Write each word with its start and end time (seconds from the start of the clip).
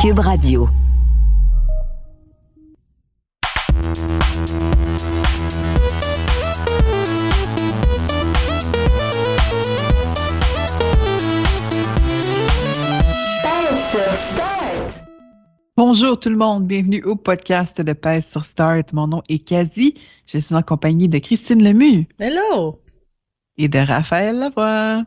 Cube 0.00 0.18
Radio. 0.18 0.68
Bonjour 15.76 16.18
tout 16.18 16.28
le 16.28 16.36
monde, 16.36 16.66
bienvenue 16.66 17.02
au 17.04 17.14
podcast 17.14 17.80
de 17.80 17.92
Pèse 17.92 18.26
sur 18.26 18.44
Start. 18.44 18.92
Mon 18.92 19.06
nom 19.06 19.22
est 19.28 19.38
Kazi, 19.38 19.94
je 20.26 20.38
suis 20.38 20.54
en 20.54 20.62
compagnie 20.62 21.08
de 21.08 21.18
Christine 21.18 21.62
Lemu 21.62 22.08
Hello! 22.18 22.82
et 23.56 23.68
de 23.68 23.78
Raphaël 23.78 24.38
Lavoie. 24.38 25.04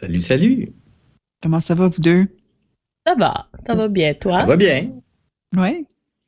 Salut, 0.00 0.22
salut. 0.22 0.72
Comment 1.42 1.60
ça 1.60 1.74
va 1.74 1.88
vous 1.88 2.00
deux? 2.00 2.26
Ça 3.06 3.14
va, 3.14 3.46
ça 3.66 3.74
va 3.74 3.88
bien, 3.88 4.14
toi? 4.14 4.32
Ça 4.32 4.44
va 4.44 4.56
bien. 4.56 4.90
Ouais, 5.56 5.84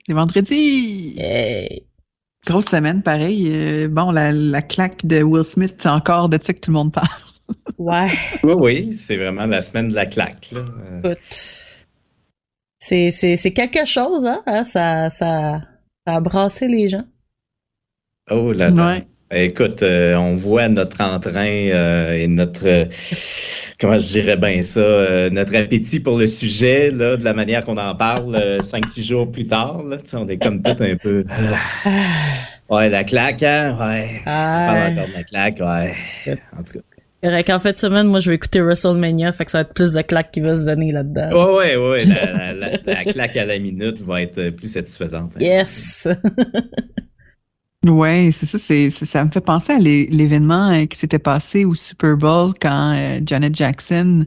c'est 0.06 0.14
vendredi. 0.14 1.14
Hey. 1.18 1.86
Grosse 2.46 2.66
semaine, 2.66 3.02
pareil. 3.02 3.50
Euh, 3.54 3.88
bon, 3.88 4.10
la, 4.10 4.32
la 4.32 4.62
claque 4.62 5.06
de 5.06 5.22
Will 5.22 5.44
Smith, 5.44 5.76
c'est 5.78 5.88
encore 5.88 6.28
de 6.28 6.38
ça 6.42 6.52
que 6.52 6.58
tout 6.60 6.70
le 6.70 6.76
monde 6.76 6.92
parle. 6.92 7.08
Ouais, 7.76 8.08
Oui, 8.44 8.52
oui, 8.56 8.94
c'est 8.94 9.16
vraiment 9.16 9.44
la 9.44 9.60
semaine 9.60 9.88
de 9.88 9.94
la 9.94 10.06
claque. 10.06 10.50
Là. 10.52 10.60
Euh, 10.60 10.98
écoute. 11.00 11.64
C'est, 12.78 13.10
c'est, 13.10 13.36
c'est 13.36 13.52
quelque 13.52 13.84
chose, 13.84 14.24
hein? 14.24 14.42
hein, 14.46 14.64
Ça, 14.64 15.10
ça, 15.10 15.60
ça 16.06 16.14
a 16.16 16.20
brassé 16.20 16.66
les 16.66 16.88
gens. 16.88 17.04
Oh 18.30 18.52
là 18.52 18.70
là. 18.70 18.86
Ouais. 18.94 19.06
Écoute, 19.32 19.82
euh, 19.82 20.14
on 20.16 20.36
voit 20.36 20.68
notre 20.68 21.00
entrain 21.00 21.46
euh, 21.46 22.12
et 22.14 22.26
notre, 22.28 22.66
euh, 22.66 22.84
comment 23.80 23.96
je 23.98 24.06
dirais 24.12 24.36
bien 24.36 24.60
ça, 24.62 25.30
notre 25.30 25.56
appétit 25.56 26.00
pour 26.00 26.18
le 26.18 26.26
sujet, 26.26 26.90
là, 26.90 27.16
de 27.16 27.24
la 27.24 27.32
manière 27.32 27.64
qu'on 27.64 27.78
en 27.78 27.94
parle 27.94 28.38
cinq, 28.62 28.86
six 28.86 29.04
jours 29.06 29.30
plus 29.30 29.46
tard. 29.46 29.82
Là, 29.84 29.96
on 30.14 30.28
est 30.28 30.36
comme 30.38 30.62
tout 30.62 30.76
un 30.80 30.96
peu... 30.96 31.24
Ouais, 32.68 32.88
la 32.88 33.04
claque, 33.04 33.42
hein? 33.42 33.76
Ouais. 33.78 34.20
Ça 34.24 34.64
parle 34.66 34.92
encore 34.92 35.08
de 35.08 35.12
la 35.12 35.22
claque, 35.24 35.58
ouais. 35.60 35.94
En 36.58 36.62
tout 36.62 36.72
cas. 36.78 36.80
Correct, 37.22 37.50
en 37.50 37.60
fait, 37.60 37.78
semaine, 37.78 38.06
moi, 38.06 38.18
je 38.20 38.30
vais 38.30 38.36
écouter 38.36 38.60
WrestleMania, 38.62 39.32
fait 39.32 39.44
que 39.44 39.50
ça 39.50 39.58
va 39.58 39.62
être 39.62 39.74
plus 39.74 39.92
de 39.92 40.00
claques 40.02 40.30
qui 40.32 40.40
va 40.40 40.56
se 40.56 40.64
donner 40.64 40.90
là-dedans. 40.90 41.54
Ouais, 41.54 41.76
ouais, 41.76 41.90
ouais. 41.90 42.04
La, 42.06 42.32
la- 42.54 42.70
la- 42.70 42.78
la 42.84 43.04
claque 43.04 43.36
à 43.36 43.44
la 43.44 43.58
minute 43.58 44.00
va 44.02 44.22
être 44.22 44.50
plus 44.50 44.68
satisfaisante. 44.72 45.32
hein. 45.36 45.40
Yes! 45.40 46.08
Ouais, 47.84 48.30
c'est 48.32 48.46
ça, 48.46 48.58
c'est, 48.58 48.90
ça 48.90 49.24
me 49.24 49.30
fait 49.30 49.40
penser 49.40 49.72
à 49.72 49.78
l'é- 49.78 50.06
l'événement 50.06 50.70
euh, 50.70 50.84
qui 50.84 50.96
s'était 50.96 51.18
passé 51.18 51.64
au 51.64 51.74
Super 51.74 52.16
Bowl 52.16 52.52
quand 52.60 52.94
euh, 52.96 53.20
Janet 53.26 53.54
Jackson 53.54 54.24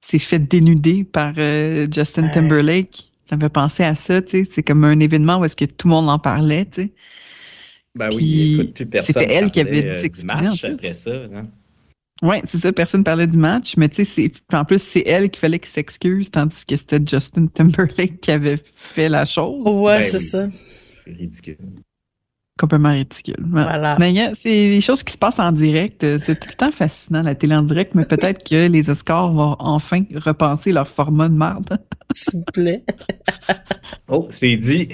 s'est 0.00 0.18
fait 0.18 0.38
dénuder 0.38 1.04
par 1.04 1.34
euh, 1.36 1.86
Justin 1.92 2.24
Ouais. 2.24 2.30
Timberlake. 2.30 3.10
Ça 3.28 3.36
me 3.36 3.40
fait 3.42 3.48
penser 3.50 3.82
à 3.84 3.94
ça, 3.94 4.22
tu 4.22 4.44
sais. 4.44 4.50
C'est 4.50 4.62
comme 4.62 4.84
un 4.84 4.98
événement 5.00 5.38
où 5.38 5.44
est-ce 5.44 5.56
que 5.56 5.64
tout 5.66 5.88
le 5.88 5.94
monde 5.94 6.08
en 6.08 6.18
parlait, 6.18 6.64
tu 6.66 6.82
sais. 6.82 6.92
Ben 7.96 8.08
Puis, 8.08 8.16
oui, 8.18 8.54
écoute, 8.60 8.74
plus 8.74 8.86
personne 8.86 9.14
c'était 9.20 9.32
elle 9.34 9.50
qui 9.50 9.60
avait 9.60 9.82
dit 9.82 9.86
euh, 9.88 10.00
s'excuser 10.00 10.26
match 10.26 10.64
en 10.64 10.68
après 10.72 10.94
ça. 10.94 11.12
Ouais, 12.22 12.42
c'est 12.48 12.58
ça, 12.58 12.72
personne 12.72 13.04
parlait 13.04 13.26
du 13.26 13.36
match, 13.38 13.76
mais 13.76 13.88
tu 13.88 14.04
sais, 14.04 14.32
en 14.52 14.64
plus, 14.64 14.80
c'est 14.82 15.02
elle 15.06 15.30
qui 15.30 15.38
fallait 15.40 15.58
qu'il 15.58 15.68
s'excuse, 15.68 16.30
tandis 16.30 16.64
que 16.64 16.76
c'était 16.76 17.00
Justin 17.06 17.46
Timberlake 17.48 18.20
qui 18.20 18.30
avait 18.30 18.58
fait 18.74 19.08
la 19.08 19.24
chose. 19.26 19.62
Ouais, 19.66 20.00
Ben 20.00 20.04
c'est 20.04 20.18
oui. 20.18 20.24
ça. 20.24 20.48
C'est 21.04 21.10
ridicule. 21.12 21.56
Complètement 22.58 22.90
ridicule. 22.90 23.34
Voilà. 23.40 23.96
Mais 23.98 24.14
c'est 24.34 24.48
des 24.50 24.80
choses 24.80 25.02
qui 25.02 25.12
se 25.12 25.18
passent 25.18 25.40
en 25.40 25.50
direct. 25.50 26.06
C'est 26.18 26.38
tout 26.38 26.48
le 26.50 26.54
temps 26.54 26.70
fascinant, 26.70 27.22
la 27.22 27.34
télé 27.34 27.56
en 27.56 27.62
direct, 27.62 27.96
mais 27.96 28.04
peut-être 28.04 28.48
que 28.48 28.68
les 28.68 28.90
Oscars 28.90 29.32
vont 29.32 29.56
enfin 29.58 30.02
repenser 30.14 30.72
leur 30.72 30.86
format 30.86 31.28
de 31.28 31.34
marde. 31.34 31.76
S'il 32.14 32.38
vous 32.38 32.44
plaît. 32.52 32.84
Oh, 34.06 34.28
c'est 34.30 34.56
dit. 34.56 34.88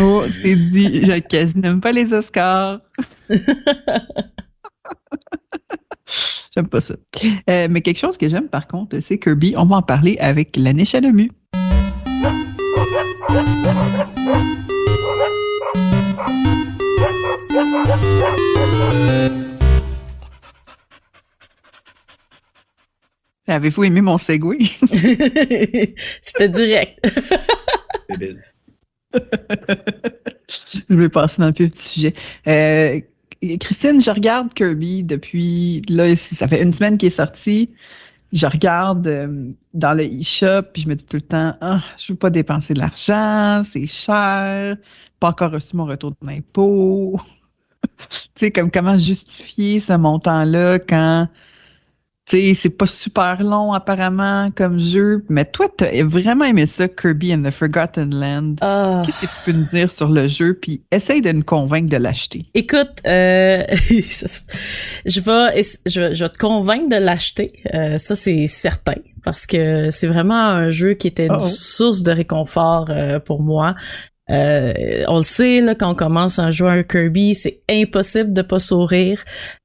Oh, 0.00 0.24
c'est 0.42 0.56
dit, 0.56 1.06
je 1.06 1.20
quasi 1.20 1.58
n'aime 1.60 1.78
pas 1.80 1.92
les 1.92 2.12
Oscars. 2.12 2.80
j'aime 6.54 6.66
pas 6.66 6.80
ça. 6.80 6.94
Euh, 7.48 7.68
mais 7.70 7.82
quelque 7.82 8.00
chose 8.00 8.16
que 8.16 8.28
j'aime 8.28 8.48
par 8.48 8.66
contre, 8.66 8.98
c'est 9.00 9.20
Kirby. 9.20 9.54
On 9.56 9.66
va 9.66 9.76
en 9.76 9.82
parler 9.82 10.18
avec 10.18 10.56
la 10.56 10.72
niche 10.72 10.96
Avez-vous 23.48 23.84
aimé 23.84 24.00
mon 24.00 24.18
segway? 24.18 24.58
C'était 26.22 26.48
direct. 26.48 26.98
Débile. 28.08 28.42
je 30.88 30.94
vais 30.94 31.08
passer 31.08 31.40
dans 31.40 31.48
le 31.48 31.52
vif 31.52 31.72
du 31.72 31.80
sujet. 31.80 32.14
Euh, 32.48 33.00
Christine, 33.60 34.00
je 34.00 34.10
regarde 34.10 34.52
Kirby 34.54 35.02
depuis 35.02 35.82
là, 35.88 36.14
ça 36.16 36.48
fait 36.48 36.62
une 36.62 36.72
semaine 36.72 36.98
qu'il 36.98 37.08
est 37.08 37.10
sorti. 37.10 37.74
Je 38.32 38.46
regarde 38.46 39.06
euh, 39.06 39.52
dans 39.72 39.92
le 39.96 40.04
e-shop, 40.04 40.62
puis 40.72 40.82
je 40.82 40.88
me 40.88 40.96
dis 40.96 41.04
tout 41.04 41.16
le 41.16 41.22
temps, 41.22 41.54
ah, 41.60 41.80
je 41.96 42.12
veux 42.12 42.18
pas 42.18 42.30
dépenser 42.30 42.74
de 42.74 42.80
l'argent, 42.80 43.62
c'est 43.70 43.86
cher, 43.86 44.76
pas 45.20 45.28
encore 45.28 45.52
reçu 45.52 45.76
mon 45.76 45.84
retour 45.86 46.12
d'impôt. 46.20 47.20
tu 47.98 48.18
sais, 48.34 48.50
comme 48.50 48.70
comment 48.70 48.98
justifier 48.98 49.80
ce 49.80 49.92
montant-là 49.92 50.80
quand 50.80 51.28
c'est 52.28 52.76
pas 52.76 52.86
super 52.86 53.42
long 53.42 53.72
apparemment 53.72 54.50
comme 54.50 54.78
jeu, 54.80 55.24
mais 55.28 55.44
toi, 55.44 55.68
t'as 55.74 56.02
vraiment 56.04 56.44
aimé 56.44 56.66
ça, 56.66 56.88
Kirby 56.88 57.32
and 57.34 57.42
the 57.42 57.50
Forgotten 57.52 58.12
Land. 58.14 58.56
Ah. 58.62 59.02
Qu'est-ce 59.06 59.20
que 59.20 59.26
tu 59.26 59.40
peux 59.44 59.52
nous 59.52 59.66
dire 59.66 59.90
sur 59.90 60.08
le 60.08 60.26
jeu? 60.26 60.54
Puis 60.60 60.82
essaye 60.90 61.20
de 61.20 61.30
nous 61.32 61.44
convaincre 61.44 61.88
de 61.88 61.96
l'acheter. 61.96 62.46
Écoute, 62.54 63.00
euh, 63.06 63.62
je 65.06 65.20
vais, 65.20 65.64
je, 65.86 66.00
vais- 66.00 66.14
je 66.14 66.24
vais 66.24 66.30
te 66.30 66.38
convaincre 66.38 66.88
de 66.88 66.96
l'acheter. 66.96 67.62
Euh, 67.74 67.98
ça, 67.98 68.14
c'est 68.16 68.46
certain. 68.48 68.94
Parce 69.24 69.46
que 69.46 69.90
c'est 69.90 70.06
vraiment 70.06 70.40
un 70.40 70.70
jeu 70.70 70.94
qui 70.94 71.08
était 71.08 71.26
une 71.26 71.32
Uh-oh. 71.32 71.40
source 71.46 72.02
de 72.02 72.12
réconfort 72.12 72.86
euh, 72.90 73.18
pour 73.18 73.42
moi. 73.42 73.74
Euh, 74.30 75.04
on 75.08 75.18
le 75.18 75.22
sait, 75.22 75.60
là, 75.60 75.74
quand 75.74 75.92
on 75.92 75.94
commence 75.94 76.38
un 76.38 76.50
jeu 76.50 76.66
à 76.66 76.72
un 76.72 76.82
Kirby, 76.82 77.34
c'est 77.34 77.60
impossible 77.68 78.32
de 78.32 78.42
pas 78.42 78.58
sourire. 78.58 79.22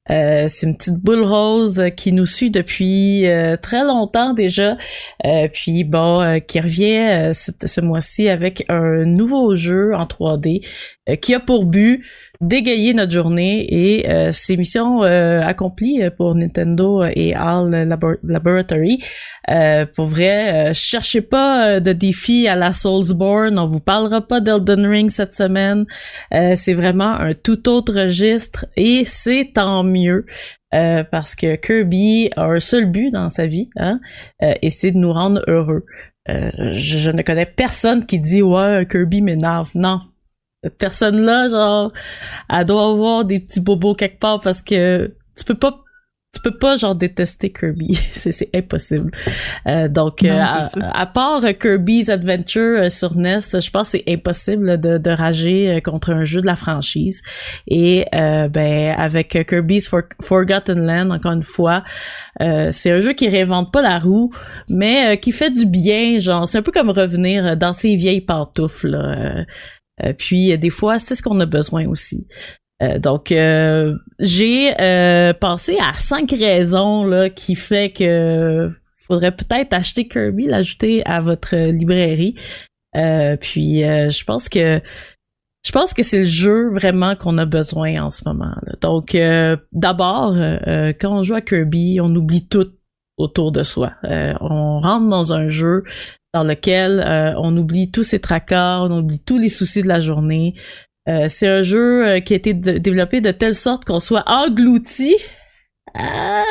Euh, 0.09 0.45
c'est 0.47 0.67
une 0.67 0.75
petite 0.75 0.97
boule 0.97 1.23
rose 1.23 1.83
qui 1.95 2.11
nous 2.11 2.25
suit 2.25 2.51
depuis 2.51 3.27
euh, 3.27 3.55
très 3.55 3.83
longtemps 3.83 4.33
déjà. 4.33 4.77
Euh, 5.25 5.47
puis 5.51 5.83
bon, 5.83 6.21
euh, 6.21 6.39
qui 6.39 6.59
revient 6.59 6.97
euh, 6.97 7.33
ce, 7.33 7.51
ce 7.63 7.81
mois-ci 7.81 8.27
avec 8.27 8.65
un 8.69 9.05
nouveau 9.05 9.55
jeu 9.55 9.95
en 9.95 10.05
3D 10.05 10.67
euh, 11.09 11.15
qui 11.15 11.33
a 11.33 11.39
pour 11.39 11.65
but 11.65 12.03
d'égayer 12.41 12.93
notre 12.93 13.11
journée 13.11 13.65
et 13.69 14.09
euh, 14.09 14.29
c'est 14.31 14.57
mission 14.57 15.03
euh, 15.03 15.41
accomplie 15.41 16.01
pour 16.17 16.35
Nintendo 16.35 17.03
et 17.03 17.33
Labor- 17.33 18.17
Laboratory. 18.23 18.99
Euh, 19.49 19.85
pour 19.85 20.07
vrai, 20.07 20.69
euh, 20.69 20.73
cherchez 20.73 21.21
pas 21.21 21.75
euh, 21.75 21.79
de 21.79 21.93
défi 21.93 22.47
à 22.47 22.55
la 22.55 22.73
Soulsborne, 22.73 23.57
on 23.59 23.67
vous 23.67 23.79
parlera 23.79 24.21
pas 24.21 24.41
d'Elden 24.41 24.85
Ring 24.85 25.09
cette 25.09 25.35
semaine. 25.35 25.85
Euh, 26.33 26.55
c'est 26.57 26.73
vraiment 26.73 27.13
un 27.13 27.33
tout 27.33 27.69
autre 27.69 27.93
registre 27.93 28.65
et 28.75 29.03
c'est 29.05 29.51
tant 29.53 29.83
mieux. 29.83 30.25
euh, 30.73 31.03
parce 31.03 31.35
que 31.35 31.55
Kirby 31.57 32.29
a 32.37 32.45
un 32.45 32.59
seul 32.61 32.85
but 32.85 33.11
dans 33.11 33.29
sa 33.29 33.45
vie, 33.45 33.69
hein, 33.77 33.99
euh, 34.41 34.53
et 34.61 34.69
c'est 34.69 34.91
de 34.91 34.97
nous 34.97 35.11
rendre 35.11 35.41
heureux. 35.47 35.85
Euh, 36.29 36.49
je, 36.73 36.97
je 36.99 37.09
ne 37.09 37.23
connais 37.23 37.45
personne 37.45 38.05
qui 38.05 38.19
dit 38.19 38.41
ouais 38.41 38.85
Kirby 38.89 39.21
m'énerve. 39.21 39.69
Non, 39.75 39.99
cette 40.63 40.77
personne-là, 40.77 41.49
genre, 41.49 41.91
elle 42.49 42.65
doit 42.65 42.89
avoir 42.89 43.25
des 43.25 43.39
petits 43.39 43.61
bobos 43.61 43.93
quelque 43.93 44.19
part 44.19 44.39
parce 44.41 44.61
que 44.61 45.13
tu 45.37 45.43
peux 45.45 45.55
pas 45.57 45.77
tu 46.33 46.39
peux 46.49 46.57
pas 46.57 46.77
genre 46.77 46.95
détester 46.95 47.51
Kirby, 47.51 47.93
c'est 48.13 48.31
c'est 48.31 48.49
impossible. 48.55 49.11
Euh, 49.67 49.89
donc 49.89 50.21
Non, 50.21 50.29
euh, 50.29 50.41
à, 50.41 51.01
à 51.01 51.05
part 51.05 51.43
euh, 51.43 51.51
Kirby's 51.51 52.07
Adventure 52.09 52.83
euh, 52.83 52.89
sur 52.89 53.17
NES, 53.17 53.39
je 53.59 53.69
pense 53.69 53.91
que 53.91 53.97
c'est 53.97 54.03
impossible 54.07 54.79
de, 54.79 54.97
de 54.97 55.09
rager 55.11 55.69
euh, 55.69 55.79
contre 55.81 56.11
un 56.11 56.23
jeu 56.23 56.39
de 56.39 56.45
la 56.45 56.55
franchise. 56.55 57.21
Et 57.67 58.05
euh, 58.15 58.47
ben 58.47 58.95
avec 58.97 59.45
Kirby's 59.45 59.89
For- 59.89 60.03
Forgotten 60.21 60.79
Land, 60.85 61.09
encore 61.11 61.33
une 61.33 61.43
fois, 61.43 61.83
euh, 62.39 62.69
c'est 62.71 62.91
un 62.91 63.01
jeu 63.01 63.11
qui 63.11 63.27
réinvente 63.27 63.73
pas 63.73 63.81
la 63.81 63.99
roue, 63.99 64.31
mais 64.69 65.19
qui 65.19 65.33
fait 65.33 65.49
du 65.51 65.65
bien. 65.65 66.17
Genre, 66.19 66.47
c'est 66.47 66.59
un 66.59 66.61
peu 66.61 66.71
comme 66.71 66.91
revenir 66.91 67.57
dans 67.57 67.73
ses 67.73 67.97
vieilles 67.97 68.21
pantoufles. 68.21 68.87
là. 68.87 69.43
Euh, 70.03 70.13
puis 70.13 70.51
euh, 70.51 70.57
des 70.57 70.69
fois, 70.69 70.99
c'est 70.99 71.15
ce 71.15 71.21
qu'on 71.21 71.39
a 71.39 71.45
besoin 71.45 71.87
aussi. 71.87 72.27
Euh, 72.81 72.97
donc, 72.99 73.27
j'ai 74.19 74.73
pensé 75.39 75.77
à 75.79 75.93
cinq 75.93 76.31
raisons 76.31 77.03
là 77.03 77.29
qui 77.29 77.55
fait 77.55 77.91
que 77.91 78.71
faudrait 78.95 79.35
peut-être 79.35 79.73
acheter 79.73 80.07
Kirby, 80.07 80.47
l'ajouter 80.47 81.05
à 81.05 81.21
votre 81.21 81.55
librairie. 81.55 82.35
Puis, 82.93 83.81
je 83.81 84.23
pense 84.23 84.49
que 84.49 84.81
je 85.63 85.71
pense 85.71 85.93
que 85.93 86.01
c'est 86.01 86.19
le 86.19 86.25
jeu 86.25 86.71
vraiment 86.73 87.15
qu'on 87.15 87.37
a 87.37 87.45
besoin 87.45 88.01
en 88.03 88.09
ce 88.09 88.23
moment. 88.25 88.55
Donc, 88.81 89.15
d'abord, 89.71 90.33
quand 90.99 91.19
on 91.19 91.21
joue 91.21 91.35
à 91.35 91.41
Kirby, 91.41 91.99
on 92.01 92.15
oublie 92.15 92.47
tout 92.47 92.71
autour 93.21 93.51
de 93.51 93.63
soi. 93.63 93.93
Euh, 94.03 94.33
on 94.41 94.79
rentre 94.79 95.07
dans 95.07 95.33
un 95.33 95.47
jeu 95.47 95.83
dans 96.33 96.43
lequel 96.43 97.03
euh, 97.05 97.33
on 97.37 97.55
oublie 97.57 97.91
tous 97.91 98.03
ses 98.03 98.19
tracas, 98.19 98.79
on 98.81 98.99
oublie 98.99 99.19
tous 99.19 99.37
les 99.37 99.49
soucis 99.49 99.83
de 99.83 99.87
la 99.87 99.99
journée. 99.99 100.55
Euh, 101.09 101.25
c'est 101.27 101.47
un 101.47 101.63
jeu 101.63 102.07
euh, 102.07 102.19
qui 102.19 102.33
a 102.33 102.35
été 102.37 102.53
développé 102.53 103.21
de 103.21 103.31
telle 103.31 103.55
sorte 103.55 103.85
qu'on 103.85 103.99
soit 103.99 104.23
englouti. 104.27 105.15
Ah. 105.93 106.43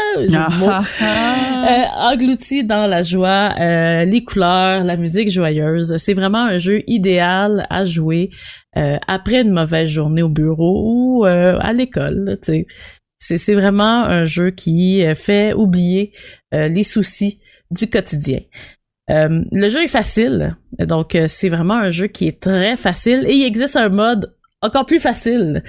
Ah, 1.01 2.11
englouti 2.13 2.65
dans 2.65 2.87
la 2.87 3.03
joie, 3.03 3.55
euh, 3.59 4.05
les 4.05 4.25
couleurs, 4.25 4.85
la 4.85 4.97
musique 4.97 5.31
joyeuse. 5.31 5.97
C'est 5.97 6.15
vraiment 6.15 6.45
un 6.45 6.59
jeu 6.59 6.83
idéal 6.87 7.67
à 7.71 7.85
jouer 7.85 8.31
euh, 8.77 8.99
après 9.07 9.43
une 9.43 9.53
mauvaise 9.53 9.89
journée 9.89 10.23
au 10.23 10.29
bureau 10.29 10.83
ou 10.85 11.27
euh, 11.27 11.57
à 11.61 11.73
l'école. 11.73 12.25
là, 12.25 12.37
tu 12.37 12.53
sais. 12.53 12.67
C'est 13.21 13.55
vraiment 13.55 14.05
un 14.05 14.25
jeu 14.25 14.51
qui 14.51 15.05
euh, 15.05 15.15
fait 15.15 15.53
oublier 15.53 16.13
euh, 16.55 16.69
les 16.69 16.83
soucis 16.83 17.39
du 17.71 17.87
quotidien. 17.89 18.41
Euh, 19.11 19.43
le 19.53 19.69
jeu 19.69 19.83
est 19.83 19.89
facile, 19.89 20.57
donc 20.79 21.15
euh, 21.15 21.27
c'est 21.27 21.49
vraiment 21.49 21.75
un 21.75 21.91
jeu 21.91 22.07
qui 22.07 22.29
est 22.29 22.41
très 22.41 22.77
facile 22.77 23.25
et 23.29 23.35
il 23.35 23.45
existe 23.45 23.77
un 23.77 23.89
mode 23.89 24.35
encore 24.63 24.87
plus 24.87 25.01
facile. 25.01 25.63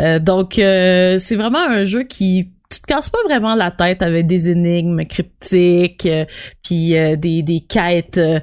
Euh, 0.00 0.18
donc 0.18 0.58
euh, 0.58 1.18
c'est 1.18 1.36
vraiment 1.36 1.60
un 1.60 1.84
jeu 1.84 2.04
qui 2.04 2.52
tu 2.70 2.80
te 2.80 2.86
casses 2.86 3.10
pas 3.10 3.18
vraiment 3.26 3.54
la 3.54 3.70
tête 3.70 4.02
avec 4.02 4.26
des 4.26 4.50
énigmes 4.50 5.04
cryptiques 5.04 6.06
euh, 6.06 6.24
puis 6.64 6.96
euh, 6.96 7.16
des 7.16 7.42
des 7.42 7.60
quêtes 7.60 8.18
euh, 8.18 8.40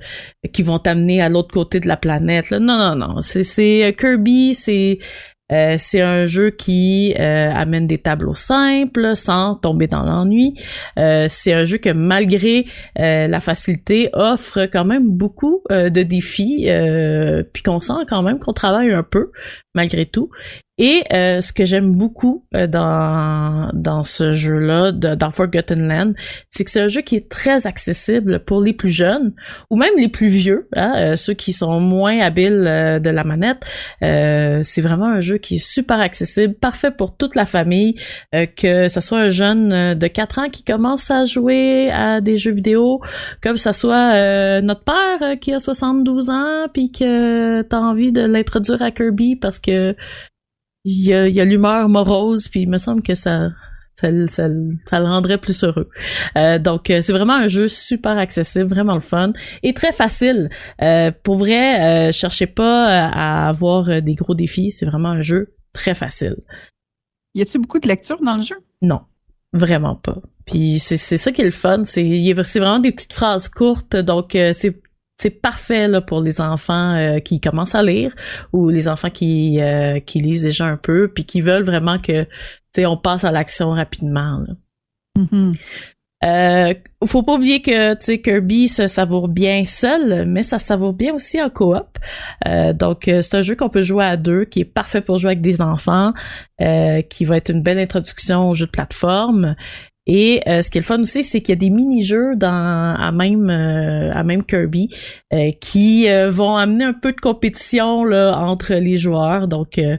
qui 0.54 0.64
vont 0.64 0.80
t'amener 0.80 1.22
à 1.22 1.30
l'autre 1.30 1.52
côté 1.52 1.80
de 1.80 1.88
la 1.88 1.98
planète. 1.98 2.50
là. 2.50 2.60
Non 2.60 2.78
non 2.78 2.96
non, 2.96 3.22
c'est 3.22 3.96
Kirby, 4.00 4.54
c'est 4.54 5.00
euh, 5.52 5.76
c'est 5.78 6.02
un 6.02 6.26
jeu 6.26 6.50
qui 6.50 7.14
euh, 7.20 7.52
amène 7.54 7.86
des 7.86 7.98
tableaux 7.98 8.34
simples 8.34 9.16
sans 9.16 9.56
tomber 9.56 9.88
dans 9.88 10.04
l'ennui. 10.04 10.56
Euh, 10.98 11.28
c'est 11.30 11.54
un 11.54 11.66
jeu 11.66 11.78
que 11.78 11.90
malgré 11.90 12.66
la 12.96 13.40
facilité 13.40 14.10
offre 14.14 14.66
quand 14.72 14.86
même 14.86 15.10
beaucoup 15.10 15.64
de 15.70 16.04
défis, 16.04 16.68
puis 17.54 17.64
qu'on 17.64 17.80
sent 17.80 18.06
quand 18.08 18.22
même 18.22 18.40
qu'on 18.40 18.54
travaille 18.54 18.92
un 18.92 19.04
peu 19.04 19.32
malgré 19.74 20.06
tout. 20.06 20.30
Et 20.80 21.04
euh, 21.14 21.40
ce 21.40 21.54
que 21.54 21.66
j'aime 21.66 21.96
beaucoup 21.96 22.46
euh, 22.56 22.66
dans 22.66 23.70
dans 23.74 24.04
ce 24.04 24.34
jeu-là, 24.34 24.92
dans 24.92 25.30
Forgotten 25.30 25.88
Land, 25.88 26.14
c'est 26.50 26.64
que 26.64 26.72
c'est 26.72 26.82
un 26.82 26.88
jeu 26.88 27.02
qui 27.02 27.16
est 27.16 27.30
très 27.30 27.68
accessible 27.68 28.44
pour 28.44 28.60
les 28.60 28.74
plus 28.74 28.90
jeunes 28.90 29.34
ou 29.70 29.76
même 29.76 29.94
les 29.98 30.08
plus 30.08 30.30
vieux, 30.30 30.68
hein, 30.76 30.94
euh, 30.98 31.16
ceux 31.16 31.36
qui 31.36 31.52
sont 31.52 31.80
moins 31.80 32.20
habiles 32.22 32.66
euh, 32.68 32.98
de 32.98 33.12
la 33.12 33.24
manette. 33.24 33.66
Euh, 34.02 34.62
c'est 34.64 34.82
vraiment 34.82 35.06
un 35.06 35.20
jeu 35.20 35.38
qui 35.38 35.56
est 35.56 35.64
super 35.64 36.00
accessible, 36.00 36.56
parfait 36.56 36.90
pour 36.90 37.16
toute 37.16 37.36
la 37.36 37.46
famille, 37.46 37.96
que 38.32 38.88
ce 38.88 39.00
soit 39.00 39.20
un 39.20 39.30
jeune 39.30 39.94
de 39.94 40.08
4 40.08 40.40
ans 40.40 40.50
qui 40.50 40.64
commence 40.64 41.12
à 41.12 41.26
jouer 41.26 41.92
à 41.92 42.20
des 42.20 42.38
jeux 42.38 42.52
vidéo, 42.52 43.00
comme 43.42 43.58
ça 43.58 43.74
soit 43.74 44.62
notre 44.62 44.84
père 44.84 45.40
qui 45.40 45.54
a 45.54 45.60
72 45.60 46.30
ans 46.30 46.68
puis 46.74 46.92
que 46.92 47.62
t'as 47.62 47.80
envie 47.80 48.12
de 48.12 48.22
l'introduire 48.22 48.82
à 48.82 48.92
Kirby 48.92 49.36
parce 49.36 49.60
que 49.64 49.96
il 50.86 51.08
y 51.08 51.14
a, 51.14 51.28
y 51.28 51.40
a 51.40 51.46
l'humeur 51.46 51.88
morose 51.90 52.50
puis 52.50 52.62
il 52.62 52.70
me 52.70 52.78
semble 52.78 53.02
que 53.02 53.14
ça 53.14 53.50
ça, 53.96 54.10
ça, 54.28 54.50
ça 54.88 55.00
le 55.00 55.06
rendrait 55.06 55.38
plus 55.38 55.64
heureux. 55.64 55.90
Euh, 56.36 56.60
donc 56.60 56.90
euh, 56.90 57.02
c'est 57.02 57.14
vraiment 57.14 57.36
un 57.36 57.48
jeu 57.48 57.68
super 57.68 58.18
accessible, 58.18 58.66
vraiment 58.66 58.96
le 58.96 59.02
fun 59.02 59.34
et 59.62 59.74
très 59.74 59.94
facile. 59.94 60.50
Euh, 60.82 61.12
pour 61.24 61.38
vrai, 61.38 62.10
euh, 62.10 62.12
cherchez 62.12 62.48
pas 62.48 63.08
à 63.08 63.48
avoir 63.48 63.90
euh, 63.90 64.02
des 64.02 64.16
gros 64.16 64.36
défis, 64.36 64.72
c'est 64.72 64.86
vraiment 64.86 65.10
un 65.10 65.22
jeu 65.22 65.54
très 65.74 65.94
facile. 65.94 66.38
Y 67.36 67.44
a-t-il 67.44 67.62
beaucoup 67.62 67.80
de 67.80 67.88
lecture 67.88 68.20
dans 68.22 68.36
le 68.36 68.42
jeu? 68.42 68.58
Non, 68.82 69.02
vraiment 69.54 69.96
pas. 69.96 70.18
Puis 70.46 70.80
c'est 70.80 70.98
c'est 70.98 71.18
ça 71.18 71.32
qui 71.32 71.42
est 71.42 71.46
le 71.46 71.52
fun, 71.52 71.84
c'est 71.86 72.04
c'est 72.44 72.60
vraiment 72.60 72.80
des 72.80 72.92
petites 72.92 73.14
phrases 73.14 73.48
courtes, 73.48 73.96
donc 73.96 74.32
c'est 74.34 74.83
c'est 75.24 75.30
parfait 75.30 75.88
là 75.88 76.02
pour 76.02 76.22
les 76.22 76.42
enfants 76.42 76.96
euh, 76.96 77.20
qui 77.20 77.40
commencent 77.40 77.76
à 77.76 77.82
lire 77.82 78.14
ou 78.52 78.68
les 78.68 78.90
enfants 78.90 79.10
qui 79.10 79.62
euh, 79.62 80.00
qui 80.02 80.20
lisent 80.20 80.44
déjà 80.44 80.66
un 80.66 80.76
peu 80.78 81.08
puis 81.08 81.24
qui 81.24 81.40
veulent 81.40 81.64
vraiment 81.64 81.98
que 81.98 82.24
tu 82.24 82.30
sais 82.76 82.86
on 82.86 82.98
passe 82.98 83.24
à 83.24 83.32
l'action 83.32 83.72
rapidement. 83.72 84.40
Là. 84.46 84.54
Mhm. 85.18 85.54
Euh, 86.24 86.74
faut 87.06 87.22
pas 87.24 87.34
oublier 87.34 87.62
que 87.62 87.94
tu 87.96 88.06
sais 88.06 88.22
Kirby 88.22 88.70
se 88.70 88.88
savoure 88.88 89.28
bien 89.28 89.66
seul, 89.66 90.26
mais 90.26 90.42
ça 90.42 90.58
se 90.58 90.68
savoure 90.68 90.94
bien 90.94 91.14
aussi 91.14 91.42
en 91.42 91.50
coop. 91.50 91.98
Euh, 92.48 92.72
donc 92.72 93.08
euh, 93.08 93.22
c'est 93.22 93.36
un 93.36 93.42
jeu 93.42 93.56
qu'on 93.56 93.70
peut 93.70 93.82
jouer 93.82 94.06
à 94.06 94.16
deux, 94.16 94.46
qui 94.46 94.62
est 94.62 94.66
parfait 94.66 95.02
pour 95.02 95.18
jouer 95.18 95.32
avec 95.32 95.42
des 95.42 95.62
enfants, 95.62 96.14
euh, 96.62 97.02
qui 97.02 97.26
va 97.26 97.38
être 97.38 97.50
une 97.50 97.62
belle 97.62 97.80
introduction 97.80 98.50
au 98.50 98.54
jeu 98.54 98.66
de 98.66 98.72
plateforme. 98.72 99.56
Et 100.06 100.42
euh, 100.48 100.62
ce 100.62 100.70
qui 100.70 100.78
est 100.78 100.82
le 100.82 100.86
fun 100.86 101.00
aussi, 101.00 101.24
c'est 101.24 101.42
qu'il 101.42 101.54
y 101.54 101.58
a 101.58 101.60
des 101.60 101.70
mini-jeux 101.70 102.36
dans 102.36 102.96
à 103.00 103.12
même 103.12 103.50
euh, 103.50 104.12
à 104.12 104.24
même 104.24 104.44
Kirby 104.44 104.90
euh, 105.32 105.52
qui 105.62 106.10
euh, 106.10 106.30
vont 106.30 106.58
amener 106.58 106.84
un 106.84 106.94
peu 106.94 107.14
de 107.14 107.22
compétition 107.22 108.04
là 108.04 108.36
entre 108.38 108.74
les 108.74 108.98
joueurs. 108.98 109.48
Donc 109.48 109.78
euh, 109.78 109.98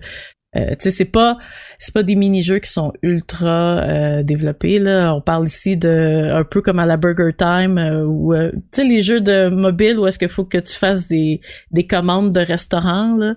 euh, 0.57 0.71
tu 0.73 0.77
sais 0.81 0.91
c'est 0.91 1.05
pas 1.07 1.39
c'est 1.79 1.95
pas 1.95 2.03
des 2.03 2.17
mini-jeux 2.17 2.59
qui 2.59 2.71
sont 2.71 2.93
ultra 3.03 4.23
développés 4.23 4.79
là. 4.79 5.15
On 5.15 5.23
parle 5.23 5.47
ici 5.47 5.77
de 5.77 6.31
un 6.33 6.45
peu 6.45 6.61
comme 6.61 6.79
à 6.79 6.87
la 6.87 6.97
Burger 6.99 7.33
Time 7.37 7.79
ou 8.07 8.35
tu 8.35 8.61
sais 8.73 8.85
les 8.85 9.01
jeux 9.01 9.21
de 9.21 9.49
mobile 9.49 9.99
où 9.99 10.07
est-ce 10.07 10.19
qu'il 10.19 10.29
faut 10.29 10.45
que 10.45 10.59
tu 10.59 10.75
fasses 10.75 11.09
des 11.09 11.41
des 11.71 11.87
commandes 11.87 12.31
de 12.31 12.41
restaurant 12.41 13.17
là. 13.17 13.35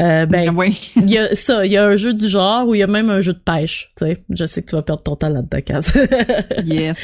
Euh, 0.00 0.26
ben 0.26 0.54
oui. 0.56 0.92
il 0.96 1.10
y 1.10 1.18
a 1.18 1.34
ça, 1.34 1.66
il 1.66 1.72
y 1.72 1.76
a 1.76 1.84
un 1.84 1.96
jeu 1.96 2.14
du 2.14 2.28
genre 2.28 2.68
ou 2.68 2.74
il 2.74 2.78
y 2.78 2.82
a 2.82 2.86
même 2.86 3.10
un 3.10 3.20
jeu 3.20 3.32
de 3.32 3.38
pêche, 3.38 3.92
tu 3.96 4.06
sais. 4.06 4.22
Je 4.30 4.44
sais 4.44 4.62
que 4.62 4.68
tu 4.70 4.76
vas 4.76 4.82
perdre 4.82 5.02
ton 5.02 5.16
temps 5.16 5.28
là-dedans, 5.28 5.60
Kaz. 5.60 5.92
yes. 6.64 6.96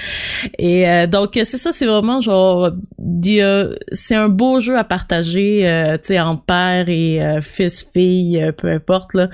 Et 0.59 0.89
euh, 0.89 1.07
donc 1.09 1.31
c'est 1.35 1.45
ça, 1.59 1.73
c'est 1.73 1.87
vraiment 1.87 2.21
genre 2.21 2.71
il 2.99 3.33
y 3.33 3.41
a- 3.43 3.69
c'est 3.93 4.15
un 4.15 4.29
beau 4.29 4.61
jeu 4.61 4.79
à 4.79 4.85
partager, 4.85 5.69
euh, 5.69 5.95
tu 5.99 6.09
sais, 6.09 6.21
en 6.21 6.37
père 6.37 6.89
et 6.89 7.21
euh, 7.21 7.41
fils, 7.41 7.85
fille, 7.93 8.41
euh, 8.41 8.53
peu 8.53 8.69
importe 8.71 9.15
là, 9.15 9.29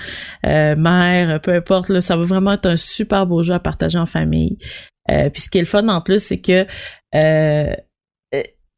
euh, 0.46 0.74
mère, 0.76 1.40
peu 1.42 1.52
importe 1.54 1.90
là, 1.90 2.00
ça 2.00 2.16
va 2.16 2.22
vraiment 2.24 2.52
être 2.52 2.66
un 2.66 2.76
super 2.76 3.26
beau 3.26 3.42
jeu 3.42 3.52
à 3.54 3.58
partager 3.60 3.98
en 3.98 4.06
famille. 4.06 4.58
Euh, 5.10 5.28
puis 5.28 5.42
ce 5.42 5.50
qui 5.50 5.58
est 5.58 5.62
le 5.62 5.66
fun 5.66 5.86
en 5.88 6.00
plus, 6.00 6.22
c'est 6.22 6.40
que 6.40 6.66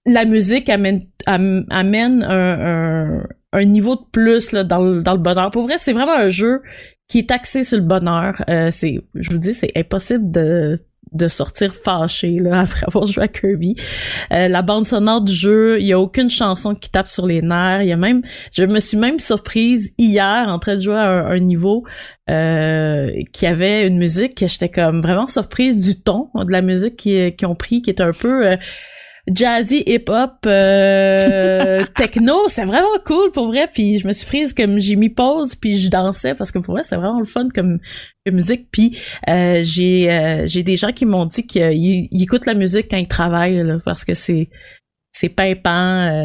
la 0.04 0.25
musique 0.25 0.68
amène 0.68 1.07
am- 1.26 1.64
amène 1.71 2.23
un, 2.25 3.18
un, 3.21 3.26
un 3.52 3.64
niveau 3.64 3.97
de 3.97 4.04
plus 4.11 4.52
là, 4.52 4.64
dans, 4.64 4.82
le, 4.82 5.02
dans 5.02 5.12
le 5.12 5.18
bonheur. 5.18 5.50
Pour 5.50 5.64
vrai, 5.64 5.76
c'est 5.78 5.92
vraiment 5.92 6.16
un 6.16 6.30
jeu 6.30 6.62
qui 7.09 7.18
est 7.18 7.30
axé 7.30 7.62
sur 7.62 7.78
le 7.78 7.85
bonheur. 7.85 8.42
Euh, 8.49 8.71
c'est, 8.71 9.00
je 9.14 9.30
vous 9.30 9.38
dis, 9.38 9.54
c'est 9.54 9.73
impossible 9.76 10.30
de 10.30 10.76
de 11.12 11.28
sortir 11.28 11.75
fâché 11.75 12.38
là, 12.38 12.61
après 12.62 12.87
avoir 12.87 13.06
joué 13.06 13.25
à 13.25 13.28
Kirby. 13.28 13.76
Euh, 14.32 14.49
la 14.49 14.62
bande 14.62 14.87
sonore 14.87 15.21
du 15.21 15.32
jeu, 15.32 15.80
il 15.80 15.87
y 15.87 15.92
a 15.92 16.00
aucune 16.00 16.30
chanson 16.30 16.75
qui 16.75 16.90
tape 16.90 17.09
sur 17.09 17.26
les 17.26 17.42
nerfs. 17.42 17.82
Il 17.82 17.88
y 17.88 17.92
a 17.92 17.97
même, 17.97 18.23
je 18.52 18.64
me 18.64 18.80
suis 18.80 18.97
même 18.97 19.18
surprise 19.18 19.92
hier 19.99 20.47
en 20.49 20.59
train 20.59 20.76
de 20.76 20.80
jouer 20.80 20.97
à 20.97 21.26
un, 21.26 21.38
niveau 21.38 21.85
euh, 22.30 23.11
qui 23.32 23.47
avait 23.47 23.87
une 23.87 23.99
musique 23.99 24.37
que 24.37 24.47
j'étais 24.47 24.68
comme 24.68 25.00
vraiment 25.00 25.26
surprise 25.26 25.85
du 25.85 26.00
ton 26.00 26.28
de 26.35 26.52
la 26.52 26.62
musique 26.62 26.97
qu'ils 26.97 27.35
qui 27.35 27.47
ont 27.47 27.54
pris, 27.54 27.82
qui 27.82 27.90
est 27.90 28.00
un 28.00 28.12
peu 28.12 28.47
euh, 28.47 28.56
jazzy 29.31 29.83
hip-hop 29.87 30.47
euh, 30.47 31.85
techno, 31.95 32.49
c'est 32.49 32.64
vraiment 32.64 32.99
cool 33.05 33.31
pour 33.31 33.47
vrai. 33.49 33.69
Puis 33.73 33.99
je 33.99 34.07
me 34.07 34.12
suis 34.12 34.26
prise 34.26 34.52
comme 34.52 34.79
j'ai 34.79 34.97
mis 34.97 35.11
pause 35.11 35.55
puis 35.55 35.79
je 35.79 35.88
dansais 35.91 36.35
parce 36.35 36.50
que 36.50 36.59
pour 36.59 36.75
vrai 36.75 36.83
c'est 36.85 36.97
vraiment 36.97 37.21
le 37.21 37.26
fun 37.26 37.49
comme, 37.55 37.79
comme 38.26 38.35
musique. 38.35 38.69
Puis 38.71 38.99
euh, 39.29 39.61
j'ai 39.62 40.11
euh, 40.11 40.47
j'ai 40.47 40.62
des 40.62 40.76
gens 40.76 40.93
qui 40.93 41.07
m'ont 41.07 41.26
dit 41.26 41.47
qu'ils 41.47 42.09
ils 42.11 42.23
écoutent 42.23 42.47
la 42.47 42.55
musique 42.55 42.87
quand 42.91 42.99
ils 42.99 43.09
travaillent 43.09 43.62
là, 43.62 43.79
parce 43.85 44.05
que 44.05 44.14
c'est 44.14 44.49
c'est 45.23 45.29
pimpant, 45.29 45.71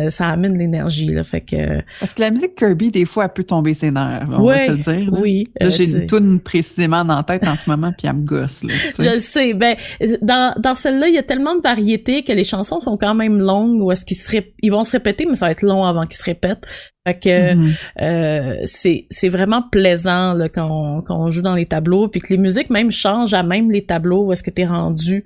euh, 0.06 0.10
ça 0.10 0.28
amène 0.30 0.58
l'énergie 0.58 1.06
là, 1.08 1.24
fait 1.24 1.42
que. 1.42 1.82
Parce 2.00 2.14
que 2.16 2.22
la 2.22 2.32
musique 2.32 2.56
Kirby, 2.56 2.90
des 2.90 3.06
fois, 3.06 3.26
elle 3.26 3.34
peut 3.34 3.44
tomber 3.44 3.74
ses 3.76 3.92
nerfs. 3.92 4.26
On 4.32 4.42
Ouais, 4.44 4.56
va 4.56 4.66
se 4.66 4.72
le 4.72 4.78
dire. 5.04 5.12
là. 5.12 5.20
Oui. 5.22 5.44
Là, 5.62 5.68
euh, 5.68 5.70
j'ai 5.70 5.90
une 5.98 6.08
toune 6.08 6.40
précisément 6.40 7.06
dans 7.06 7.18
la 7.18 7.24
tête 7.24 7.48
en 7.48 7.56
ce 7.56 7.70
moment, 7.70 7.92
puis 7.96 8.08
elle 8.08 8.16
me 8.18 8.22
gosse. 8.24 8.64
Là, 8.64 8.74
tu 8.74 8.94
sais. 8.94 9.04
Je 9.04 9.10
le 9.14 9.20
sais. 9.20 9.54
Ben, 9.54 9.76
dans, 10.24 10.54
dans 10.60 10.74
celle-là, 10.76 11.08
il 11.10 11.14
y 11.14 11.20
a 11.20 11.24
tellement 11.24 11.56
de 11.56 11.62
variétés 11.62 12.24
que 12.24 12.32
les 12.32 12.44
chansons 12.44 12.80
sont 12.80 12.98
quand 12.98 13.14
même 13.14 13.38
longues 13.40 13.82
ou 13.82 13.92
est-ce 13.92 14.04
qu'ils 14.04 14.18
se 14.18 14.30
rép- 14.32 14.54
ils 14.64 14.72
vont 14.72 14.84
se 14.84 14.94
répéter, 14.94 15.26
mais 15.28 15.36
ça 15.36 15.46
va 15.46 15.52
être 15.52 15.62
long 15.62 15.84
avant 15.86 16.06
qu'ils 16.08 16.18
se 16.18 16.24
répètent. 16.26 16.66
Fait 17.08 17.20
que 17.20 17.54
Mhm. 17.54 17.74
euh, 18.02 18.56
c'est 18.66 19.06
c'est 19.10 19.30
vraiment 19.30 19.62
plaisant 19.72 20.34
là, 20.34 20.50
quand, 20.50 20.68
on, 20.70 21.02
quand 21.02 21.18
on 21.18 21.30
joue 21.30 21.42
dans 21.42 21.56
les 21.56 21.66
tableaux, 21.68 22.08
puis 22.10 22.20
que 22.20 22.28
les 22.32 22.38
musiques 22.38 22.70
même 22.70 22.92
changent 22.92 23.34
à 23.34 23.44
même 23.44 23.72
les 23.72 23.86
tableaux 23.86 24.26
où 24.26 24.32
est-ce 24.34 24.44
que 24.44 24.50
tu 24.52 24.64
es 24.64 24.66
rendu 24.66 25.24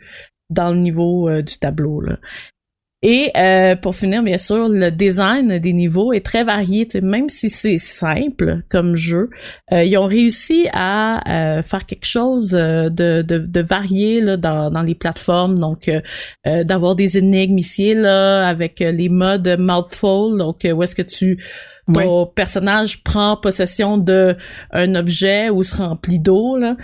dans 0.52 0.72
le 0.74 0.80
niveau 0.80 1.30
euh, 1.30 1.42
du 1.42 1.58
tableau. 1.58 2.02
Là. 2.02 2.18
Et 3.04 3.32
euh, 3.36 3.76
pour 3.76 3.96
finir, 3.96 4.22
bien 4.22 4.38
sûr, 4.38 4.70
le 4.70 4.92
design 4.92 5.58
des 5.58 5.74
niveaux 5.74 6.14
est 6.14 6.24
très 6.24 6.44
varié. 6.44 6.88
Même 7.02 7.30
si 7.30 7.50
c'est 7.50 7.80
simple 7.80 8.62
comme 8.70 8.96
jeu, 8.96 9.32
euh, 9.72 9.84
ils 9.84 9.98
ont 9.98 10.06
réussi 10.06 10.68
à 10.72 11.58
euh, 11.58 11.64
faire 11.64 11.86
quelque 11.88 12.06
chose 12.06 12.54
euh, 12.54 12.90
de, 12.90 13.24
de, 13.24 13.40
de 13.40 13.62
varié 13.62 14.22
là, 14.22 14.38
dans, 14.38 14.70
dans 14.70 14.84
les 14.84 14.94
plateformes. 14.94 15.58
Donc, 15.58 15.88
euh, 15.88 16.02
euh, 16.46 16.64
d'avoir 16.64 16.96
des 16.96 17.18
énigmes 17.18 17.58
ici 17.58 17.96
là 17.96 18.48
avec 18.48 18.80
les 18.80 19.10
modes 19.10 19.56
mouthful. 19.58 20.38
Donc, 20.38 20.68
où 20.72 20.84
est-ce 20.84 20.96
que 20.96 21.02
tu 21.02 21.44
ton 21.94 22.26
personnage 22.26 23.04
prend 23.04 23.38
possession 23.38 23.98
de 23.98 24.36
un 24.72 24.96
objet 24.96 25.50
ou 25.50 25.64
se 25.64 25.78
remplit 25.78 26.20
d'eau 26.20 26.58
là. 26.58 26.76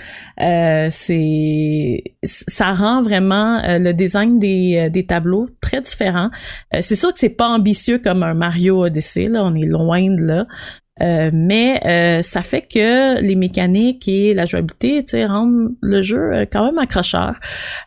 Euh, 0.42 0.88
c'est 0.92 2.04
ça 2.24 2.74
rend 2.74 3.02
vraiment 3.02 3.64
euh, 3.64 3.80
le 3.80 3.94
design 3.94 4.40
des, 4.40 4.86
euh, 4.86 4.90
des 4.90 5.06
tableaux 5.06 5.48
très 5.62 5.82
différent. 5.82 6.30
Euh, 6.76 6.80
c'est 6.82 6.96
sûr 6.96 7.14
que 7.14 7.20
c'est 7.20 7.30
pas 7.30 7.48
ambitieux 7.48 8.00
comme 8.00 8.24
un 8.24 8.34
Mario 8.34 8.86
Odyssey 8.86 9.28
là. 9.28 9.44
On 9.44 9.56
est 9.56 9.66
loin 9.66 10.10
de 10.10 10.24
là. 10.24 10.46
Euh, 11.02 11.30
mais 11.34 11.80
euh, 11.86 12.22
ça 12.22 12.42
fait 12.42 12.62
que 12.62 13.22
les 13.22 13.36
mécaniques 13.36 14.08
et 14.08 14.34
la 14.34 14.46
jouabilité, 14.46 15.04
rendent 15.26 15.76
le 15.82 16.02
jeu 16.02 16.34
euh, 16.34 16.46
quand 16.52 16.66
même 16.66 16.78
accrocheur. 16.80 17.40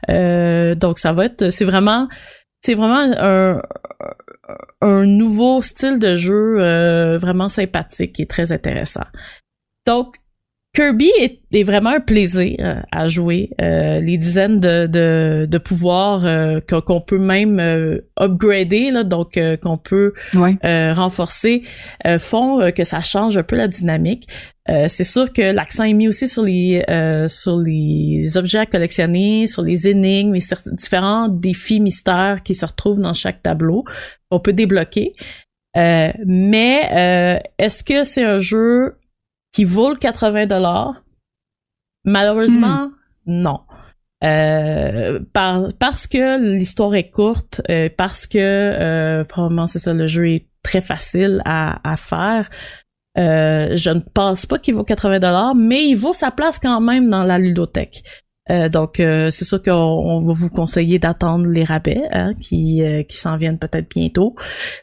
Euh, 0.08 0.74
donc 0.74 0.98
ça 0.98 1.12
va 1.12 1.26
être, 1.26 1.50
c'est 1.50 1.64
vraiment, 1.64 2.08
c'est 2.60 2.74
vraiment 2.74 3.12
un, 3.18 3.60
un 4.80 5.04
nouveau 5.04 5.62
style 5.62 5.99
de 5.99 6.16
jeu 6.16 6.61
euh, 6.61 7.19
vraiment 7.19 7.49
sympathique 7.49 8.19
et 8.21 8.26
très 8.26 8.52
intéressant. 8.52 9.04
Donc 9.87 10.19
Kirby 10.72 11.10
est, 11.20 11.40
est 11.52 11.64
vraiment 11.64 11.90
un 11.90 12.00
plaisir 12.00 12.54
euh, 12.60 12.80
à 12.92 13.08
jouer. 13.08 13.50
Euh, 13.60 13.98
les 14.00 14.16
dizaines 14.18 14.60
de, 14.60 14.86
de, 14.86 15.46
de 15.50 15.58
pouvoirs 15.58 16.24
euh, 16.24 16.60
qu'on 16.60 17.00
peut 17.00 17.18
même 17.18 17.58
euh, 17.58 17.98
upgrader, 18.16 18.92
là, 18.92 19.02
donc 19.02 19.36
euh, 19.36 19.56
qu'on 19.56 19.78
peut 19.78 20.12
Ouais. 20.32 20.56
euh, 20.64 20.92
renforcer 20.94 21.62
euh, 22.06 22.20
font 22.20 22.70
que 22.70 22.84
ça 22.84 23.00
change 23.00 23.36
un 23.36 23.42
peu 23.42 23.56
la 23.56 23.66
dynamique. 23.66 24.28
Euh, 24.68 24.86
c'est 24.88 25.02
sûr 25.02 25.32
que 25.32 25.42
l'accent 25.42 25.82
est 25.82 25.92
mis 25.92 26.06
aussi 26.06 26.28
sur 26.28 26.44
les 26.44 26.84
euh, 26.88 27.26
sur 27.26 27.58
les 27.58 28.38
objets 28.38 28.58
à 28.60 28.66
collectionner, 28.66 29.48
sur 29.48 29.62
les 29.62 29.88
énigmes 29.88 30.36
cer- 30.36 30.72
différents 30.72 31.26
défis 31.28 31.80
mystères 31.80 32.42
qui 32.44 32.54
se 32.54 32.64
retrouvent 32.64 33.00
dans 33.00 33.14
chaque 33.14 33.42
tableau. 33.42 33.84
On 34.30 34.38
peut 34.38 34.52
débloquer. 34.52 35.14
Euh, 35.76 36.10
mais 36.24 36.82
euh, 36.92 37.38
est-ce 37.58 37.82
que 37.82 38.04
c'est 38.04 38.24
un 38.24 38.38
jeu 38.38 38.94
qui 39.52 39.64
vaut 39.64 39.90
le 39.90 39.97
80 39.97 40.47
dollars 40.47 41.02
Malheureusement, 42.04 42.90
non. 43.26 43.61
Euh, 44.25 45.21
par- 45.33 45.69
parce 45.78 46.07
que 46.07 46.38
l'histoire 46.57 46.95
est 46.95 47.11
courte, 47.11 47.61
euh, 47.71 47.88
parce 47.97 48.26
que 48.26 48.38
euh, 48.38 49.25
probablement 49.25 49.66
c'est 49.66 49.78
ça, 49.78 49.92
le 49.95 50.07
jeu 50.07 50.28
est 50.28 50.47
très 50.62 50.80
facile 50.80 51.42
à, 51.45 51.80
à 51.90 51.97
faire. 51.97 52.49
Euh, 53.19 53.76
je 53.76 53.90
ne 53.90 54.00
pense 54.00 54.47
pas 54.47 54.59
qu'il 54.59 54.75
vaut 54.75 54.85
80 54.85 55.19
dollars, 55.19 55.54
mais 55.54 55.85
il 55.88 55.95
vaut 55.95 56.12
sa 56.12 56.30
place 56.30 56.59
quand 56.59 56.80
même 56.80 57.09
dans 57.11 57.25
la 57.25 57.38
ludothèque. 57.38 58.02
Euh, 58.50 58.69
donc 58.69 59.00
euh, 59.00 59.30
c'est 59.30 59.45
sûr 59.45 59.62
qu'on 59.62 59.73
on 59.73 60.19
va 60.19 60.33
vous 60.33 60.50
conseiller 60.50 60.99
d'attendre 60.99 61.47
les 61.47 61.64
rabais 61.64 62.02
hein, 62.12 62.35
qui 62.40 62.83
euh, 62.83 63.02
qui 63.04 63.16
s'en 63.16 63.37
viennent 63.37 63.59
peut-être 63.59 63.88
bientôt, 63.88 64.35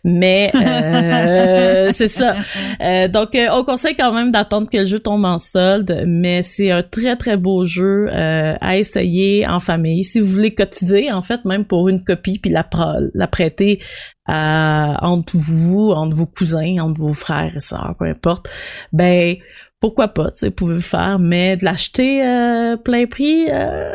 mais 0.03 0.51
euh, 0.55 1.89
c'est 1.93 2.07
ça. 2.07 2.33
Euh, 2.81 3.07
donc, 3.07 3.35
euh, 3.35 3.47
on 3.51 3.63
conseille 3.63 3.95
quand 3.95 4.13
même 4.13 4.31
d'attendre 4.31 4.69
que 4.69 4.77
le 4.77 4.85
jeu 4.85 4.99
tombe 4.99 5.25
en 5.25 5.39
solde, 5.39 6.03
mais 6.07 6.43
c'est 6.43 6.71
un 6.71 6.83
très 6.83 7.15
très 7.15 7.37
beau 7.37 7.65
jeu 7.65 8.07
euh, 8.09 8.55
à 8.59 8.77
essayer 8.77 9.47
en 9.47 9.59
famille. 9.59 10.03
Si 10.03 10.19
vous 10.19 10.27
voulez 10.27 10.53
cotiser, 10.53 11.11
en 11.11 11.21
fait, 11.21 11.45
même 11.45 11.65
pour 11.65 11.89
une 11.89 12.03
copie 12.03 12.39
puis 12.39 12.51
la, 12.51 12.67
la 13.13 13.27
prêter 13.27 13.79
à, 14.27 14.97
entre 15.01 15.37
vous, 15.37 15.91
entre 15.91 16.15
vos 16.15 16.25
cousins, 16.25 16.77
entre 16.79 16.99
vos 16.99 17.13
frères 17.13 17.55
et 17.55 17.59
sœurs, 17.59 17.95
peu 17.97 18.05
importe, 18.05 18.49
ben 18.91 19.35
pourquoi 19.79 20.09
pas, 20.09 20.31
tu 20.31 20.39
sais, 20.39 20.47
vous 20.47 20.55
pouvez 20.55 20.75
le 20.75 20.81
faire, 20.81 21.19
mais 21.19 21.57
de 21.57 21.65
l'acheter 21.65 22.25
euh, 22.25 22.77
plein 22.77 23.05
prix, 23.05 23.49
euh, 23.51 23.93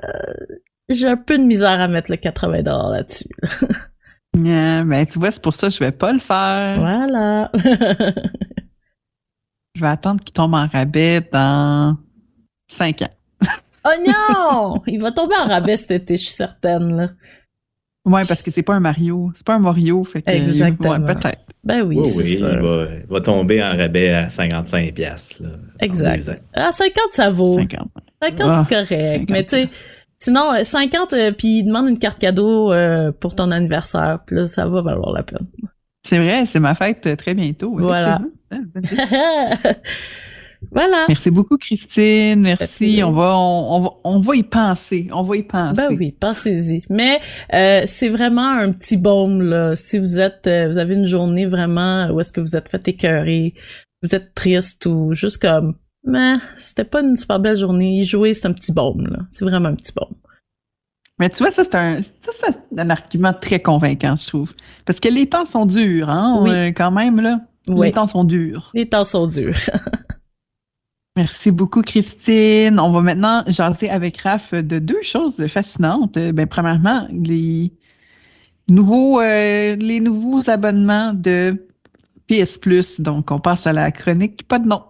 j'ai 0.89 1.09
un 1.09 1.17
peu 1.17 1.39
de 1.39 1.45
misère 1.45 1.81
à 1.81 1.89
mettre 1.89 2.11
le 2.11 2.17
80 2.17 2.63
là-dessus. 2.91 3.29
Yeah, 4.37 4.85
ben, 4.87 5.07
tu 5.07 5.19
vois, 5.19 5.31
c'est 5.31 5.43
pour 5.43 5.55
ça 5.55 5.69
que 5.69 5.75
je 5.75 5.79
vais 5.81 5.93
pas 5.93 6.13
le 6.13 6.19
faire. 6.19 6.79
Voilà. 6.79 7.51
Je 9.75 9.81
vais 9.81 9.89
attendre 9.89 10.21
qu'il 10.21 10.35
tombe 10.35 10.53
en 10.53 10.67
rabais 10.67 11.23
dans 11.33 11.97
cinq 12.69 13.01
ans. 13.01 13.49
Oh 13.85 13.91
non! 14.07 14.83
Il 14.87 15.01
va 15.01 15.13
tomber 15.13 15.35
en 15.37 15.47
rabais 15.47 15.79
cet 15.79 15.91
été, 15.93 16.17
je 16.17 16.25
suis 16.25 16.35
certaine. 16.35 16.95
Là. 16.95 17.09
Ouais, 18.05 18.23
parce 18.27 18.43
que 18.43 18.51
c'est 18.51 18.63
pas 18.63 18.75
un 18.75 18.81
Mario. 18.81 19.31
C'est 19.35 19.47
pas 19.47 19.55
un 19.55 19.59
Mario. 19.61 20.03
Fait 20.05 20.23
que, 20.23 20.31
Exactement. 20.31 20.91
Ouais, 20.95 21.01
peut-être. 21.15 21.39
Ben 21.65 21.83
oui, 21.83 21.99
Oui, 22.01 22.09
c'est 22.09 22.23
oui, 22.23 22.29
il 22.33 22.39
sûr. 22.39 22.49
va, 22.49 22.87
il 22.95 23.07
va 23.09 23.21
tomber 23.21 23.63
en 23.63 23.77
rabais 23.77 24.13
à 24.13 24.29
55 24.29 24.93
pièces 24.95 25.41
Exact. 25.81 26.17
deux 26.17 26.31
ans. 26.31 26.37
Ah, 26.55 26.73
50, 26.73 26.95
ça 27.13 27.31
vaut. 27.31 27.45
50. 27.45 27.89
50, 28.21 28.41
Ah, 28.51 28.67
c'est 28.69 28.75
correct. 28.75 28.91
50. 29.29 29.31
Mais 29.31 29.45
tu 29.45 29.51
sais, 29.57 29.69
sinon, 30.19 30.53
euh, 30.53 30.65
50, 30.65 31.13
euh, 31.13 31.31
puis 31.31 31.59
il 31.61 31.65
demande 31.65 31.89
une 31.89 31.99
carte 31.99 32.19
cadeau 32.19 32.73
euh, 32.73 33.13
pour 33.13 33.37
ton 33.37 33.53
anniversaire. 33.53 34.19
Puis 34.27 34.35
là, 34.35 34.47
ça 34.49 34.67
va 34.67 34.83
valoir 34.83 35.13
la 35.13 35.23
peine. 35.23 35.47
C'est 36.05 36.19
vrai, 36.19 36.47
c'est 36.47 36.59
ma 36.59 36.75
fête 36.75 37.07
euh, 37.07 37.15
très 37.15 37.35
bientôt. 37.35 37.77
Voilà. 37.79 38.19
voilà. 40.71 41.05
Merci 41.09 41.31
beaucoup, 41.31 41.57
Christine. 41.59 42.41
Merci. 42.43 43.03
On 43.05 43.13
va, 43.13 43.37
on, 43.37 43.77
on 43.77 43.81
va, 43.83 43.91
on 44.05 44.21
va 44.21 44.37
y 44.37 44.43
penser. 44.43 45.09
On 45.13 45.23
va 45.23 45.37
y 45.37 45.43
penser. 45.43 45.75
Ben 45.77 45.97
oui, 45.99 46.13
pensez-y. 46.19 46.83
Mais 46.89 47.21
euh, 47.53 47.83
c'est 47.87 48.09
vraiment 48.09 48.49
un 48.49 48.73
petit 48.73 48.97
baume 48.97 49.43
là. 49.43 49.75
Si 49.77 49.99
vous 49.99 50.21
êtes, 50.21 50.47
euh, 50.47 50.69
vous 50.69 50.79
avez 50.79 50.95
une 50.95 51.07
journée 51.07 51.47
vraiment 51.47 52.09
où 52.11 52.21
est-ce 52.21 52.33
que 52.33 52.41
vous 52.41 52.57
êtes 52.57 52.69
fait 52.71 52.87
écœurer, 52.89 53.55
vous 54.03 54.15
êtes 54.15 54.35
triste 54.35 54.87
ou 54.87 55.13
juste 55.13 55.39
comme, 55.39 55.75
mais 56.05 56.37
c'était 56.57 56.85
pas 56.85 57.01
une 57.03 57.17
super 57.17 57.39
belle 57.41 57.57
journée. 57.57 58.03
Jouer, 58.05 58.35
c'est 58.35 58.47
un 58.47 58.53
petit 58.53 58.73
baume 58.73 59.07
là. 59.09 59.19
C'est 59.33 59.45
vraiment 59.45 59.69
un 59.69 59.75
petit 59.75 59.93
baume. 59.95 60.15
Mais 61.19 61.29
tu 61.29 61.39
vois, 61.43 61.53
ça, 61.53 61.63
c'est 61.63 61.75
un, 61.77 61.99
ça, 62.03 62.49
un 62.79 62.91
argument 62.91 63.33
très 63.33 63.61
convaincant, 63.61 64.17
je 64.17 64.27
trouve. 64.27 64.55
Parce 64.87 64.99
que 64.99 65.09
les 65.09 65.29
temps 65.29 65.45
sont 65.45 65.67
durs, 65.67 66.11
hein, 66.11 66.39
Oui. 66.43 66.51
euh, 66.51 66.67
quand 66.75 66.91
même, 66.91 67.21
là. 67.21 67.41
Oui. 67.69 67.87
Les 67.87 67.93
temps 67.93 68.07
sont 68.09 68.25
durs. 68.25 68.71
Les 68.75 68.89
temps 68.89 69.05
sont 69.05 69.27
durs. 69.29 69.55
Merci 71.17 71.51
beaucoup, 71.51 71.83
Christine. 71.83 72.81
On 72.81 72.91
va 72.91 73.03
maintenant 73.03 73.43
jaser 73.47 73.91
avec 73.91 74.17
Raph 74.19 74.55
de 74.55 74.79
deux 74.79 75.03
choses 75.03 75.47
fascinantes. 75.47 76.15
Ben, 76.15 76.47
premièrement, 76.47 77.07
les 77.11 77.71
nouveaux, 78.69 79.21
euh, 79.21 79.77
les 79.77 80.01
nouveaux 80.01 80.49
abonnements 80.49 81.13
de 81.13 81.69
PS 82.29 82.57
Plus. 82.57 83.01
Donc, 83.01 83.31
on 83.31 83.39
passe 83.39 83.67
à 83.67 83.75
la 83.75 83.91
chronique 83.91 84.49
pas 84.49 84.59
de 84.59 84.69
nom. 84.69 84.83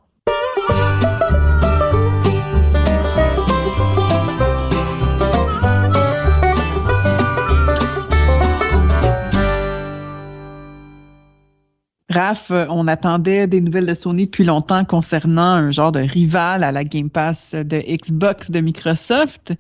Raph, 12.13 12.51
euh, 12.51 12.67
on 12.69 12.87
attendait 12.87 13.47
des 13.47 13.61
nouvelles 13.61 13.87
de 13.87 13.95
Sony 13.95 14.27
depuis 14.27 14.45
longtemps 14.45 14.85
concernant 14.85 15.43
un 15.43 15.71
genre 15.71 15.93
de 15.93 16.01
rival 16.01 16.63
à 16.63 16.71
la 16.71 16.85
Game 16.85 17.09
Pass 17.09 17.55
de 17.55 17.79
Xbox 17.79 18.51
de 18.51 18.61
Microsoft. 18.61 19.55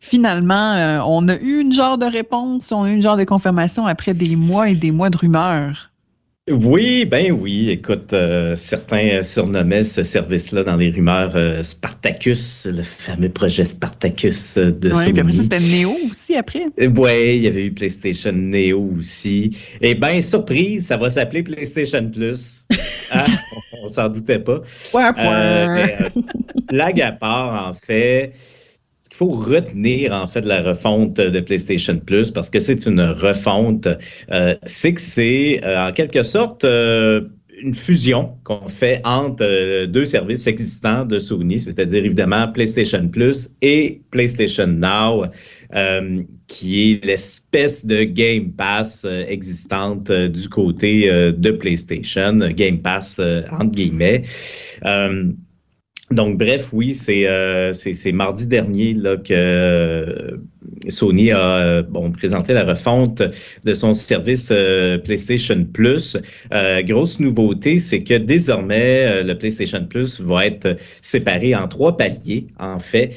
Finalement, 0.00 0.72
euh, 0.74 1.00
on 1.06 1.28
a 1.28 1.36
eu 1.36 1.60
une 1.60 1.72
genre 1.72 1.96
de 1.96 2.06
réponse, 2.06 2.72
on 2.72 2.82
a 2.82 2.90
eu 2.90 2.94
une 2.94 3.02
genre 3.02 3.16
de 3.16 3.24
confirmation 3.24 3.86
après 3.86 4.14
des 4.14 4.36
mois 4.36 4.68
et 4.68 4.74
des 4.74 4.90
mois 4.90 5.10
de 5.10 5.16
rumeurs. 5.16 5.90
Oui, 6.48 7.04
ben 7.06 7.32
oui. 7.32 7.70
Écoute, 7.70 8.12
euh, 8.12 8.54
certains 8.54 9.20
surnommaient 9.24 9.82
ce 9.82 10.04
service-là 10.04 10.62
dans 10.62 10.76
les 10.76 10.90
rumeurs 10.90 11.32
euh, 11.34 11.60
Spartacus, 11.64 12.68
le 12.72 12.84
fameux 12.84 13.28
projet 13.30 13.64
Spartacus 13.64 14.56
euh, 14.56 14.70
de 14.70 14.92
Ouais, 14.92 15.10
puis 15.12 15.20
après 15.20 15.32
ça, 15.32 15.38
Sony. 15.38 15.42
c'était 15.42 15.58
Neo 15.82 15.96
aussi 16.08 16.36
après. 16.36 16.66
Oui, 16.78 17.36
il 17.36 17.42
y 17.42 17.46
avait 17.48 17.64
eu 17.66 17.72
PlayStation 17.72 18.30
Neo 18.30 18.92
aussi. 18.96 19.56
Et 19.80 19.96
ben 19.96 20.22
surprise, 20.22 20.86
ça 20.86 20.96
va 20.96 21.10
s'appeler 21.10 21.42
PlayStation 21.42 22.08
Plus. 22.08 22.64
Hein? 23.12 23.24
on 23.84 23.88
s'en 23.88 24.08
doutait 24.08 24.40
pas. 24.40 24.60
Point, 24.90 25.10
Euh, 25.10 25.12
point. 25.14 25.74
mais, 25.74 25.96
euh, 26.00 26.08
blague 26.68 27.00
à 27.00 27.12
part, 27.12 27.68
en 27.70 27.72
fait, 27.74 28.32
faut 29.16 29.28
retenir 29.28 30.12
en 30.12 30.26
fait 30.26 30.44
la 30.44 30.62
refonte 30.62 31.16
de 31.16 31.40
PlayStation 31.40 31.98
Plus 31.98 32.30
parce 32.30 32.50
que 32.50 32.60
c'est 32.60 32.84
une 32.84 33.00
refonte, 33.00 33.88
euh, 34.30 34.54
c'est 34.64 34.92
que 34.92 35.00
c'est 35.00 35.64
euh, 35.64 35.88
en 35.88 35.92
quelque 35.92 36.22
sorte 36.22 36.64
euh, 36.64 37.22
une 37.62 37.74
fusion 37.74 38.32
qu'on 38.44 38.68
fait 38.68 39.00
entre 39.04 39.86
deux 39.86 40.04
services 40.04 40.46
existants 40.46 41.06
de 41.06 41.18
Sony, 41.18 41.58
c'est-à-dire 41.58 42.04
évidemment 42.04 42.46
PlayStation 42.48 43.08
Plus 43.08 43.56
et 43.62 44.02
PlayStation 44.10 44.66
Now, 44.66 45.24
qui 46.48 46.90
est 46.92 47.04
l'espèce 47.06 47.86
de 47.86 48.04
Game 48.04 48.52
Pass 48.52 49.06
existante 49.26 50.12
du 50.12 50.50
côté 50.50 51.08
de 51.32 51.50
PlayStation, 51.50 52.36
Game 52.54 52.80
Pass 52.82 53.18
entre 53.50 53.70
guillemets. 53.70 54.22
Donc, 56.12 56.38
bref, 56.38 56.70
oui, 56.72 56.94
c'est 56.94 57.26
euh, 57.26 57.72
mardi 58.12 58.46
dernier 58.46 58.94
là, 58.94 59.16
que 59.16 59.34
euh, 59.34 60.36
Sony 60.88 61.32
a 61.32 61.40
euh, 61.40 61.82
présenté 62.12 62.52
la 62.52 62.64
refonte 62.64 63.22
de 63.64 63.74
son 63.74 63.92
service 63.92 64.52
PlayStation 65.02 65.64
Plus. 65.64 66.16
grosse 66.84 67.18
nouveauté, 67.18 67.80
c'est 67.80 68.04
que 68.04 68.14
désormais, 68.14 69.24
le 69.24 69.34
PlayStation 69.36 69.84
Plus 69.84 70.20
va 70.20 70.46
être 70.46 70.76
séparé 71.02 71.56
en 71.56 71.66
trois 71.66 71.96
paliers, 71.96 72.46
en 72.60 72.78
fait, 72.78 73.10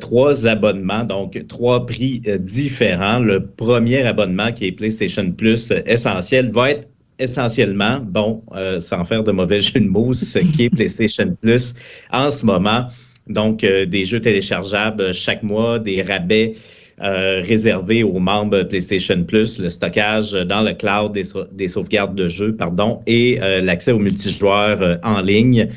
trois 0.00 0.46
abonnements, 0.46 1.02
donc 1.02 1.44
trois 1.48 1.84
prix 1.84 2.22
différents. 2.38 3.18
Le 3.18 3.44
premier 3.44 4.02
abonnement, 4.02 4.52
qui 4.52 4.66
est 4.66 4.72
PlayStation 4.72 5.32
Plus 5.32 5.72
essentiel, 5.84 6.52
va 6.52 6.70
être 6.70 6.88
essentiellement, 7.20 8.00
bon, 8.02 8.42
euh, 8.54 8.80
sans 8.80 9.04
faire 9.04 9.22
de 9.22 9.30
mauvais 9.30 9.60
jeu 9.60 9.80
de 9.80 9.88
mots, 9.88 10.14
ce 10.14 10.38
qui 10.38 10.64
est 10.64 10.70
PlayStation 10.70 11.36
Plus 11.40 11.74
en 12.10 12.30
ce 12.30 12.44
moment. 12.44 12.86
Donc, 13.28 13.62
euh, 13.62 13.86
des 13.86 14.04
jeux 14.04 14.20
téléchargeables 14.20 15.12
chaque 15.12 15.42
mois, 15.42 15.78
des 15.78 16.02
rabais 16.02 16.54
euh, 17.00 17.40
réservés 17.46 18.02
aux 18.02 18.18
membres 18.18 18.62
PlayStation 18.64 19.22
Plus, 19.24 19.58
le 19.58 19.68
stockage 19.68 20.32
dans 20.32 20.62
le 20.62 20.72
cloud 20.72 21.12
des, 21.12 21.68
sauvegardes 21.68 22.14
de 22.14 22.28
jeux, 22.28 22.56
pardon, 22.56 23.00
et 23.06 23.38
l'accès 23.62 23.92
aux 23.92 23.98
multijoueurs 23.98 24.98
en 25.02 25.20
ligne. 25.20 25.68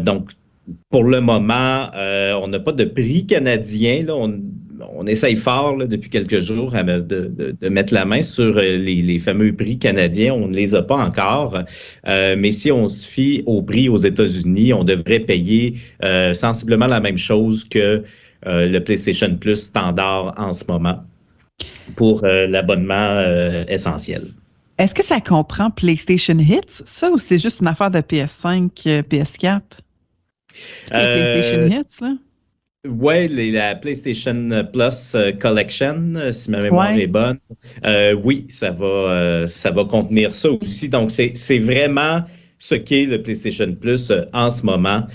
donc, 0.00 0.30
pour 0.90 1.04
le 1.04 1.20
moment, 1.20 1.90
on 1.94 2.48
n'a 2.48 2.60
pas 2.60 2.72
de 2.72 2.84
prix 2.84 3.26
canadien. 3.26 4.04
Là, 4.06 4.14
on 4.92 5.06
essaye 5.06 5.36
fort 5.36 5.76
depuis 5.78 6.10
quelques 6.10 6.40
jours 6.40 6.72
de, 6.72 7.68
mettre 7.68 7.94
la 7.94 8.04
main 8.04 8.22
sur 8.22 8.56
euh, 8.56 8.76
les, 8.76 9.18
fameux 9.18 9.54
prix 9.54 9.78
canadiens. 9.78 10.34
On 10.34 10.48
ne 10.48 10.54
les 10.54 10.74
a 10.74 10.82
pas 10.82 10.96
encore, 10.96 11.58
euh, 12.06 12.36
mais 12.38 12.50
si 12.50 12.70
on 12.70 12.88
se 12.88 13.06
fie 13.06 13.42
au 13.46 13.62
prix 13.62 13.88
aux 13.88 13.98
États-Unis, 13.98 14.72
on 14.72 14.84
devrait 14.84 15.20
payer 15.20 15.74
euh, 16.02 16.32
sensiblement 16.32 16.86
la 16.86 17.00
même 17.00 17.18
chose 17.18 17.64
que 17.64 18.02
le 18.46 18.78
PlayStation 18.80 19.34
Plus 19.36 19.56
standard 19.56 20.34
en 20.36 20.52
ce 20.52 20.64
moment 20.68 21.02
pour 21.96 22.20
l'abonnement 22.26 23.24
essentiel. 23.68 24.26
Est-ce 24.76 24.94
que 24.94 25.02
ça 25.02 25.18
comprend 25.18 25.70
PlayStation 25.70 26.36
Hits, 26.38 26.82
ça, 26.84 27.10
ou 27.10 27.16
c'est 27.16 27.38
juste 27.38 27.62
une 27.62 27.68
affaire 27.68 27.90
de 27.90 28.00
PS5, 28.00 28.68
PS4? 29.08 29.62
C'est 30.84 30.90
PlayStation 30.90 31.66
Hits, 31.68 32.02
là? 32.02 32.16
Ouais, 32.86 33.28
la 33.28 33.74
PlayStation 33.74 34.50
Plus 34.70 35.14
euh, 35.14 35.32
Collection, 35.32 36.12
euh, 36.16 36.32
si 36.32 36.50
ma 36.50 36.60
mémoire 36.60 36.90
est 36.90 37.06
bonne. 37.06 37.38
Euh, 37.86 38.14
oui, 38.22 38.44
ça 38.50 38.72
va, 38.72 39.48
ça 39.48 39.70
va 39.70 39.84
contenir 39.84 40.34
ça 40.34 40.50
aussi. 40.50 40.90
Donc, 40.90 41.10
c'est 41.10 41.58
vraiment 41.58 42.22
ce 42.58 42.74
qu'est 42.74 43.06
le 43.06 43.22
PlayStation 43.22 43.74
Plus 43.74 44.12
en 44.34 44.50
ce 44.50 44.66
moment. 44.66 45.06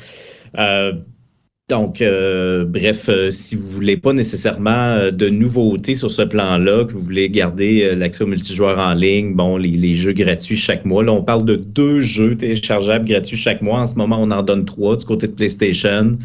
donc, 1.70 2.02
bref, 2.02 3.10
si 3.30 3.56
vous 3.56 3.70
voulez 3.70 3.98
pas 3.98 4.14
nécessairement 4.14 5.12
de 5.12 5.30
nouveautés 5.30 5.94
sur 5.94 6.10
ce 6.10 6.24
plan-là, 6.24 6.86
que 6.86 6.94
vous 6.94 7.04
voulez 7.04 7.30
garder 7.30 7.96
l'accès 7.96 8.24
aux 8.24 8.28
multijoueurs 8.28 8.80
en 8.80 8.96
ligne, 8.96 9.36
bon, 9.36 9.58
les, 9.58 9.70
les, 9.70 9.94
jeux 9.94 10.14
gratuits 10.14 10.58
chaque 10.58 10.86
mois. 10.86 11.04
Là, 11.04 11.12
on 11.12 11.24
parle 11.24 11.46
de 11.46 11.56
deux 11.56 12.02
jeux 12.02 12.36
téléchargeables 12.36 13.06
gratuits 13.06 13.38
chaque 13.38 13.62
mois. 13.62 13.82
En 13.82 13.88
ce 13.88 13.94
moment, 13.94 14.18
on 14.20 14.32
en 14.32 14.42
donne 14.42 14.66
trois 14.66 14.98
du 14.98 15.06
côté 15.06 15.28
de 15.28 15.34
PlayStation. 15.34 16.18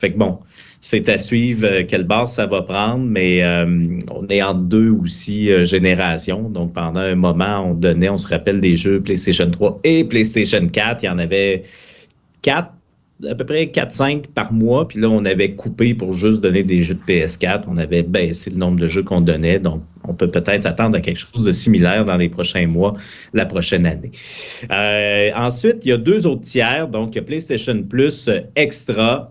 Fait 0.00 0.12
que 0.12 0.18
bon, 0.18 0.38
c'est 0.80 1.08
à 1.10 1.18
suivre 1.18 1.66
euh, 1.66 1.84
quelle 1.86 2.04
base 2.04 2.32
ça 2.32 2.46
va 2.46 2.62
prendre, 2.62 3.04
mais 3.04 3.42
euh, 3.42 3.98
on 4.10 4.26
est 4.28 4.42
en 4.42 4.54
deux 4.54 4.90
aussi 4.90 5.52
euh, 5.52 5.62
générations. 5.62 6.48
Donc, 6.48 6.72
pendant 6.72 7.00
un 7.00 7.14
moment, 7.14 7.66
on 7.66 7.74
donnait, 7.74 8.08
on 8.08 8.18
se 8.18 8.28
rappelle 8.28 8.60
des 8.60 8.76
jeux 8.76 9.00
PlayStation 9.00 9.50
3 9.50 9.80
et 9.84 10.04
PlayStation 10.04 10.66
4. 10.66 11.02
Il 11.02 11.06
y 11.06 11.08
en 11.10 11.18
avait 11.18 11.64
quatre, 12.40 12.72
à 13.28 13.34
peu 13.34 13.44
près 13.44 13.66
4-5 13.66 14.28
par 14.28 14.54
mois. 14.54 14.88
Puis 14.88 15.00
là, 15.00 15.10
on 15.10 15.26
avait 15.26 15.54
coupé 15.54 15.92
pour 15.92 16.14
juste 16.14 16.40
donner 16.40 16.62
des 16.62 16.80
jeux 16.80 16.94
de 16.94 17.12
PS4. 17.12 17.64
On 17.68 17.76
avait 17.76 18.02
baissé 18.02 18.48
le 18.48 18.56
nombre 18.56 18.80
de 18.80 18.88
jeux 18.88 19.02
qu'on 19.02 19.20
donnait. 19.20 19.58
Donc, 19.58 19.82
on 20.08 20.14
peut 20.14 20.30
peut-être 20.30 20.64
attendre 20.64 20.96
à 20.96 21.00
quelque 21.00 21.18
chose 21.18 21.44
de 21.44 21.52
similaire 21.52 22.06
dans 22.06 22.16
les 22.16 22.30
prochains 22.30 22.66
mois, 22.66 22.94
la 23.34 23.44
prochaine 23.44 23.84
année. 23.84 24.12
ensuite, 25.36 25.84
il 25.84 25.90
y 25.90 25.92
a 25.92 25.98
deux 25.98 26.26
autres 26.26 26.40
tiers. 26.40 26.88
Donc, 26.88 27.14
il 27.14 27.16
y 27.16 27.20
a 27.20 27.22
PlayStation 27.22 27.82
Plus 27.82 28.30
Extra 28.56 29.30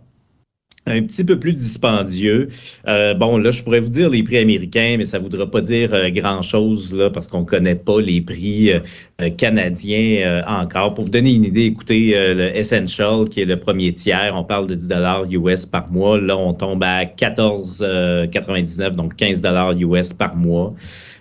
un 0.85 1.03
petit 1.03 1.23
peu 1.23 1.37
plus 1.39 1.53
dispendieux. 1.53 2.49
Euh, 2.87 3.13
bon, 3.13 3.37
là, 3.37 3.51
je 3.51 3.61
pourrais 3.63 3.79
vous 3.79 3.89
dire 3.89 4.09
les 4.09 4.23
prix 4.23 4.37
américains, 4.37 4.95
mais 4.97 5.05
ça 5.05 5.19
ne 5.19 5.23
voudra 5.23 5.49
pas 5.49 5.61
dire 5.61 5.93
euh, 5.93 6.09
grand-chose 6.09 7.09
parce 7.13 7.27
qu'on 7.27 7.41
ne 7.41 7.45
connaît 7.45 7.75
pas 7.75 8.01
les 8.01 8.21
prix 8.21 8.71
euh, 8.71 9.29
canadiens 9.37 10.43
encore. 10.47 10.93
Pour 10.93 11.05
vous 11.05 11.11
donner 11.11 11.33
une 11.33 11.45
idée, 11.45 11.65
écoutez, 11.65 12.13
le 12.15 12.55
Essential, 12.55 13.27
qui 13.29 13.41
est 13.41 13.45
le 13.45 13.59
premier 13.59 13.93
tiers, 13.93 14.33
on 14.35 14.43
parle 14.43 14.67
de 14.67 14.75
10 14.75 14.89
US 15.31 15.65
par 15.65 15.91
mois. 15.91 16.19
Là, 16.19 16.37
on 16.37 16.53
tombe 16.53 16.83
à 16.83 17.05
14,99, 17.05 18.91
donc 18.91 19.15
15 19.15 19.41
US 19.79 20.13
par 20.13 20.35
mois 20.35 20.73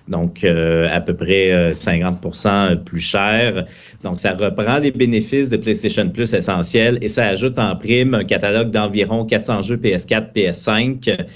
donc 0.09 0.45
euh, 0.45 0.89
à 0.91 1.01
peu 1.01 1.15
près 1.15 1.73
50% 1.73 2.49
euh, 2.49 2.77
plus 2.77 3.01
cher. 3.01 3.65
Donc, 4.03 4.21
ça 4.21 4.33
reprend 4.33 4.79
les 4.79 4.91
bénéfices 4.91 5.51
de 5.51 5.57
PlayStation 5.57 6.09
Plus 6.09 6.35
essentiels 6.35 6.99
et 7.03 7.09
ça 7.09 7.27
ajoute 7.27 7.59
en 7.59 7.77
prime 7.77 8.15
un 8.15 8.25
catalogue 8.25 8.71
d'environ 8.71 9.25
400 9.25 9.63
jeux 9.63 9.77
PS4, 9.77 10.33
PS5. 10.35 11.27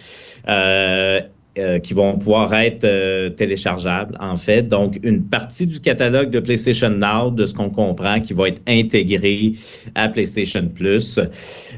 Euh, 0.48 1.20
euh, 1.58 1.78
qui 1.80 1.92
vont 1.92 2.16
pouvoir 2.16 2.54
être 2.54 2.84
euh, 2.84 3.28
téléchargeables, 3.28 4.16
en 4.18 4.36
fait. 4.36 4.62
Donc, 4.62 4.98
une 5.02 5.22
partie 5.22 5.66
du 5.66 5.80
catalogue 5.80 6.30
de 6.30 6.40
PlayStation 6.40 6.88
Now, 6.88 7.30
de 7.30 7.44
ce 7.44 7.52
qu'on 7.52 7.68
comprend, 7.68 8.22
qui 8.22 8.32
va 8.32 8.48
être 8.48 8.62
intégré 8.66 9.52
à 9.94 10.08
PlayStation 10.08 10.66
Plus. 10.74 11.20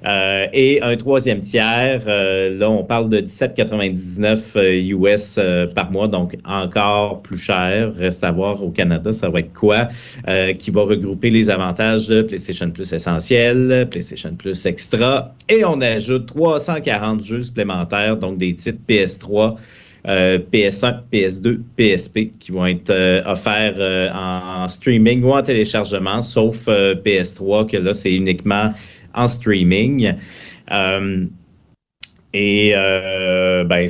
Euh, 0.06 0.46
et 0.52 0.80
un 0.80 0.96
troisième 0.96 1.40
tiers, 1.40 2.02
là, 2.06 2.70
on 2.70 2.84
parle 2.84 3.08
de 3.08 3.18
17,99 3.18 4.92
US 4.92 5.40
par 5.74 5.90
mois, 5.90 6.06
donc 6.06 6.36
encore 6.44 7.22
plus 7.22 7.38
cher. 7.38 7.92
Reste 7.96 8.22
à 8.22 8.30
voir 8.30 8.62
au 8.62 8.70
Canada, 8.70 9.12
ça 9.12 9.28
va 9.28 9.40
être 9.40 9.52
quoi, 9.52 9.88
qui 10.56 10.70
va 10.70 10.82
regrouper 10.82 11.30
les 11.30 11.50
avantages 11.50 12.06
de 12.06 12.22
PlayStation 12.22 12.70
Plus 12.70 12.92
essentiel, 12.92 13.88
PlayStation 13.90 14.36
Plus 14.36 14.66
extra, 14.66 15.34
et 15.48 15.64
on 15.64 15.80
ajoute 15.80 16.26
340 16.26 17.24
jeux 17.24 17.42
supplémentaires, 17.42 18.16
donc 18.16 18.38
des 18.38 18.54
titres 18.54 18.78
PS3, 18.88 19.56
PS1, 20.06 21.00
PS2, 21.10 21.60
PSP 21.76 22.32
qui 22.38 22.52
vont 22.52 22.66
être 22.66 22.90
euh, 22.90 23.22
offerts 23.24 23.76
euh, 23.78 24.10
en, 24.12 24.68
streaming 24.68 25.22
ou 25.22 25.32
en 25.32 25.42
téléchargement, 25.42 26.20
sauf 26.20 26.64
euh, 26.68 26.94
PS3 26.94 27.70
que 27.70 27.78
là 27.78 27.94
c'est 27.94 28.12
uniquement 28.12 28.72
en 29.14 29.28
streaming. 29.28 30.12
et 32.34 32.72
ben, 32.74 33.88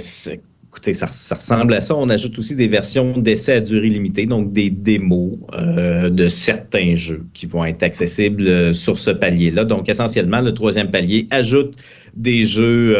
écoutez, 0.68 0.92
ça, 0.92 1.06
ressemble 1.06 1.74
à 1.74 1.80
ça. 1.80 1.96
On 1.96 2.08
ajoute 2.10 2.38
aussi 2.38 2.54
des 2.54 2.68
versions 2.68 3.18
d'essai 3.18 3.54
à 3.54 3.60
durée 3.60 3.88
limitée, 3.88 4.26
donc 4.26 4.52
des 4.52 4.70
démos 4.70 5.38
de 5.56 6.28
certains 6.28 6.94
jeux 6.94 7.24
qui 7.32 7.46
vont 7.46 7.64
être 7.64 7.82
accessibles 7.82 8.74
sur 8.74 8.98
ce 8.98 9.10
palier-là. 9.10 9.64
Donc, 9.64 9.88
essentiellement, 9.88 10.42
le 10.42 10.52
troisième 10.52 10.90
palier 10.90 11.26
ajoute 11.30 11.74
des 12.14 12.44
jeux 12.44 12.94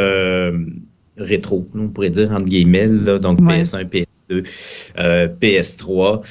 rétro, 1.17 1.67
on 1.75 1.89
pourrait 1.89 2.11
dire, 2.11 2.33
entre 2.33 2.47
guillemets, 2.47 2.89
donc 2.89 3.41
PS1, 3.41 3.89
PS2, 3.89 4.45
PS3. 5.41 6.23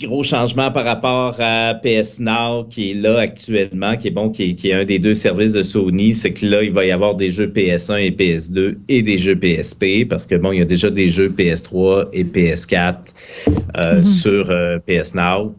gros 0.00 0.22
changement 0.22 0.70
par 0.70 0.84
rapport 0.84 1.36
à 1.38 1.74
PS 1.74 2.18
Now 2.18 2.64
qui 2.68 2.90
est 2.90 2.94
là 2.94 3.18
actuellement, 3.18 3.96
qui 3.96 4.08
est 4.08 4.10
bon, 4.10 4.30
qui 4.30 4.56
est, 4.62 4.72
un 4.72 4.84
des 4.84 4.98
deux 4.98 5.14
services 5.14 5.52
de 5.52 5.62
Sony, 5.62 6.14
c'est 6.14 6.32
que 6.32 6.46
là, 6.46 6.62
il 6.62 6.72
va 6.72 6.84
y 6.84 6.90
avoir 6.90 7.14
des 7.14 7.30
jeux 7.30 7.46
PS1 7.46 8.00
et 8.00 8.10
PS2 8.10 8.76
et 8.88 9.02
des 9.02 9.18
jeux 9.18 9.36
PSP, 9.36 10.08
parce 10.08 10.26
que 10.26 10.34
bon, 10.34 10.52
il 10.52 10.58
y 10.58 10.62
a 10.62 10.66
déjà 10.66 10.90
des 10.90 11.08
jeux 11.08 11.28
PS3 11.28 12.08
et 12.12 12.24
PS4 12.24 12.96
euh, 13.76 14.00
mm-hmm. 14.00 14.04
sur 14.04 14.50
euh, 14.50 14.78
PS 14.86 15.14
Now. 15.14 15.54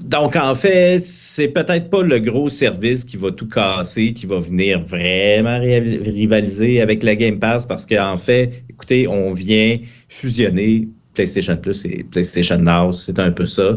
Donc, 0.00 0.36
en 0.36 0.54
fait, 0.54 1.00
c'est 1.02 1.48
peut-être 1.48 1.90
pas 1.90 2.02
le 2.02 2.18
gros 2.18 2.48
service 2.48 3.04
qui 3.04 3.16
va 3.16 3.30
tout 3.30 3.48
casser, 3.48 4.12
qui 4.12 4.26
va 4.26 4.38
venir 4.38 4.80
vraiment 4.84 5.58
rivaliser 5.60 6.80
avec 6.80 7.02
la 7.02 7.16
Game 7.16 7.38
Pass, 7.38 7.66
parce 7.66 7.86
qu'en 7.86 8.16
fait, 8.16 8.64
écoutez, 8.68 9.06
on 9.06 9.32
vient 9.32 9.78
fusionner 10.08 10.88
PlayStation 11.14 11.56
Plus 11.56 11.84
et 11.84 12.04
PlayStation 12.10 12.58
Now, 12.58 12.92
c'est 12.92 13.18
un 13.18 13.30
peu 13.30 13.46
ça. 13.46 13.76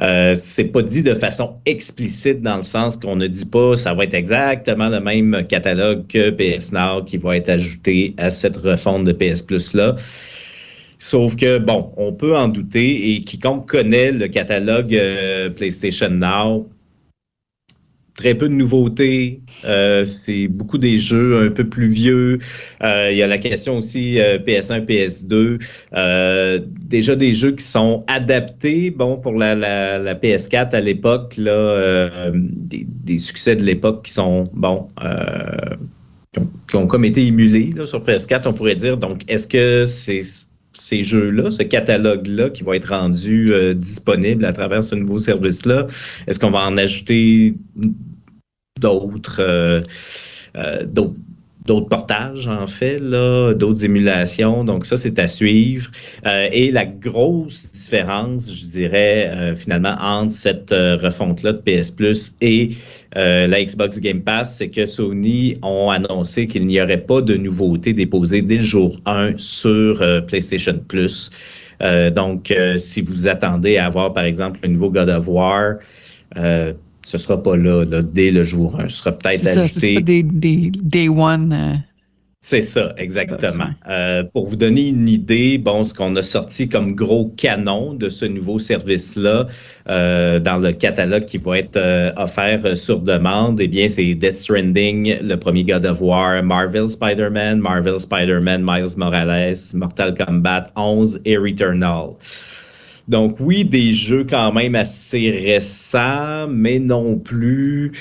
Euh, 0.00 0.34
c'est 0.34 0.64
pas 0.64 0.82
dit 0.82 1.02
de 1.02 1.14
façon 1.14 1.56
explicite 1.66 2.42
dans 2.42 2.56
le 2.56 2.62
sens 2.62 2.96
qu'on 2.96 3.16
ne 3.16 3.26
dit 3.26 3.46
pas 3.46 3.76
ça 3.76 3.94
va 3.94 4.04
être 4.04 4.14
exactement 4.14 4.88
le 4.88 5.00
même 5.00 5.44
catalogue 5.48 6.06
que 6.08 6.30
PS 6.30 6.72
Now 6.72 7.02
qui 7.04 7.16
va 7.16 7.36
être 7.36 7.48
ajouté 7.48 8.14
à 8.18 8.30
cette 8.30 8.56
refonte 8.56 9.04
de 9.04 9.12
PS 9.12 9.42
Plus 9.42 9.72
là. 9.74 9.96
Sauf 11.04 11.36
que, 11.36 11.58
bon, 11.58 11.92
on 11.98 12.14
peut 12.14 12.34
en 12.34 12.48
douter 12.48 13.10
et 13.10 13.20
quiconque 13.20 13.68
connaît 13.68 14.10
le 14.10 14.26
catalogue 14.26 14.94
euh, 14.94 15.50
PlayStation 15.50 16.08
Now 16.08 16.66
très 18.14 18.34
peu 18.34 18.48
de 18.48 18.54
nouveautés. 18.54 19.42
Euh, 19.66 20.06
c'est 20.06 20.48
beaucoup 20.48 20.78
des 20.78 20.98
jeux 20.98 21.46
un 21.46 21.50
peu 21.50 21.68
plus 21.68 21.88
vieux. 21.88 22.38
Euh, 22.82 23.10
il 23.12 23.18
y 23.18 23.22
a 23.22 23.26
la 23.26 23.36
question 23.36 23.76
aussi 23.76 24.16
PS1, 24.46 24.86
PS2. 24.86 26.62
déjà 26.86 27.16
des 27.16 27.34
jeux 27.34 27.52
qui 27.52 27.64
sont 27.64 28.04
adaptés, 28.06 28.90
bon, 28.90 29.18
pour 29.18 29.34
la, 29.34 29.54
la, 29.54 30.14
PS4 30.14 30.70
à 30.74 30.80
l'époque, 30.80 31.38
des, 31.38 33.18
succès 33.18 33.56
de 33.56 33.64
l'époque 33.64 34.04
qui 34.04 34.12
sont, 34.12 34.48
bon, 34.54 34.88
qui 36.70 36.76
ont, 36.76 36.86
comme 36.86 37.04
été 37.04 37.26
émulés 37.26 37.72
là, 37.76 37.84
sur 37.84 38.02
PS4, 38.02 38.44
on 38.46 38.54
pourrait 38.54 38.76
dire. 38.76 38.96
Donc, 38.96 39.22
est-ce 39.28 39.46
que 39.46 39.84
c'est 39.84 40.22
ces 40.74 41.02
jeux-là, 41.02 41.50
ce 41.50 41.62
catalogue-là 41.62 42.50
qui 42.50 42.62
va 42.62 42.76
être 42.76 42.90
rendu 42.90 43.52
euh, 43.52 43.74
disponible 43.74 44.44
à 44.44 44.52
travers 44.52 44.82
ce 44.82 44.94
nouveau 44.94 45.18
service-là? 45.18 45.86
Est-ce 46.26 46.38
qu'on 46.38 46.50
va 46.50 46.66
en 46.66 46.76
ajouter 46.76 47.54
d'autres 48.80 49.40
euh, 49.40 49.80
euh, 50.56 50.84
d'autres 51.66 51.88
portages, 51.88 52.46
en 52.46 52.66
fait, 52.66 52.98
là, 52.98 53.54
d'autres 53.54 53.84
émulations. 53.84 54.64
Donc, 54.64 54.86
ça, 54.86 54.96
c'est 54.96 55.18
à 55.18 55.26
suivre. 55.26 55.90
et 56.24 56.70
la 56.70 56.84
grosse 56.84 57.70
différence, 57.72 58.52
je 58.52 58.66
dirais, 58.66 59.54
finalement, 59.56 59.94
entre 60.00 60.32
cette 60.32 60.70
refonte-là 60.70 61.52
de 61.52 61.58
PS 61.58 61.90
Plus 61.90 62.34
et 62.40 62.70
euh, 63.16 63.46
la 63.46 63.62
Xbox 63.64 64.00
Game 64.00 64.20
Pass, 64.22 64.56
c'est 64.56 64.68
que 64.68 64.86
Sony 64.86 65.56
ont 65.62 65.90
annoncé 65.90 66.46
qu'il 66.46 66.66
n'y 66.66 66.80
aurait 66.80 67.00
pas 67.00 67.20
de 67.20 67.36
nouveautés 67.36 67.92
déposées 67.92 68.42
dès 68.42 68.56
le 68.56 68.62
jour 68.62 68.98
1 69.06 69.34
sur 69.36 70.02
euh, 70.02 70.20
PlayStation 70.20 70.78
Plus. 70.88 71.30
Euh, 71.82 72.10
donc, 72.10 72.52
si 72.76 73.02
vous 73.02 73.28
attendez 73.28 73.76
à 73.76 73.86
avoir, 73.86 74.12
par 74.12 74.24
exemple, 74.24 74.60
un 74.62 74.68
nouveau 74.68 74.90
God 74.90 75.08
of 75.08 75.28
War, 75.28 75.74
ce 77.06 77.16
ne 77.16 77.20
sera 77.20 77.42
pas 77.42 77.56
là, 77.56 77.84
dès 78.02 78.30
le 78.30 78.42
jour 78.42 78.78
1. 78.78 78.88
Ce 78.88 78.96
sera 78.98 79.12
peut-être 79.12 79.46
ajouté. 79.46 79.96
Ce 79.96 80.00
des, 80.00 80.22
des 80.22 80.70
Day 80.70 81.08
One 81.08 81.82
c'est 82.46 82.60
ça, 82.60 82.92
exactement. 82.98 83.70
Euh, 83.88 84.22
pour 84.22 84.44
vous 84.44 84.56
donner 84.56 84.90
une 84.90 85.08
idée, 85.08 85.56
bon, 85.56 85.82
ce 85.82 85.94
qu'on 85.94 86.14
a 86.14 86.22
sorti 86.22 86.68
comme 86.68 86.94
gros 86.94 87.32
canon 87.38 87.94
de 87.94 88.10
ce 88.10 88.26
nouveau 88.26 88.58
service-là 88.58 89.46
euh, 89.88 90.38
dans 90.40 90.58
le 90.58 90.72
catalogue 90.72 91.24
qui 91.24 91.38
va 91.38 91.60
être 91.60 91.78
euh, 91.78 92.10
offert 92.18 92.76
sur 92.76 93.00
demande, 93.00 93.62
eh 93.62 93.66
bien, 93.66 93.88
c'est 93.88 94.14
Death 94.14 94.34
Stranding, 94.34 95.20
le 95.22 95.36
premier 95.36 95.64
God 95.64 95.86
of 95.86 96.02
War, 96.02 96.42
Marvel 96.42 96.86
Spider-Man, 96.86 97.60
Marvel 97.60 97.98
Spider-Man, 97.98 98.62
Miles 98.62 98.94
Morales, 98.98 99.56
Mortal 99.72 100.12
Kombat 100.12 100.66
11 100.76 101.22
et 101.24 101.38
Returnal. 101.38 102.10
Donc 103.08 103.36
oui, 103.38 103.64
des 103.64 103.92
jeux 103.92 104.24
quand 104.24 104.52
même 104.52 104.74
assez 104.74 105.30
récents, 105.30 106.48
mais 106.48 106.78
non 106.78 107.18
plus 107.18 107.92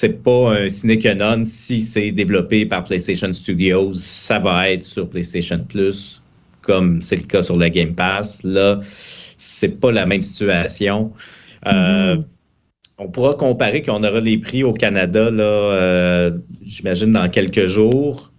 c'est 0.00 0.22
pas 0.22 0.54
un 0.54 0.70
sine 0.70 1.44
si 1.44 1.82
c'est 1.82 2.10
développé 2.10 2.64
par 2.64 2.84
PlayStation 2.84 3.30
Studios, 3.34 3.92
ça 3.92 4.38
va 4.38 4.70
être 4.70 4.82
sur 4.82 5.06
PlayStation 5.06 5.62
Plus, 5.68 6.22
comme 6.62 7.02
c'est 7.02 7.16
le 7.16 7.26
cas 7.26 7.42
sur 7.42 7.58
la 7.58 7.68
Game 7.68 7.94
Pass. 7.94 8.42
Là, 8.42 8.80
c'est 9.36 9.78
pas 9.78 9.92
la 9.92 10.06
même 10.06 10.22
situation. 10.22 11.12
Euh, 11.66 12.16
mm-hmm. 12.16 12.24
On 12.96 13.08
pourra 13.08 13.34
comparer 13.34 13.82
qu'on 13.82 14.02
aura 14.02 14.20
les 14.20 14.38
prix 14.38 14.64
au 14.64 14.72
Canada, 14.72 15.30
là, 15.30 15.42
euh, 15.42 16.30
j'imagine, 16.62 17.12
dans 17.12 17.28
quelques 17.28 17.66
jours. 17.66 18.32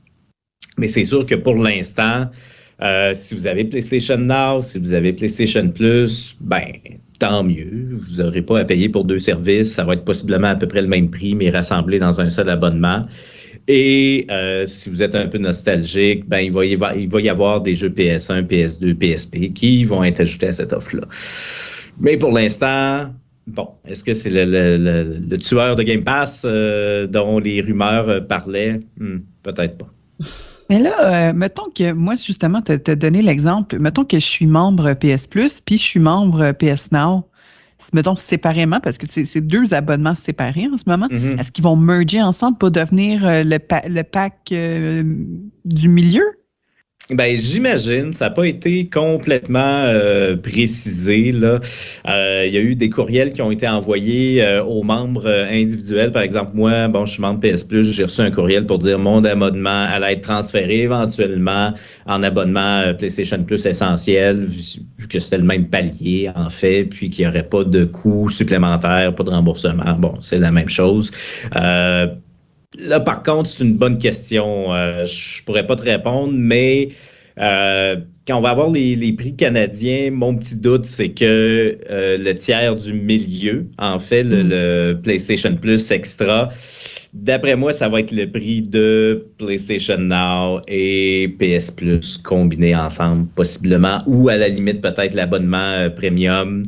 Mais 0.80 0.88
c'est 0.88 1.04
sûr 1.04 1.28
que 1.28 1.36
pour 1.36 1.54
l'instant, 1.54 2.26
euh, 2.84 3.14
si 3.14 3.36
vous 3.36 3.48
avez 3.48 3.64
PlayStation 3.64 4.18
Now, 4.18 4.62
si 4.62 4.80
vous 4.80 4.94
avez 4.94 5.14
PlayStation 5.14 5.70
Plus, 5.70 6.36
ben, 6.40 6.72
tant 7.20 7.44
mieux. 7.44 7.90
Vous 7.92 8.22
n'aurez 8.22 8.42
pas 8.42 8.60
à 8.60 8.66
payer 8.66 8.90
pour 8.90 9.06
deux 9.06 9.20
services. 9.20 9.74
Ça 9.74 9.84
va 9.84 9.94
être 9.94 10.04
possiblement 10.04 10.48
à 10.48 10.56
peu 10.56 10.68
près 10.68 10.82
le 10.82 10.88
même 10.88 11.10
prix, 11.10 11.36
mais 11.36 11.50
rassemblé 11.50 12.00
dans 12.00 12.20
un 12.20 12.30
seul 12.30 12.50
abonnement. 12.50 13.06
Et 13.68 14.26
euh, 14.32 14.66
si 14.66 14.90
vous 14.90 15.04
êtes 15.04 15.14
un 15.14 15.28
peu 15.28 15.38
nostalgique, 15.38 16.28
ben, 16.28 16.40
il, 16.40 16.52
va 16.52 16.66
y 16.66 16.74
avoir, 16.74 16.96
il 16.96 17.08
va 17.08 17.22
y 17.22 17.30
avoir 17.30 17.62
des 17.62 17.76
jeux 17.76 17.90
PS1, 17.90 18.48
PS2, 18.48 18.96
PSP 18.96 19.54
qui 19.54 19.86
vont 19.86 20.04
être 20.04 20.22
ajoutés 20.22 20.48
à 20.48 20.52
cette 20.52 20.74
offre-là. 20.74 21.04
Mais 22.00 22.18
pour 22.18 22.32
l'instant, 22.32 23.14
bon, 23.46 23.70
est-ce 23.86 24.04
que 24.04 24.16
c'est 24.16 24.32
le, 24.32 25.36
tueur 25.38 25.76
de 25.76 25.84
Game 25.84 26.04
Pass 26.04 26.42
euh, 26.44 27.06
dont 27.06 27.38
les 27.38 27.62
rumeurs 27.62 28.10
euh, 28.10 28.20
parlaient? 28.20 28.80
Hmm, 28.98 29.20
peut-être 29.44 29.78
pas. 29.78 29.94
Mais 30.72 30.80
là, 30.80 31.34
mettons 31.34 31.70
que 31.70 31.92
moi, 31.92 32.16
justement, 32.16 32.62
tu 32.62 32.72
as 32.72 32.96
donné 32.96 33.22
l'exemple. 33.22 33.78
Mettons 33.78 34.06
que 34.06 34.18
je 34.18 34.26
suis 34.26 34.48
membre 34.48 34.94
PS 34.94 35.28
Plus, 35.28 35.60
puis 35.60 35.78
je 35.78 35.84
suis 35.84 36.00
membre 36.00 36.54
PS 36.54 36.92
Now. 36.92 37.26
Mettons 37.94 38.16
séparément, 38.16 38.80
parce 38.80 38.98
que 38.98 39.06
c'est 39.08 39.42
deux 39.42 39.74
abonnements 39.74 40.16
séparés 40.16 40.70
en 40.72 40.78
ce 40.78 40.84
moment. 40.86 41.08
Mm-hmm. 41.08 41.40
Est-ce 41.40 41.52
qu'ils 41.52 41.64
vont 41.64 41.76
merger 41.76 42.22
ensemble 42.22 42.58
pour 42.58 42.72
devenir 42.72 43.22
le, 43.24 43.44
le 43.44 44.02
pack 44.04 44.54
du 45.66 45.90
milieu? 45.90 46.24
Ben, 47.14 47.36
j'imagine, 47.36 48.14
ça 48.14 48.26
n'a 48.26 48.32
pas 48.32 48.46
été 48.46 48.88
complètement 48.88 49.60
euh, 49.60 50.38
précisé. 50.38 51.34
Là. 51.34 51.60
Euh, 52.08 52.46
il 52.48 52.54
y 52.54 52.58
a 52.58 52.62
eu 52.62 52.76
des 52.76 52.90
courriels 52.90 53.34
qui 53.34 53.42
ont 53.42 53.52
été 53.52 53.68
envoyés 53.68 54.42
euh, 54.42 54.64
aux 54.64 54.84
membres 54.84 55.28
individuels. 55.28 56.12
Par 56.12 56.22
exemple, 56.22 56.52
moi, 56.54 56.88
bon, 56.88 57.06
je 57.06 57.14
suis 57.14 57.22
membre 57.22 57.42
PS 57.42 57.66
Plus, 57.66 57.92
j'ai 57.92 58.06
reçu 58.06 58.22
un 58.22 58.32
courriel 58.32 58.66
pour 58.66 58.78
dire 58.78 58.98
mon 58.98 59.26
abonnement 59.26 59.88
allait 59.90 60.14
être 60.14 60.22
transféré 60.22 60.82
éventuellement 60.84 61.74
en 62.06 62.24
abonnement 62.24 62.94
PlayStation 62.98 63.44
Plus 63.44 63.66
essentiel, 63.66 64.46
vu 64.46 65.08
que 65.10 65.20
c'était 65.20 65.38
le 65.38 65.44
même 65.44 65.68
palier, 65.68 66.30
en 66.36 66.50
fait, 66.50 66.86
puis 66.86 67.10
qu'il 67.10 67.26
n'y 67.26 67.30
aurait 67.30 67.48
pas 67.48 67.66
de 67.66 67.84
coûts 67.84 68.30
supplémentaires, 68.30 69.14
pas 69.14 69.24
de 69.24 69.30
remboursement. 69.30 69.96
Bon, 69.98 70.16
c'est 70.22 70.40
la 70.40 70.52
même 70.52 70.70
chose. 70.70 71.12
Là, 72.80 73.00
par 73.02 73.24
contre, 73.24 73.50
c'est 73.50 73.64
une 73.64 73.78
bonne 73.78 73.98
question. 73.98 74.74
Euh, 74.74 75.06
je 75.06 75.44
pourrais 75.44 75.66
pas 75.68 75.76
te 75.76 75.84
répondre, 75.84 76.32
mais 76.34 76.90
euh, 77.38 77.98
quand 78.26 78.38
on 78.38 78.42
va 78.42 78.52
avoir 78.52 78.70
les, 78.70 79.14
prix 79.14 79.36
canadiens, 79.36 80.12
mon 80.12 80.36
petit 80.38 80.56
doute, 80.56 80.86
c'est 80.86 81.10
que 81.10 81.78
euh, 81.90 82.18
le 82.18 82.34
tiers 82.34 82.76
du 82.78 82.94
milieu, 82.94 83.68
en 83.78 84.00
fait, 84.00 84.24
le, 84.24 84.94
mm. 84.94 85.02
PlayStation 85.02 85.54
Plus 85.56 85.92
Extra, 85.92 86.48
d'après 87.14 87.58
moi, 87.58 87.74
ça 87.74 87.90
va 87.90 88.00
être 88.00 88.14
le 88.14 88.32
prix 88.32 88.62
de 88.62 89.28
PlayStation 89.38 89.98
Now 89.98 90.62
et 90.70 91.36
PS 91.40 91.72
Plus 91.72 92.18
combinés 92.20 92.76
ensemble, 92.76 93.28
possiblement, 93.36 94.02
ou 94.08 94.30
à 94.30 94.38
la 94.38 94.48
limite, 94.48 94.80
peut-être 94.80 95.14
l'abonnement 95.14 95.90
premium. 95.90 96.68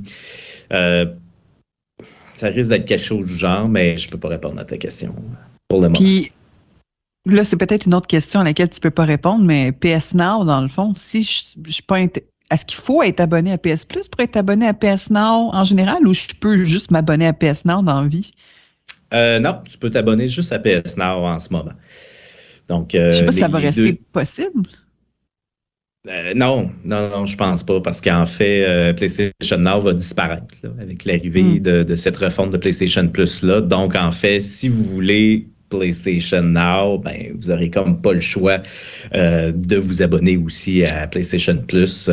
ça 0.69 1.05
risque 2.41 2.69
d'être 2.69 2.85
quelque 2.85 3.05
chose 3.05 3.25
du 3.25 3.35
genre, 3.37 3.69
mais 3.69 3.95
je 3.95 4.09
peux 4.09 4.19
pas 4.19 4.27
répondre 4.27 4.59
à 4.59 4.65
ta 4.65 4.75
question. 4.75 5.15
Puis 5.93 6.31
là, 7.25 7.43
c'est 7.43 7.57
peut-être 7.57 7.85
une 7.85 7.93
autre 7.93 8.07
question 8.07 8.41
à 8.41 8.43
laquelle 8.43 8.69
tu 8.69 8.79
peux 8.79 8.91
pas 8.91 9.05
répondre, 9.05 9.43
mais 9.43 9.71
PS 9.71 10.13
Now, 10.13 10.43
dans 10.45 10.61
le 10.61 10.67
fond, 10.67 10.93
si 10.93 11.23
je, 11.23 11.43
je 11.65 11.71
suis 11.71 11.83
pas 11.83 11.99
est-ce 12.51 12.65
qu'il 12.65 12.79
faut 12.79 13.01
être 13.01 13.19
abonné 13.19 13.51
à 13.51 13.57
PS 13.57 13.85
Plus 13.85 14.07
pour 14.07 14.21
être 14.21 14.37
abonné 14.37 14.67
à 14.67 14.73
PS 14.73 15.09
Now 15.09 15.49
en 15.53 15.63
général 15.63 16.07
ou 16.07 16.13
je 16.13 16.27
peux 16.39 16.63
juste 16.63 16.91
m'abonner 16.91 17.27
à 17.27 17.33
PS 17.33 17.65
Now 17.65 17.81
dans 17.81 18.01
la 18.01 18.07
vie? 18.07 18.31
Euh, 19.13 19.39
non, 19.39 19.59
tu 19.65 19.77
peux 19.77 19.89
t'abonner 19.89 20.27
juste 20.27 20.51
à 20.51 20.59
PS 20.59 20.97
Now 20.97 21.25
en 21.25 21.39
ce 21.39 21.51
moment. 21.51 21.73
Donc, 22.67 22.95
euh, 22.95 23.11
je 23.11 23.19
sais 23.19 23.25
pas 23.25 23.31
si 23.31 23.39
ça 23.39 23.47
va 23.47 23.59
rester 23.59 23.93
possible. 24.11 24.69
Euh, 26.09 26.33
non, 26.35 26.69
non, 26.83 27.09
non, 27.09 27.25
je 27.25 27.37
pense 27.37 27.63
pas, 27.63 27.79
parce 27.79 28.01
qu'en 28.01 28.25
fait, 28.25 28.93
PlayStation 28.95 29.57
Now 29.57 29.79
va 29.79 29.93
disparaître 29.93 30.53
avec 30.81 31.05
l'arrivée 31.05 31.59
hmm. 31.59 31.59
de, 31.59 31.83
de, 31.83 31.95
cette 31.95 32.17
refonte 32.17 32.51
de 32.51 32.57
PlayStation 32.57 33.07
Plus 33.07 33.41
là. 33.41 33.61
Donc, 33.61 33.95
en 33.95 34.11
fait, 34.11 34.41
si 34.41 34.67
vous 34.67 34.83
voulez 34.83 35.47
PlayStation 35.77 36.43
Now, 36.43 36.99
ben, 36.99 37.33
vous 37.35 37.49
aurez 37.49 37.69
comme 37.69 37.99
pas 37.99 38.13
le 38.13 38.21
choix 38.21 38.59
euh, 39.15 39.51
de 39.53 39.77
vous 39.77 40.01
abonner 40.03 40.37
aussi 40.37 40.83
à 40.83 41.07
PlayStation 41.07 41.57
Plus 41.67 42.09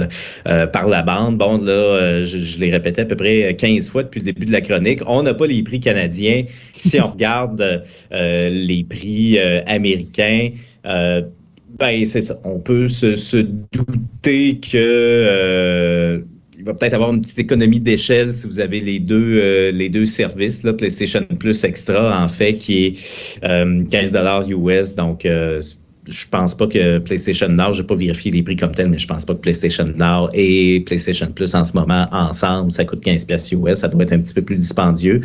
euh, 0.46 0.66
par 0.66 0.88
la 0.88 1.03
bande. 1.03 1.37
Bon, 1.37 1.59
là, 1.59 1.73
euh, 1.73 2.25
je, 2.25 2.59
l'ai 2.59 2.70
répété 2.70 3.03
à 3.03 3.05
peu 3.05 3.16
près 3.16 3.55
15 3.55 3.88
fois 3.88 4.03
depuis 4.03 4.20
le 4.20 4.27
début 4.27 4.46
de 4.46 4.53
la 4.53 4.61
chronique. 4.61 5.01
On 5.07 5.23
n'a 5.23 5.35
pas 5.35 5.46
les 5.46 5.62
prix 5.62 5.81
canadiens. 5.81 6.44
Si 6.73 7.01
on 7.01 7.09
regarde 7.12 7.83
les 8.11 8.87
prix 8.88 9.38
américains, 9.66 10.51
ben, 10.85 12.07
c'est 12.07 12.20
ça. 12.20 12.38
On 12.44 12.59
peut 12.59 12.88
se, 12.88 13.14
se 13.14 13.37
douter 13.37 14.59
que 14.59 16.25
il 16.61 16.66
va 16.66 16.75
peut-être 16.75 16.92
avoir 16.92 17.11
une 17.11 17.23
petite 17.23 17.38
économie 17.38 17.81
d'échelle 17.81 18.35
si 18.35 18.46
vous 18.46 18.61
avez 18.61 18.81
les 18.81 18.99
deux, 18.99 19.40
euh, 19.40 19.70
les 19.70 19.88
deux 19.88 20.05
services, 20.05 20.62
là, 20.62 20.75
PlayStation 20.75 21.25
Plus 21.38 21.64
Extra, 21.64 22.23
en 22.23 22.29
fait, 22.29 22.55
qui 22.57 22.85
est 22.85 23.40
15 23.40 24.14
euh, 24.14 24.42
US. 24.46 24.94
Donc, 24.94 25.25
euh, 25.25 25.59
je 26.07 26.27
pense 26.31 26.55
pas 26.55 26.66
que 26.66 26.99
PlayStation 26.99 27.49
Now, 27.49 27.73
j'ai 27.73 27.83
pas 27.83 27.94
vérifié 27.94 28.31
les 28.31 28.42
prix 28.42 28.57
comme 28.57 28.73
tel, 28.73 28.90
mais 28.90 28.99
je 28.99 29.07
pense 29.07 29.25
pas 29.25 29.35
que 29.35 29.40
PlayStation 29.40 29.87
Now 29.96 30.29
et 30.35 30.81
PlayStation 30.85 31.29
Plus 31.29 31.55
en 31.55 31.64
ce 31.64 31.73
moment 31.73 32.09
ensemble, 32.12 32.73
ça 32.73 32.85
coûte 32.85 33.01
15 33.01 33.25
pièces 33.25 33.53
US, 33.53 33.79
ça 33.79 33.88
doit 33.88 34.03
être 34.03 34.12
un 34.12 34.18
petit 34.18 34.35
peu 34.35 34.42
plus 34.42 34.57
dispendieux. 34.57 35.23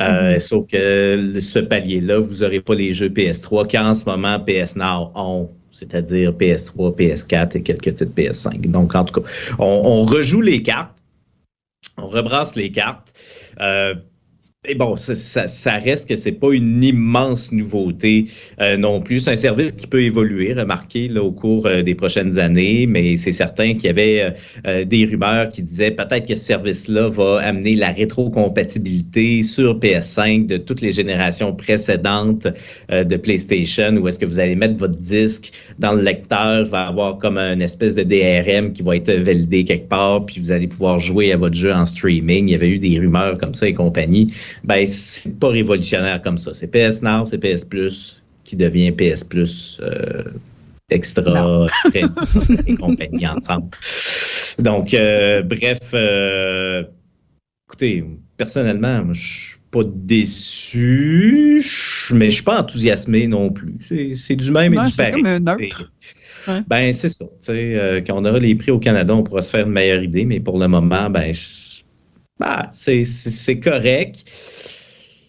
Euh, 0.00 0.38
sauf 0.38 0.66
que 0.68 1.34
ce 1.38 1.58
palier-là, 1.58 2.18
vous 2.18 2.42
aurez 2.42 2.60
pas 2.60 2.74
les 2.74 2.94
jeux 2.94 3.10
PS3 3.10 3.70
qu'en 3.70 3.94
ce 3.94 4.06
moment 4.06 4.38
PS 4.40 4.76
Now 4.76 5.10
ont 5.14 5.50
c'est-à-dire 5.72 6.32
PS3, 6.32 6.96
PS4 6.96 7.56
et 7.56 7.62
quelques 7.62 7.94
titres 7.94 8.12
PS5. 8.16 8.70
Donc, 8.70 8.94
en 8.94 9.04
tout 9.04 9.20
cas, 9.20 9.28
on, 9.58 9.64
on 9.64 10.04
rejoue 10.04 10.40
les 10.40 10.62
cartes, 10.62 10.94
on 11.96 12.08
rebrasse 12.08 12.56
les 12.56 12.70
cartes. 12.70 13.12
Euh, 13.60 13.94
et 14.66 14.74
bon, 14.74 14.96
ça, 14.96 15.72
reste 15.78 16.08
que 16.08 16.16
c'est 16.16 16.32
pas 16.32 16.52
une 16.52 16.82
immense 16.82 17.52
nouveauté 17.52 18.26
euh, 18.60 18.76
non 18.76 19.00
plus. 19.00 19.20
C'est 19.20 19.30
un 19.30 19.36
service 19.36 19.70
qui 19.72 19.86
peut 19.86 20.02
évoluer, 20.02 20.52
remarquez, 20.52 21.16
au 21.16 21.30
cours 21.30 21.66
euh, 21.66 21.82
des 21.82 21.94
prochaines 21.94 22.40
années, 22.40 22.86
mais 22.86 23.16
c'est 23.16 23.32
certain 23.32 23.74
qu'il 23.74 23.84
y 23.84 23.88
avait 23.88 24.34
euh, 24.66 24.84
des 24.84 25.04
rumeurs 25.04 25.48
qui 25.48 25.62
disaient 25.62 25.92
peut-être 25.92 26.26
que 26.26 26.34
ce 26.34 26.42
service-là 26.42 27.08
va 27.08 27.40
amener 27.40 27.76
la 27.76 27.92
rétrocompatibilité 27.92 29.44
sur 29.44 29.78
PS5 29.78 30.46
de 30.46 30.56
toutes 30.56 30.80
les 30.80 30.90
générations 30.90 31.54
précédentes 31.54 32.48
de 32.90 33.16
PlayStation, 33.16 33.96
où 33.96 34.08
est-ce 34.08 34.18
que 34.18 34.26
vous 34.26 34.40
allez 34.40 34.56
mettre 34.56 34.76
votre 34.76 34.98
disque 34.98 35.52
dans 35.78 35.92
le 35.92 36.02
lecteur, 36.02 36.64
va 36.66 36.88
avoir 36.88 37.18
comme 37.18 37.38
une 37.38 37.62
espèce 37.62 37.94
de 37.94 38.02
DRM 38.02 38.72
qui 38.72 38.82
va 38.82 38.96
être 38.96 39.12
validé 39.12 39.64
quelque 39.64 39.88
part, 39.88 40.26
puis 40.26 40.40
vous 40.40 40.50
allez 40.50 40.66
pouvoir 40.66 40.98
jouer 40.98 41.32
à 41.32 41.36
votre 41.36 41.54
jeu 41.54 41.72
en 41.72 41.84
streaming. 41.84 42.48
Il 42.48 42.52
y 42.52 42.54
avait 42.54 42.68
eu 42.68 42.78
des 42.78 42.98
rumeurs 42.98 43.38
comme 43.38 43.54
ça 43.54 43.68
et 43.68 43.74
compagnie 43.74 44.32
ben 44.64 44.84
c'est 44.86 45.38
pas 45.38 45.48
révolutionnaire 45.48 46.20
comme 46.22 46.38
ça. 46.38 46.54
C'est 46.54 46.68
PS 46.68 47.02
Now, 47.02 47.26
c'est 47.26 47.38
PS 47.38 47.64
Plus 47.64 48.22
qui 48.44 48.56
devient 48.56 48.92
PS 48.92 49.24
Plus 49.24 49.78
euh, 49.82 50.24
extra 50.90 51.66
et 51.94 52.74
compagnie 52.76 53.26
ensemble. 53.26 53.68
Donc, 54.58 54.94
euh, 54.94 55.42
bref, 55.42 55.80
euh, 55.94 56.82
écoutez, 57.68 58.04
personnellement, 58.36 59.12
je 59.12 59.20
suis 59.20 59.58
pas 59.70 59.82
déçu, 59.84 61.62
mais 62.10 62.30
je 62.30 62.34
suis 62.36 62.42
pas 62.42 62.60
enthousiasmé 62.60 63.26
non 63.26 63.50
plus. 63.50 63.76
C'est 64.14 64.36
du 64.36 64.50
même 64.50 64.74
non, 64.74 64.86
et 64.86 64.90
du 64.90 64.96
pareil. 64.96 65.12
Comme 65.12 65.26
un 65.26 65.38
neutre. 65.38 65.92
Ouais. 66.48 66.62
Ben, 66.66 66.92
c'est 66.92 67.10
ça. 67.10 67.26
Euh, 67.50 68.00
quand 68.06 68.14
on 68.16 68.24
aura 68.24 68.38
les 68.38 68.54
prix 68.54 68.70
au 68.70 68.78
Canada, 68.78 69.14
on 69.14 69.22
pourra 69.22 69.42
se 69.42 69.50
faire 69.50 69.66
une 69.66 69.72
meilleure 69.72 70.02
idée, 70.02 70.24
mais 70.24 70.40
pour 70.40 70.58
le 70.58 70.66
moment, 70.66 71.10
ben, 71.10 71.32
bah, 72.38 72.70
c'est 72.72 73.60
correct. 73.60 74.24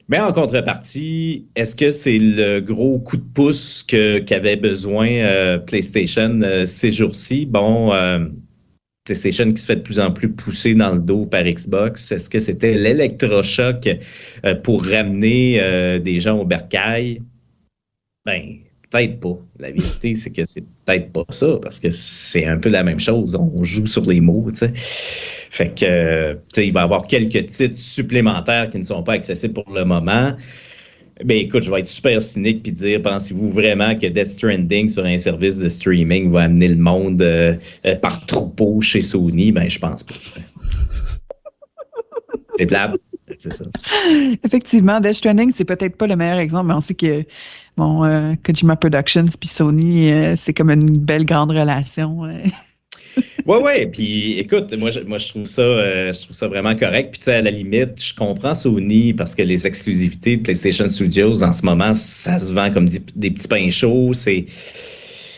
Mais 0.09 0.19
en 0.19 0.33
contrepartie, 0.33 1.47
est-ce 1.55 1.75
que 1.75 1.91
c'est 1.91 2.17
le 2.17 2.61
gros 2.61 2.99
coup 2.99 3.17
de 3.17 3.33
pouce 3.33 3.83
qu'avait 3.83 4.55
besoin 4.55 5.07
euh, 5.07 5.59
PlayStation 5.59 6.41
euh, 6.41 6.65
ces 6.65 6.91
jours-ci? 6.91 7.45
Bon, 7.45 7.93
euh, 7.93 8.25
PlayStation 9.05 9.47
qui 9.49 9.61
se 9.61 9.67
fait 9.67 9.75
de 9.75 9.81
plus 9.81 9.99
en 9.99 10.11
plus 10.11 10.29
pousser 10.29 10.73
dans 10.73 10.93
le 10.93 10.99
dos 10.99 11.27
par 11.27 11.43
Xbox. 11.43 12.11
Est-ce 12.11 12.27
que 12.27 12.39
c'était 12.39 12.73
l'électrochoc 12.73 13.87
pour 14.63 14.83
ramener 14.85 15.99
des 15.99 16.19
gens 16.19 16.39
au 16.39 16.45
bercail? 16.45 17.21
Ben, 18.25 18.59
peut-être 18.89 19.19
pas. 19.19 19.37
La 19.59 19.71
vérité, 19.71 20.15
c'est 20.15 20.31
que 20.31 20.43
c'est 20.45 20.63
peut-être 20.85 21.11
pas 21.11 21.25
ça, 21.29 21.57
parce 21.61 21.79
que 21.79 21.89
c'est 21.89 22.45
un 22.45 22.57
peu 22.57 22.69
la 22.69 22.83
même 22.83 22.99
chose. 22.99 23.35
On 23.35 23.63
joue 23.63 23.85
sur 23.85 24.05
les 24.05 24.19
mots, 24.19 24.47
tu 24.49 24.57
sais. 24.57 24.71
Fait 24.75 25.73
que, 25.73 26.33
tu 26.33 26.39
sais, 26.53 26.67
il 26.67 26.73
va 26.73 26.81
y 26.81 26.83
avoir 26.83 27.05
quelques 27.05 27.47
titres 27.47 27.77
supplémentaires 27.77 28.69
qui 28.69 28.79
ne 28.79 28.83
sont 28.83 29.03
pas 29.03 29.13
accessibles 29.13 29.53
pour 29.53 29.71
le 29.73 29.85
moment. 29.85 30.33
Ben 31.23 31.37
écoute, 31.37 31.63
je 31.63 31.71
vais 31.71 31.81
être 31.81 31.87
super 31.87 32.21
cynique 32.21 32.63
puis 32.63 32.71
dire, 32.71 33.01
pensez-vous 33.01 33.51
vraiment 33.51 33.93
que 33.93 34.07
Death 34.07 34.27
Stranding 34.27 34.87
sur 34.87 35.03
un 35.03 35.17
service 35.17 35.59
de 35.59 35.67
streaming 35.67 36.31
va 36.31 36.43
amener 36.43 36.69
le 36.69 36.77
monde 36.77 37.21
euh, 37.21 37.55
euh, 37.85 37.95
par 37.95 38.25
troupeau 38.25 38.79
chez 38.79 39.01
Sony? 39.01 39.51
Ben, 39.51 39.69
je 39.69 39.79
pense 39.79 40.03
pas. 40.03 40.13
C'est 42.57 42.65
plate. 42.65 42.95
C'est 43.37 43.53
ça. 43.53 43.65
Effectivement, 44.43 44.99
Death 44.99 45.15
Stranding, 45.15 45.51
c'est 45.55 45.65
peut-être 45.65 45.95
pas 45.95 46.07
le 46.07 46.15
meilleur 46.15 46.39
exemple, 46.39 46.67
mais 46.67 46.73
on 46.73 46.81
sait 46.81 46.95
que 46.95 47.23
bon, 47.79 48.03
euh, 48.03 48.33
Kojima 48.43 48.75
Productions 48.75 49.27
puis 49.39 49.49
Sony, 49.49 50.11
euh, 50.11 50.35
c'est 50.35 50.53
comme 50.53 50.69
une 50.69 50.85
belle 50.85 51.25
grande 51.25 51.51
relation. 51.51 52.25
Euh. 52.25 52.33
ouais, 53.45 53.63
ouais. 53.63 53.85
Puis 53.87 54.37
écoute, 54.37 54.73
moi, 54.77 54.91
je, 54.91 54.99
moi, 54.99 55.17
je 55.17 55.29
trouve 55.29 55.45
ça, 55.45 55.61
euh, 55.61 56.11
je 56.11 56.19
trouve 56.19 56.35
ça 56.35 56.47
vraiment 56.47 56.75
correct. 56.75 57.11
Puis 57.11 57.19
tu 57.19 57.25
sais, 57.25 57.35
à 57.35 57.41
la 57.41 57.51
limite, 57.51 58.03
je 58.03 58.13
comprends 58.13 58.53
Sony 58.53 59.13
parce 59.13 59.33
que 59.33 59.41
les 59.41 59.65
exclusivités 59.65 60.37
de 60.37 60.43
PlayStation 60.43 60.89
Studios 60.89 61.41
en 61.41 61.53
ce 61.53 61.63
moment, 61.63 61.93
ça 61.93 62.37
se 62.37 62.53
vend 62.53 62.69
comme 62.71 62.87
des, 62.87 63.01
des 63.15 63.31
petits 63.31 63.47
pains 63.47 63.69
chauds. 63.69 64.13
C'est, 64.13 64.45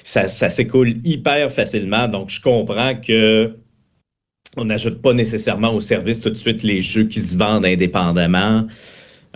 ça, 0.04 0.28
ça 0.28 0.50
s'écoule 0.50 0.96
hyper 1.04 1.52
facilement. 1.52 2.08
Donc, 2.08 2.30
je 2.30 2.42
comprends 2.42 2.96
que 2.96 3.56
on 4.58 4.66
n'ajoute 4.66 5.02
pas 5.02 5.14
nécessairement 5.14 5.74
au 5.74 5.80
service 5.80 6.20
tout 6.20 6.30
de 6.30 6.36
suite 6.36 6.64
les 6.64 6.82
jeux 6.82 7.06
qui 7.06 7.22
se 7.22 7.38
vendent 7.38 7.66
indépendamment. 7.66 8.68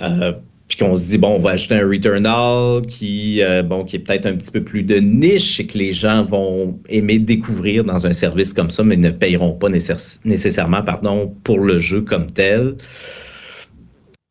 Euh, 0.02 0.34
puis 0.68 0.78
qu'on 0.78 0.96
se 0.96 1.10
dit 1.10 1.18
bon 1.18 1.36
on 1.36 1.40
va 1.40 1.52
ajouter 1.52 1.76
un 1.76 1.88
Returnal 1.88 2.82
qui 2.88 3.42
euh, 3.44 3.62
bon 3.62 3.84
qui 3.84 3.98
est 3.98 4.00
peut-être 4.00 4.26
un 4.26 4.36
petit 4.36 4.52
peu 4.52 4.64
plus 4.64 4.84
de 4.84 4.96
niche 4.96 5.60
et 5.60 5.68
que 5.68 5.78
les 5.78 5.94
gens 5.94 6.26
vont 6.26 6.80
aimer 6.90 7.20
découvrir 7.20 7.84
dans 7.84 8.06
un 8.06 8.14
service 8.14 8.54
comme 8.54 8.70
ça 8.70 8.84
mais 8.84 8.98
ne 8.98 9.12
payeront 9.12 9.54
pas 9.54 9.70
nécess 9.70 10.22
nécessairement 10.26 10.82
pardon 10.82 11.36
pour 11.44 11.60
le 11.60 11.80
jeu 11.80 12.02
comme 12.02 12.28
tel. 12.28 12.76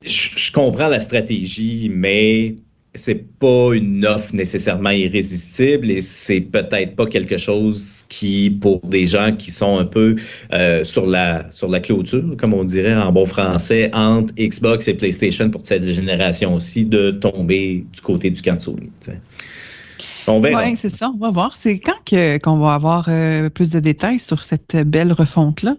Je 0.02 0.52
comprends 0.52 0.88
la 0.88 1.00
stratégie 1.00 1.90
mais 1.94 2.56
c'est 2.94 3.26
pas 3.38 3.70
une 3.74 4.04
offre 4.06 4.34
nécessairement 4.34 4.90
irrésistible 4.90 5.90
et 5.90 6.00
c'est 6.00 6.40
peut-être 6.40 6.94
pas 6.96 7.06
quelque 7.06 7.38
chose 7.38 8.04
qui, 8.08 8.50
pour 8.50 8.80
des 8.80 9.04
gens 9.04 9.34
qui 9.36 9.50
sont 9.50 9.78
un 9.78 9.84
peu 9.84 10.16
euh, 10.52 10.84
sur 10.84 11.06
la 11.06 11.50
sur 11.50 11.68
la 11.68 11.80
clôture, 11.80 12.36
comme 12.38 12.54
on 12.54 12.64
dirait 12.64 12.94
en 12.94 13.12
bon 13.12 13.26
français, 13.26 13.90
entre 13.94 14.32
Xbox 14.36 14.88
et 14.88 14.94
PlayStation 14.94 15.50
pour 15.50 15.66
cette 15.66 15.84
génération 15.84 16.54
aussi, 16.54 16.84
de 16.84 17.10
tomber 17.10 17.84
du 17.92 18.00
côté 18.00 18.30
du 18.30 18.40
camp. 18.40 18.54
On 20.26 20.40
verra. 20.40 20.62
Oui, 20.64 20.76
c'est 20.76 20.90
ça, 20.90 21.10
on 21.14 21.18
va 21.18 21.30
voir. 21.30 21.56
C'est 21.56 21.78
quand 21.78 21.92
qu'on 22.42 22.58
va 22.58 22.74
avoir 22.74 23.08
euh, 23.08 23.50
plus 23.50 23.70
de 23.70 23.80
détails 23.80 24.18
sur 24.18 24.42
cette 24.42 24.76
belle 24.76 25.12
refonte-là? 25.12 25.76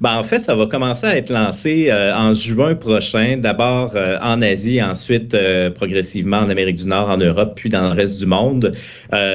Ben, 0.00 0.16
en 0.16 0.22
fait, 0.22 0.38
ça 0.38 0.54
va 0.54 0.66
commencer 0.66 1.06
à 1.06 1.16
être 1.16 1.30
lancé 1.30 1.86
euh, 1.88 2.14
en 2.14 2.32
juin 2.32 2.74
prochain, 2.74 3.36
d'abord 3.36 3.92
euh, 3.94 4.18
en 4.20 4.42
Asie, 4.42 4.82
ensuite 4.82 5.34
euh, 5.34 5.70
progressivement 5.70 6.38
en 6.38 6.48
Amérique 6.48 6.76
du 6.76 6.86
Nord, 6.86 7.10
en 7.10 7.16
Europe, 7.16 7.52
puis 7.56 7.68
dans 7.68 7.92
le 7.92 8.00
reste 8.00 8.18
du 8.18 8.26
monde. 8.26 8.74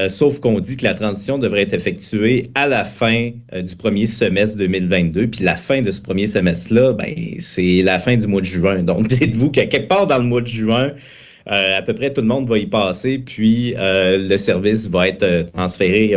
sauf 0.08 0.39
qu'on 0.39 0.60
dit 0.60 0.78
que 0.78 0.84
la 0.84 0.93
transition 0.93 1.38
devrait 1.38 1.62
être 1.62 1.73
effectuée 1.73 2.49
à 2.56 2.67
la 2.67 2.84
fin 2.84 3.32
du 3.54 3.75
premier 3.75 4.06
semestre 4.06 4.58
2022. 4.58 5.28
Puis 5.28 5.43
la 5.43 5.56
fin 5.56 5.82
de 5.82 5.91
ce 5.91 6.02
premier 6.02 6.28
semestre-là, 6.28 6.93
ben, 6.93 7.13
c'est 7.38 7.82
la 7.84 7.99
fin 7.99 8.17
du 8.17 8.28
mois 8.28 8.41
de 8.41 8.45
juin. 8.45 8.84
Donc, 8.84 9.08
dites-vous 9.08 9.52
qu'à 9.52 9.65
quelque 9.65 9.88
part 9.88 10.08
dans 10.08 10.17
le 10.17 10.23
mois 10.23 10.41
de 10.41 10.47
juin, 10.47 10.91
euh, 11.52 11.78
à 11.80 11.82
peu 11.82 11.94
près 11.94 12.14
tout 12.14 12.22
le 12.22 12.28
monde 12.28 12.48
va 12.48 12.60
y 12.60 12.68
passer, 12.68 13.18
puis 13.18 13.74
euh, 13.78 14.18
le 14.18 14.38
service 14.38 14.88
va 14.88 15.08
être 15.08 15.24
euh, 15.24 15.44
transféré 15.44 16.16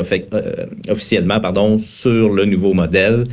officiellement 0.90 1.40
pardon, 1.40 1.78
sur 1.78 2.28
le 2.30 2.44
nouveau 2.44 2.74
modèle. 2.74 3.24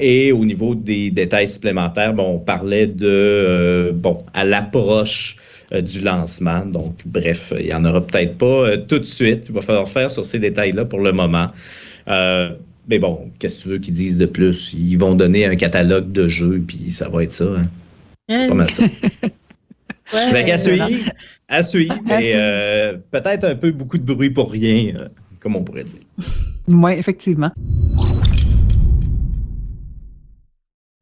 et 0.00 0.32
au 0.32 0.44
niveau 0.44 0.74
des 0.74 1.10
détails 1.10 1.46
supplémentaires, 1.46 2.12
bon, 2.12 2.34
on 2.34 2.38
parlait 2.38 2.88
de, 2.88 3.92
bon, 3.94 4.24
à 4.34 4.44
l'approche 4.44 5.36
du 5.72 6.00
lancement. 6.00 6.66
Donc, 6.66 6.96
bref, 7.06 7.52
il 7.58 7.66
n'y 7.66 7.74
en 7.74 7.84
aura 7.84 8.04
peut-être 8.04 8.36
pas 8.36 8.76
tout 8.76 8.98
de 8.98 9.04
suite. 9.04 9.46
Il 9.48 9.54
va 9.54 9.62
falloir 9.62 9.88
faire 9.88 10.10
sur 10.10 10.24
ces 10.24 10.38
détails-là 10.38 10.84
pour 10.84 11.00
le 11.00 11.12
moment. 11.12 11.50
mais 12.08 12.98
bon, 12.98 13.30
qu'est-ce 13.38 13.58
que 13.58 13.62
tu 13.62 13.68
veux 13.68 13.78
qu'ils 13.78 13.94
disent 13.94 14.18
de 14.18 14.26
plus? 14.26 14.74
Ils 14.74 14.96
vont 14.96 15.14
donner 15.14 15.46
un 15.46 15.56
catalogue 15.56 16.10
de 16.10 16.26
jeux, 16.26 16.62
puis 16.66 16.90
ça 16.90 17.08
va 17.08 17.22
être 17.22 17.32
ça. 17.32 17.44
Hein? 17.44 17.68
C'est 18.28 18.48
pas 18.48 18.54
mal 18.54 18.70
ça. 18.70 18.82
Ouais, 20.12 20.50
à 20.50 20.58
suivre, 20.58 20.88
à 21.48 21.62
suivre, 21.62 21.94
mais 22.06 22.32
euh, 22.36 22.98
peut-être 23.10 23.44
un 23.44 23.54
peu 23.54 23.70
beaucoup 23.72 23.98
de 23.98 24.04
bruit 24.04 24.30
pour 24.30 24.50
rien, 24.50 24.94
euh, 25.00 25.08
comme 25.40 25.56
on 25.56 25.64
pourrait 25.64 25.84
dire. 25.84 26.00
Oui, 26.68 26.92
effectivement. 26.92 27.50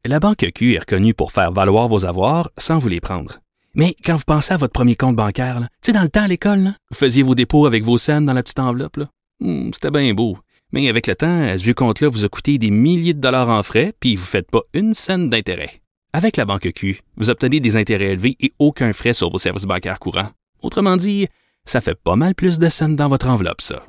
La 0.05 0.19
Banque 0.19 0.49
Q 0.55 0.73
est 0.75 0.79
reconnue 0.79 1.13
pour 1.13 1.31
faire 1.31 1.51
valoir 1.51 1.87
vos 1.87 2.05
avoirs 2.05 2.49
sans 2.57 2.79
vous 2.79 2.87
les 2.89 2.99
prendre. 3.01 3.39
Mais 3.75 3.95
quand 4.03 4.15
vous 4.15 4.23
pensez 4.25 4.53
à 4.53 4.57
votre 4.57 4.73
premier 4.73 4.95
compte 4.95 5.15
bancaire, 5.15 5.59
tu 5.61 5.67
sais, 5.87 5.91
dans 5.93 6.01
le 6.01 6.09
temps 6.09 6.23
à 6.23 6.27
l'école, 6.27 6.71
vous 6.89 6.97
faisiez 6.97 7.23
vos 7.23 7.35
dépôts 7.35 7.65
avec 7.65 7.83
vos 7.83 7.97
scènes 7.97 8.25
dans 8.25 8.33
la 8.33 8.43
petite 8.43 8.59
enveloppe. 8.59 8.99
Hmm, 9.39 9.69
C'était 9.73 9.91
bien 9.91 10.13
beau. 10.13 10.37
Mais 10.73 10.89
avec 10.89 11.05
le 11.07 11.15
temps, 11.15 11.41
à 11.43 11.57
ce 11.57 11.63
vieux 11.63 11.73
compte-là 11.73 12.09
vous 12.09 12.25
a 12.25 12.29
coûté 12.29 12.57
des 12.57 12.71
milliers 12.71 13.13
de 13.13 13.19
dollars 13.19 13.49
en 13.49 13.61
frais, 13.61 13.93
puis 13.99 14.15
vous 14.15 14.23
ne 14.23 14.27
faites 14.27 14.49
pas 14.49 14.61
une 14.73 14.93
scène 14.93 15.29
d'intérêt. 15.29 15.80
Avec 16.13 16.35
la 16.35 16.43
banque 16.43 16.73
Q, 16.73 16.99
vous 17.15 17.29
obtenez 17.29 17.61
des 17.61 17.77
intérêts 17.77 18.11
élevés 18.11 18.35
et 18.41 18.51
aucun 18.59 18.91
frais 18.91 19.13
sur 19.13 19.31
vos 19.31 19.37
services 19.37 19.63
bancaires 19.63 19.99
courants. 19.99 20.31
Autrement 20.61 20.97
dit, 20.97 21.29
ça 21.63 21.79
fait 21.79 21.95
pas 21.95 22.17
mal 22.17 22.35
plus 22.35 22.59
de 22.59 22.67
scènes 22.67 22.97
dans 22.97 23.07
votre 23.07 23.29
enveloppe, 23.29 23.61
ça. 23.61 23.85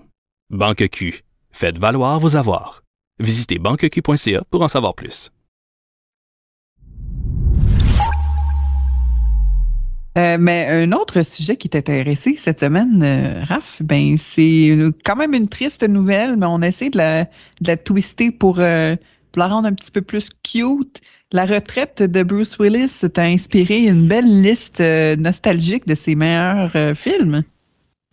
Banque 0.49 0.89
Q, 0.89 1.25
faites 1.51 1.79
valoir 1.79 2.21
vos 2.21 2.37
avoirs. 2.37 2.85
Visitez 3.19 3.59
banqueq.ca 3.59 4.45
pour 4.53 4.63
en 4.63 4.69
savoir 4.69 4.95
plus. 4.95 5.33
Euh, 10.17 10.37
mais 10.39 10.67
un 10.69 10.93
autre 10.93 11.25
sujet 11.25 11.57
qui 11.57 11.71
t'intéressait 11.71 12.37
cette 12.37 12.61
semaine, 12.61 13.03
euh, 13.03 13.43
Raph, 13.45 13.83
ben 13.83 14.17
c'est 14.17 14.77
quand 15.05 15.17
même 15.17 15.35
une 15.35 15.49
triste 15.49 15.83
nouvelle, 15.83 16.37
mais 16.37 16.47
on 16.47 16.63
essaie 16.63 16.91
de 16.91 16.99
la, 16.99 17.25
de 17.25 17.67
la 17.67 17.77
twister 17.77 18.31
pour, 18.31 18.61
euh, 18.61 18.95
pour 19.33 19.41
la 19.41 19.49
rendre 19.49 19.67
un 19.67 19.73
petit 19.73 19.91
peu 19.91 20.03
plus 20.03 20.29
cute. 20.45 21.01
La 21.33 21.47
retraite 21.47 22.03
de 22.03 22.23
Bruce 22.23 22.59
Willis 22.59 23.09
t'a 23.11 23.23
inspiré 23.23 23.87
une 23.87 24.07
belle 24.07 24.43
liste 24.43 24.81
euh, 24.81 25.17
nostalgique 25.17 25.87
de 25.87 25.95
ses 25.95 26.15
meilleurs 26.15 26.73
euh, 26.77 26.95
films? 26.95 27.43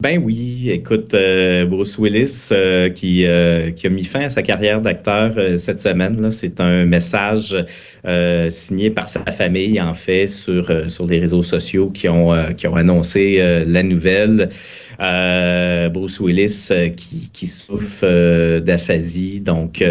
Ben 0.01 0.17
oui, 0.23 0.69
écoute, 0.69 1.13
euh, 1.13 1.65
Bruce 1.65 1.97
Willis 1.97 2.47
euh, 2.53 2.88
qui, 2.89 3.25
euh, 3.25 3.71
qui 3.71 3.85
a 3.85 3.89
mis 3.89 4.05
fin 4.05 4.21
à 4.21 4.29
sa 4.29 4.41
carrière 4.41 4.79
d'acteur 4.79 5.33
euh, 5.35 5.57
cette 5.57 5.81
semaine, 5.81 6.31
c'est 6.31 6.62
un 6.62 6.85
message 6.85 7.53
signé 8.49 8.91
par 8.91 9.09
sa 9.09 9.19
famille 9.25 9.81
en 9.81 9.93
fait 9.93 10.27
sur 10.27 10.89
sur 10.89 11.05
les 11.05 11.19
réseaux 11.19 11.43
sociaux 11.43 11.89
qui 11.89 12.07
ont 12.07 12.33
qui 12.55 12.65
ont 12.65 12.77
annoncé 12.77 13.39
la 13.67 13.83
nouvelle. 13.83 14.47
Bruce 15.91 16.19
Willis 16.21 16.69
qui, 17.33 17.47
souffre 17.47 18.59
d'aphasie, 18.59 19.41
donc 19.41 19.83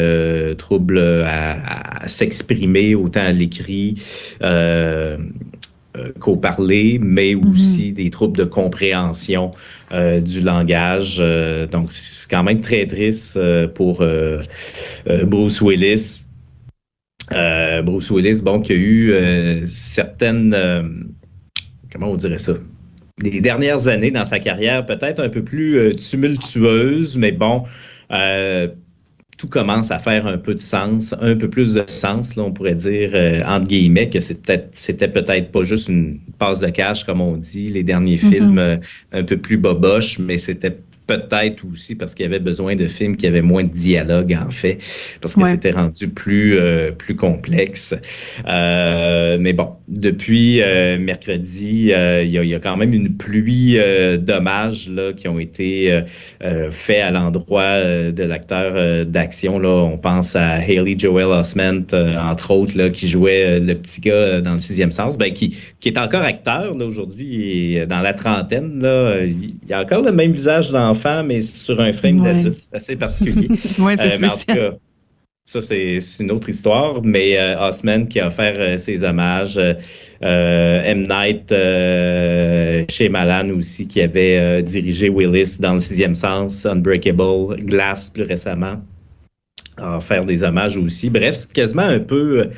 trouble 0.56 0.98
à, 0.98 2.02
à 2.02 2.08
s'exprimer 2.08 2.94
autant 2.94 3.26
à 3.26 3.32
l'écrit. 3.32 3.96
Euh, 5.98 6.12
qu'au 6.18 6.36
parler, 6.36 6.98
mais 7.02 7.34
aussi 7.34 7.92
des 7.92 8.10
troubles 8.10 8.36
de 8.36 8.44
compréhension 8.44 9.52
euh, 9.92 10.20
du 10.20 10.40
langage. 10.40 11.16
Euh, 11.18 11.66
donc, 11.66 11.90
c'est 11.90 12.30
quand 12.30 12.42
même 12.42 12.60
très 12.60 12.86
triste 12.86 13.36
euh, 13.36 13.68
pour 13.68 14.04
Bruce 15.26 15.60
Willis. 15.60 16.24
Bruce 17.84 18.10
Willis, 18.10 18.40
bon, 18.42 18.60
qui 18.60 18.72
a 18.72 18.76
eu 18.76 19.66
certaines, 19.66 20.56
comment 21.92 22.12
on 22.12 22.16
dirait 22.16 22.38
ça, 22.38 22.54
les 23.22 23.40
dernières 23.40 23.88
années 23.88 24.10
dans 24.10 24.24
sa 24.24 24.38
carrière, 24.38 24.86
peut-être 24.86 25.20
un 25.20 25.28
peu 25.28 25.42
plus 25.42 25.94
tumultueuses, 25.96 27.16
mais 27.18 27.32
bon, 27.32 27.64
tout 29.38 29.48
commence 29.48 29.90
à 29.92 30.00
faire 30.00 30.26
un 30.26 30.38
peu 30.38 30.54
de 30.54 30.60
sens, 30.60 31.14
un 31.20 31.36
peu 31.36 31.48
plus 31.50 31.74
de 31.74 31.84
sens, 31.88 32.36
là, 32.36 32.42
on 32.44 32.52
pourrait 32.52 32.74
dire, 32.74 33.12
euh, 33.14 33.42
entre 33.46 33.68
guillemets, 33.68 34.10
que 34.10 34.20
c'était 34.20 34.42
peut-être, 34.42 34.70
c'était 34.78 35.08
peut-être 35.08 35.52
pas 35.52 35.62
juste 35.64 35.88
une 35.88 36.20
passe 36.38 36.60
de 36.60 36.68
cash, 36.70 37.04
comme 37.04 37.20
on 37.22 37.36
dit, 37.38 37.70
les 37.70 37.84
derniers 37.84 38.18
Mhm. 38.22 38.32
films 38.32 38.58
euh, 38.58 38.78
un 39.12 39.24
peu 39.24 39.38
plus 39.40 39.56
boboches, 39.56 40.18
mais 40.18 40.36
c'était 40.38 40.82
peut-être 41.08 41.64
aussi 41.72 41.96
parce 41.96 42.14
qu'il 42.14 42.22
y 42.24 42.28
avait 42.28 42.38
besoin 42.38 42.76
de 42.76 42.86
films 42.86 43.16
qui 43.16 43.26
avaient 43.26 43.42
moins 43.42 43.64
de 43.64 43.72
dialogue, 43.72 44.38
en 44.46 44.50
fait, 44.52 44.78
parce 45.20 45.34
que 45.34 45.40
Ouais. 45.40 45.50
c'était 45.52 45.72
rendu 45.72 46.06
plus, 46.08 46.56
euh, 46.58 46.92
plus 46.92 47.16
complexe. 47.16 47.94
Euh, 48.46 49.38
mais 49.40 49.52
bon, 49.52 49.70
depuis 49.88 50.62
euh, 50.62 50.98
mercredi, 50.98 51.92
euh, 51.92 52.22
il 52.22 52.30
y, 52.30 52.48
y 52.48 52.54
a 52.54 52.60
quand 52.60 52.76
même 52.76 52.92
une 52.92 53.16
pluie 53.16 53.78
euh, 53.78 54.18
d'hommages 54.18 54.88
là, 54.88 55.12
qui 55.12 55.26
ont 55.28 55.38
été 55.40 56.02
euh, 56.44 56.70
faits 56.70 57.02
à 57.02 57.10
l'endroit 57.10 57.82
de 58.12 58.22
l'acteur 58.22 59.06
d'action. 59.06 59.58
Là. 59.58 59.70
On 59.70 59.96
pense 59.98 60.36
à 60.36 60.50
Haley 60.50 60.94
Joel 60.98 61.26
Osment, 61.26 61.86
euh, 61.94 62.18
entre 62.18 62.50
autres, 62.50 62.76
là, 62.76 62.90
qui 62.90 63.08
jouait 63.08 63.58
le 63.60 63.74
petit 63.74 64.00
gars 64.02 64.40
dans 64.42 64.52
le 64.52 64.58
sixième 64.58 64.92
sens, 64.92 65.16
ben, 65.16 65.32
qui, 65.32 65.56
qui 65.80 65.88
est 65.88 65.98
encore 65.98 66.22
acteur 66.22 66.76
là, 66.76 66.84
aujourd'hui, 66.84 67.78
dans 67.88 68.00
la 68.00 68.12
trentaine. 68.12 68.80
Là, 68.82 69.22
il 69.24 69.72
a 69.72 69.80
encore 69.80 70.02
le 70.02 70.12
même 70.12 70.32
visage 70.32 70.70
d'enfant, 70.70 70.97
mais 71.24 71.40
sur 71.42 71.80
un 71.80 71.92
frame 71.92 72.20
Ouais. 72.20 72.34
d'adulte. 72.34 72.60
C'est 72.60 72.76
assez 72.76 72.96
particulier. 72.96 73.48
Ouais, 73.78 73.96
c'est 73.96 74.14
Euh, 74.14 74.18
mais 74.20 74.28
en 74.28 74.36
tout 74.36 74.44
cas, 74.54 74.70
ça, 75.44 75.62
c'est 75.62 75.98
une 76.20 76.30
autre 76.30 76.48
histoire. 76.50 77.02
Mais 77.02 77.38
euh, 77.38 77.58
Osman 77.68 78.06
qui 78.06 78.20
a 78.20 78.26
offert 78.28 78.56
euh, 78.58 78.76
ses 78.76 79.02
hommages. 79.02 79.56
euh, 79.58 79.74
M. 80.84 81.04
Night 81.08 81.48
chez 82.90 83.08
Malan 83.08 83.50
aussi, 83.56 83.86
qui 83.86 84.00
avait 84.02 84.62
dirigé 84.62 85.08
Willis 85.08 85.56
dans 85.60 85.74
le 85.74 85.80
sixième 85.80 86.14
sens, 86.14 86.66
Unbreakable, 86.66 87.56
Glass 87.64 88.10
plus 88.10 88.24
récemment, 88.24 88.82
a 89.76 89.96
offert 89.98 90.24
des 90.24 90.42
hommages 90.42 90.76
aussi. 90.76 91.08
Bref, 91.08 91.34
c'est 91.36 91.52
quasiment 91.52 91.82
un 91.82 92.00
peu. 92.00 92.50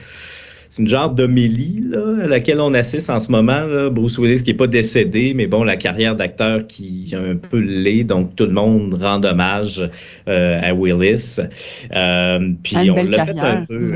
C'est 0.71 0.83
une 0.83 0.89
genre 0.89 1.11
d'homélie 1.11 1.83
à 2.23 2.29
laquelle 2.29 2.61
on 2.61 2.73
assiste 2.75 3.11
en 3.11 3.19
ce 3.19 3.31
moment. 3.31 3.63
Là. 3.63 3.91
Bruce 3.91 4.19
Willis 4.19 4.45
qui 4.45 4.51
n'est 4.51 4.57
pas 4.57 4.69
décédé, 4.69 5.35
mais 5.35 5.49
bon, 5.49 5.65
la 5.65 5.77
carrière 5.77 6.15
d'acteur 6.15 6.65
qui 6.69 7.13
a 7.13 7.19
un 7.19 7.35
peu 7.35 7.59
l'est, 7.59 8.05
donc 8.05 8.37
tout 8.37 8.47
le 8.47 8.53
monde 8.53 8.95
rend 9.03 9.23
hommage 9.25 9.91
euh, 10.29 10.61
à 10.63 10.73
Willis. 10.73 11.39
Euh, 11.93 12.53
puis 12.63 12.77
Ah, 12.77 12.85
on 12.97 13.03
l'a 13.03 13.27
fait 13.27 13.41
un 13.41 13.67
peu. 13.67 13.95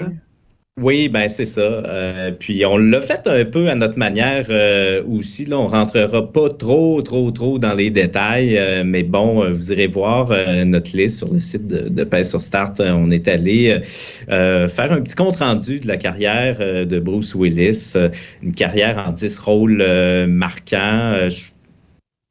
Oui, 0.81 1.09
ben 1.09 1.29
c'est 1.29 1.47
ça. 1.47 1.61
Euh, 1.61 2.33
puis 2.33 2.67
on 2.67 2.77
l'a 2.77 3.01
fait 3.01 3.29
un 3.29 3.45
peu 3.45 3.69
à 3.71 3.77
notre 3.77 3.97
manière 3.97 4.47
euh, 4.51 5.05
aussi. 5.05 5.45
Là, 5.45 5.57
on 5.61 5.69
rentrera 5.69 6.33
pas 6.33 6.49
trop, 6.49 7.01
trop, 7.01 7.31
trop 7.31 7.61
dans 7.61 7.75
les 7.75 7.91
détails, 7.91 8.59
euh, 8.59 8.83
mais 8.85 9.05
bon, 9.05 9.45
euh, 9.45 9.51
vous 9.53 9.71
irez 9.71 9.87
voir 9.87 10.33
euh, 10.33 10.65
notre 10.65 10.97
liste 10.97 11.19
sur 11.19 11.33
le 11.33 11.39
site 11.39 11.69
de, 11.69 11.89
de 11.89 12.23
sur 12.25 12.43
Start. 12.43 12.81
On 12.81 13.09
est 13.13 13.29
allé 13.29 13.81
euh, 14.29 14.67
faire 14.67 14.91
un 14.93 15.01
petit 15.01 15.15
compte 15.15 15.37
rendu 15.37 15.79
de 15.79 15.87
la 15.87 15.97
carrière 15.97 16.59
de 16.59 16.99
Bruce 16.99 17.37
Willis, 17.37 17.95
une 18.43 18.53
carrière 18.53 18.99
en 18.99 19.13
10 19.13 19.39
rôles 19.39 20.27
marquants. 20.27 21.29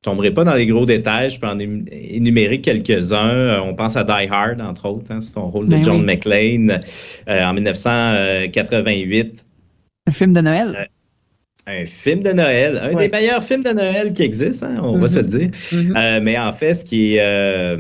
Tomberai 0.04 0.32
pas 0.32 0.44
dans 0.44 0.54
les 0.56 0.68
gros 0.68 0.86
détails, 0.86 1.30
je 1.32 1.40
peux 1.40 1.48
en 1.48 1.58
énumérer 1.60 2.62
quelques-uns. 2.62 3.30
Euh, 3.30 3.60
on 3.64 3.74
pense 3.74 3.96
à 3.96 4.04
Die 4.04 4.28
Hard, 4.30 4.62
entre 4.62 4.86
autres, 4.88 5.12
hein, 5.12 5.20
c'est 5.22 5.34
son 5.34 5.50
rôle 5.50 5.66
de 5.66 5.72
Ben 5.72 5.84
John 5.84 6.00
oui. 6.00 6.06
McClane 6.06 6.80
euh, 7.30 7.44
en 7.44 7.54
1988. 7.54 9.46
Un 10.08 10.12
film 10.12 10.34
de 10.34 10.42
Noël. 10.42 10.90
Un 11.66 11.86
film 11.86 12.20
de 12.22 12.32
Noël, 12.34 12.78
un 12.78 12.94
Ouais. 12.94 13.08
des 13.08 13.18
meilleurs 13.18 13.44
films 13.44 13.64
de 13.64 13.70
Noël 13.72 14.12
qui 14.14 14.24
existent, 14.24 14.68
hein, 14.68 14.76
on 14.84 14.98
va 14.98 15.08
Mhm. 15.08 15.08
se 15.08 15.20
le 15.20 15.26
dire. 15.26 15.50
Mhm. 15.72 15.94
Euh, 15.98 16.20
mais 16.22 16.38
en 16.38 16.52
fait, 16.52 16.74
ce 16.74 16.84
qui 16.84 17.16
est, 17.16 17.22
euh, 17.22 17.78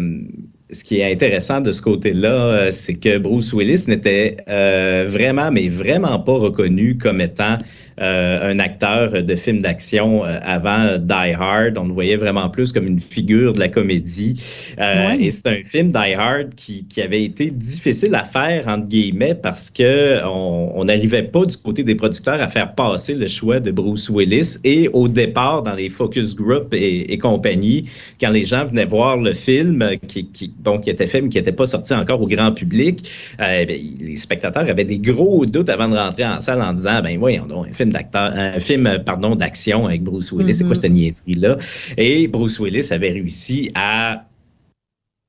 ce 0.71 0.83
qui 0.86 1.01
est 1.01 1.12
intéressant 1.12 1.59
de 1.59 1.71
ce 1.73 1.81
côté-là, 1.81 2.31
euh, 2.31 2.71
c'est 2.71 2.93
que 2.95 3.17
Bruce 3.17 3.51
Willis 3.53 3.83
n'était 3.89 4.38
euh, 4.47 5.05
vraiment, 5.09 5.51
mais 5.51 5.67
vraiment 5.67 6.17
pas 6.19 6.31
reconnu 6.31 6.97
comme 6.97 7.19
étant 7.19 7.57
euh, 8.01 8.53
un 8.53 8.60
acteur 8.60 9.23
de 9.23 9.36
film 9.36 9.60
d'action 9.60 10.25
euh, 10.25 10.39
avant 10.43 10.97
Die 10.97 11.34
Hard. 11.38 11.77
On 11.77 11.86
le 11.86 11.93
voyait 11.93 12.15
vraiment 12.15 12.49
plus 12.49 12.71
comme 12.71 12.88
une 12.88 12.99
figure 12.99 13.53
de 13.53 13.60
la 13.60 13.69
comédie. 13.69 14.41
Euh, 14.79 14.93
Ouais. 15.03 15.23
Et 15.23 15.32
c'est 15.32 15.47
un 15.47 15.63
film 15.63 15.91
Die 15.91 16.13
Hard 16.17 16.53
qui, 16.56 16.86
qui 16.86 17.01
avait 17.01 17.23
été 17.23 17.49
difficile 17.49 18.15
à 18.15 18.23
faire, 18.23 18.67
entre 18.67 18.88
guillemets, 18.88 19.36
parce 19.36 19.69
que 19.69 20.21
on 20.25 20.71
on 20.75 20.86
n'arrivait 20.86 21.23
pas 21.23 21.45
du 21.45 21.58
côté 21.58 21.84
des 21.84 21.95
producteurs 21.95 22.41
à 22.41 22.47
faire 22.47 22.73
passer 22.73 23.13
le 23.15 23.27
choix 23.27 23.60
de 23.60 23.71
Bruce 23.71 24.10
Willis. 24.10 24.58
Et 24.63 24.89
au 24.93 25.08
départ, 25.08 25.63
dans 25.63 25.73
les 25.73 25.89
focus 25.89 26.36
group 26.36 26.73
et, 26.73 27.12
et 27.12 27.17
compagnie, 27.17 27.89
quand 28.19 28.32
les 28.32 28.43
gens 28.43 28.65
venaient 28.65 28.86
voir 28.86 29.17
le 29.17 29.34
film, 29.34 29.88
qui, 30.08 30.27
qui, 30.27 30.51
bon, 30.60 30.79
qui 30.79 30.89
était 30.89 31.08
film 31.08 31.29
qui 31.29 31.38
n'était 31.38 31.51
pas 31.51 31.65
sorti 31.65 31.93
encore 31.93 32.21
au 32.21 32.27
grand 32.27 32.51
public, 32.51 33.10
euh, 33.39 33.65
ben, 33.65 33.79
les 33.99 34.15
spectateurs 34.15 34.67
avaient 34.69 34.84
des 34.84 34.99
gros 34.99 35.45
doutes 35.45 35.69
avant 35.69 35.88
de 35.88 35.95
rentrer 35.95 36.25
en 36.25 36.41
salle 36.41 36.62
en 36.62 36.73
disant, 36.73 37.01
ben 37.01 37.17
voyons 37.17 37.45
donc, 37.45 37.67
un 37.69 37.73
film 37.73 37.83
d'acteur, 37.91 38.32
un 38.36 38.60
film, 38.60 38.88
euh, 38.88 39.00
pardon, 39.00 39.36
d'action 39.36 39.86
avec 39.88 40.04
Bruce 40.04 40.32
Willis, 40.32 40.54
c'est 40.56 40.63
quoi 40.63 40.69
Mhm. 40.72 40.76
cette 40.76 40.91
niaiserie-là? 40.91 41.58
Et 41.98 42.28
Bruce 42.28 42.60
Willis 42.60 42.88
avait 42.91 43.12
réussi 43.12 43.72
à 43.76 44.26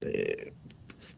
euh, 0.04 0.08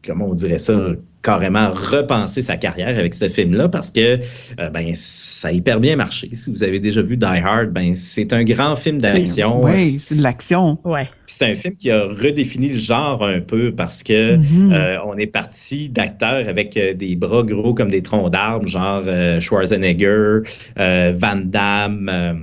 comment 0.07 0.27
on 0.27 0.33
dirait 0.33 0.57
ça, 0.59 0.79
carrément 1.21 1.69
repenser 1.69 2.41
sa 2.41 2.55
carrière 2.55 2.97
avec 2.97 3.13
ce 3.13 3.27
film-là 3.27 3.67
parce 3.67 3.91
que 3.91 4.17
euh, 4.59 4.69
ben 4.69 4.93
ça 4.95 5.49
a 5.49 5.51
hyper 5.51 5.79
bien 5.81 5.97
marché. 5.97 6.29
Si 6.33 6.49
vous 6.49 6.63
avez 6.63 6.79
déjà 6.79 7.01
vu 7.01 7.17
Die 7.17 7.25
Hard, 7.25 7.71
ben 7.71 7.93
c'est 7.93 8.31
un 8.31 8.43
grand 8.45 8.75
film 8.77 8.99
d'action. 8.99 9.61
Oui, 9.61 9.99
c'est 9.99 10.15
de 10.15 10.23
l'action. 10.23 10.79
Ouais. 10.85 11.09
C'est 11.25 11.45
un 11.45 11.53
film 11.53 11.75
qui 11.75 11.91
a 11.91 12.05
redéfini 12.05 12.69
le 12.69 12.79
genre 12.79 13.23
un 13.25 13.41
peu 13.41 13.73
parce 13.73 14.01
que 14.03 14.37
Mhm. 14.37 14.71
euh, 14.71 14.97
on 15.05 15.17
est 15.17 15.27
parti 15.27 15.89
d'acteurs 15.89 16.47
avec 16.47 16.77
euh, 16.77 16.93
des 16.93 17.15
bras 17.17 17.43
gros 17.43 17.73
comme 17.73 17.89
des 17.89 18.01
troncs 18.01 18.31
d'arbres, 18.31 18.67
genre 18.67 19.03
euh, 19.05 19.39
Schwarzenegger, 19.41 20.39
euh, 20.79 21.13
Van 21.17 21.35
Damme. 21.43 22.09
euh, 22.11 22.33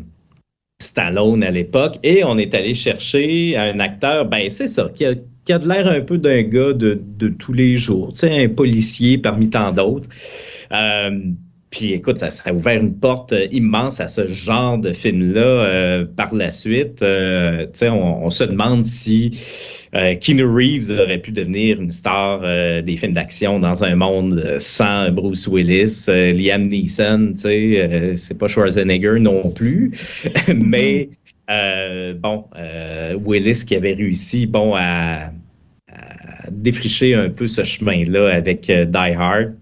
Stallone 0.83 1.43
à 1.45 1.51
l'époque, 1.51 1.95
et 2.03 2.25
on 2.25 2.37
est 2.37 2.53
allé 2.55 2.75
chercher 2.75 3.57
un 3.57 3.79
acteur, 3.81 4.27
ben 4.27 4.51
c'est 4.51 4.69
ça, 4.69 4.91
qui 4.95 5.07
a, 5.07 5.13
qui 5.45 5.53
a 5.53 5.59
de 5.59 5.69
l'air 5.69 5.87
un 5.87 6.01
peu 6.01 6.19
d'un 6.19 6.43
gars 6.43 6.73
de, 6.73 7.01
de 7.19 7.29
tous 7.29 7.53
les 7.53 7.77
jours, 7.77 8.13
tu 8.13 8.21
sais, 8.21 8.45
un 8.45 8.49
policier 8.49 9.19
parmi 9.19 9.51
tant 9.51 9.73
d'autres. 9.73 10.09
Euh, 10.73 11.11
puis 11.71 11.93
écoute, 11.93 12.19
ça, 12.19 12.31
ça 12.31 12.51
a 12.51 12.53
ouvert 12.53 12.81
une 12.81 12.95
porte 12.95 13.33
euh, 13.33 13.49
immense 13.51 13.99
à 14.01 14.07
ce 14.07 14.29
genre 14.29 14.79
de 14.79 14.93
film-là 14.93 15.41
euh, 15.41 16.05
par 16.05 16.33
la 16.33 16.49
suite. 16.49 17.03
Euh, 17.03 17.67
on, 17.83 17.87
on 18.25 18.31
se 18.31 18.45
demande 18.45 18.85
si 18.85 19.33
euh, 19.95 20.15
Keanu 20.15 20.45
Reeves 20.45 20.91
aurait 21.01 21.19
pu 21.19 21.33
devenir 21.33 21.81
une 21.81 21.91
star 21.91 22.43
euh, 22.45 22.81
des 22.81 22.97
films 22.97 23.13
d'action 23.13 23.59
dans 23.59 23.83
un 23.83 23.97
monde 23.97 24.41
euh, 24.45 24.59
sans 24.61 25.11
Bruce 25.11 25.49
Willis. 25.49 26.05
Liam 26.07 26.63
Neeson, 26.63 27.35
c'est 27.37 28.39
pas 28.39 28.47
Schwarzenegger 28.47 29.19
non 29.19 29.51
plus. 29.51 29.91
Mais 30.55 31.09
euh, 31.51 32.15
bon, 32.15 32.47
euh, 32.57 33.19
Willis 33.25 33.65
qui 33.67 33.77
avait 33.77 33.93
réussi, 33.93 34.47
bon, 34.47 34.75
à, 34.75 35.31
à 35.89 36.51
défricher 36.51 37.15
un 37.15 37.31
peu 37.31 37.47
ce 37.47 37.65
chemin-là 37.65 38.35
avec 38.35 38.71
euh, 38.71 38.85
Die 38.85 39.15
Hard. 39.17 39.55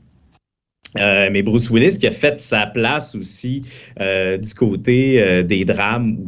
Euh, 0.98 1.30
mais 1.32 1.42
Bruce 1.42 1.70
Willis 1.70 1.96
qui 1.98 2.06
a 2.06 2.10
fait 2.10 2.38
sa 2.38 2.66
place 2.66 3.14
aussi 3.14 3.62
euh, 3.98 4.36
du 4.36 4.52
côté 4.52 5.42
des 5.42 5.64
drames 5.64 6.18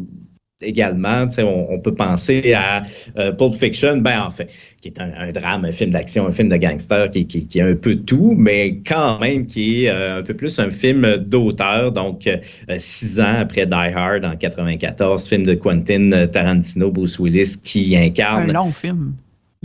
également. 0.65 1.27
On, 1.39 1.79
peut 1.79 1.95
penser 1.95 2.55
à 2.55 2.83
euh, 3.19 3.33
Pulp 3.33 3.55
Fiction, 3.55 3.99
ben 3.99 4.23
en 4.23 4.31
fait, 4.31 4.49
qui 4.81 4.89
est 4.89 5.01
un, 5.01 5.31
drame, 5.33 5.65
un 5.65 5.73
film 5.73 5.91
d'action, 5.91 6.27
un 6.27 6.33
film 6.33 6.49
de 6.49 6.57
gangster, 6.57 7.11
qui, 7.11 7.47
est 7.55 7.61
un 7.61 7.75
peu 7.75 7.97
tout, 7.97 8.35
mais 8.37 8.79
quand 8.87 9.19
même 9.21 9.47
qui 9.47 9.85
est 9.85 9.91
euh, 9.91 10.21
un 10.21 10.23
peu 10.23 10.35
plus 10.35 10.59
un 10.59 10.71
film 10.71 11.17
d'auteur. 11.17 11.93
Donc, 11.93 12.27
euh, 12.27 12.39
six 12.79 13.21
ans 13.21 13.37
après 13.41 13.67
Die 13.67 13.75
Hard 13.75 14.25
en 14.25 14.37
94, 14.37 15.29
film 15.29 15.45
de 15.45 15.55
Quentin 15.55 16.27
Tarantino, 16.27 16.91
Bruce 16.91 17.19
Willis, 17.19 17.57
qui 17.63 17.97
incarne... 17.97 18.51
Un 18.51 18.53
long 18.53 18.71
film. 18.71 19.15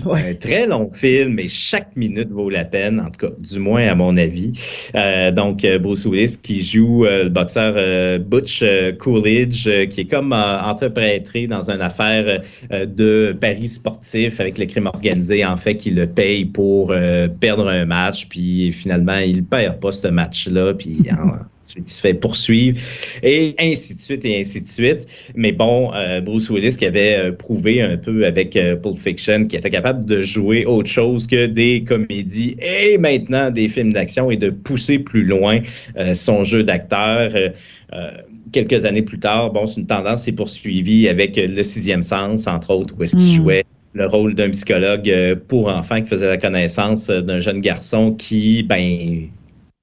Un 0.06 0.34
très 0.34 0.68
long 0.68 0.90
film 0.92 1.40
et 1.40 1.48
chaque 1.48 1.96
minute 1.96 2.30
vaut 2.30 2.50
la 2.50 2.66
peine, 2.66 3.00
en 3.00 3.10
tout 3.10 3.28
cas, 3.28 3.34
du 3.40 3.60
moins 3.60 3.88
à 3.88 3.96
mon 3.96 4.18
avis. 4.18 4.54
Euh, 4.96 5.32
donc, 5.32 5.64
euh, 5.64 5.80
Bruce 5.80 6.06
Willis 6.06 6.38
qui 6.42 6.64
joue 6.64 7.06
euh, 7.06 7.24
le 7.24 7.30
boxeur 7.30 8.20
Butch 8.20 8.64
Coolidge, 9.00 9.70
qui 9.90 10.02
est 10.02 10.10
comme 10.10 10.34
entreprêtré 10.34 11.48
dans 11.48 11.70
une 11.70 11.82
affaire 11.82 12.42
de 12.72 13.36
paris 13.40 13.68
sportif 13.68 14.40
avec 14.40 14.58
le 14.58 14.66
crime 14.66 14.88
organisé, 14.88 15.46
en 15.46 15.58
fait, 15.58 15.76
qui 15.76 15.92
le 15.92 16.08
paye 16.08 16.46
pour 16.46 16.94
perdre 17.40 17.68
un 17.68 17.86
match, 17.86 18.28
puis 18.28 18.72
finalement, 18.74 19.18
il 19.18 19.44
perd 19.44 19.80
pas 19.80 19.92
ce 19.92 20.08
match-là, 20.08 20.74
puis 20.74 20.98
il 21.76 21.88
se 21.88 22.02
fait 22.02 22.14
poursuivre, 22.14 22.80
et 23.24 23.56
ainsi 23.60 23.96
de 23.96 24.00
suite, 24.00 24.26
et 24.26 24.40
ainsi 24.40 24.62
de 24.62 24.68
suite. 24.68 25.08
Mais 25.36 25.52
bon, 25.52 25.92
euh, 25.94 26.22
Bruce 26.22 26.50
Willis 26.50 26.78
qui 26.78 26.86
avait 26.86 27.18
euh, 27.18 27.32
prouvé 27.32 27.82
un 27.82 27.98
peu 27.98 28.26
avec 28.26 28.56
euh, 28.56 28.76
Pulp 28.76 29.00
Fiction 29.00 29.46
qu'il 29.46 29.60
était 29.60 29.70
capable 29.70 29.89
de 29.94 30.22
jouer 30.22 30.66
autre 30.66 30.90
chose 30.90 31.28
que 31.28 31.46
des 31.46 31.84
comédies 31.84 32.56
et 32.62 32.98
maintenant 32.98 33.52
des 33.52 33.68
films 33.68 33.94
d'action 33.94 34.32
et 34.32 34.38
de 34.38 34.50
pousser 34.50 35.00
plus 35.00 35.24
loin 35.24 35.60
son 36.14 36.44
jeu 36.44 36.64
d'acteur. 36.64 37.32
quelques 38.52 38.86
années 38.86 39.02
plus 39.02 39.20
tard, 39.20 39.52
bon, 39.52 39.66
c'est 39.66 39.80
une 39.82 39.88
tendance 39.88 40.24
s'est 40.24 40.32
poursuivie 40.32 41.08
avec 41.08 41.36
Le 41.38 41.64
Sixième 41.64 42.04
Sens, 42.04 42.48
entre 42.48 42.72
autres, 42.72 42.94
où 42.98 43.04
est-ce 43.04 43.16
qu'il 43.16 43.34
hmm. 43.34 43.44
jouait 43.44 43.66
le 43.94 44.08
rôle 44.08 44.36
d'un 44.36 44.50
psychologue 44.52 45.12
pour 45.48 45.68
enfants 45.68 46.02
qui 46.02 46.08
faisait 46.08 46.28
la 46.28 46.38
connaissance 46.38 47.08
d'un 47.08 47.40
jeune 47.40 47.60
garçon 47.60 48.14
qui, 48.14 48.64
ben, 48.64 49.30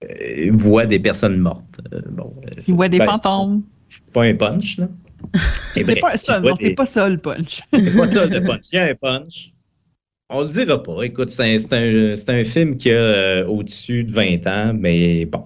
euh, 0.04 0.50
voit 0.52 0.86
des 0.86 0.98
personnes 0.98 1.38
mortes. 1.38 1.80
Euh, 1.92 2.00
bon, 2.10 2.34
euh, 2.44 2.60
il 2.66 2.74
voit 2.74 2.88
des 2.88 2.98
ben, 2.98 3.06
fantômes. 3.06 3.62
C'est 3.88 4.12
pas 4.12 4.24
un 4.24 4.34
punch, 4.34 4.78
là. 4.78 4.88
c'est 5.72 6.00
pas 6.00 6.16
ça, 6.16 6.40
non, 6.40 6.54
c'est 6.60 6.74
pas 6.74 6.84
ça 6.84 7.08
le 7.08 7.16
punch. 7.16 7.62
c'est 7.72 7.96
pas 7.96 8.08
ça 8.08 8.26
le 8.26 8.44
punch. 8.44 8.66
Il 8.72 8.76
y 8.76 8.78
a 8.78 8.84
un 8.90 8.94
punch. 8.94 9.52
On 10.28 10.42
le 10.42 10.48
dira 10.48 10.82
pas. 10.82 11.02
Écoute, 11.02 11.30
c'est 11.30 11.42
un, 11.42 11.76
un, 11.76 12.14
un, 12.40 12.44
film 12.44 12.76
qui 12.76 12.90
a 12.90 13.44
au-dessus 13.48 14.04
de 14.04 14.12
20 14.12 14.46
ans, 14.46 14.72
mais 14.74 15.24
bon, 15.24 15.44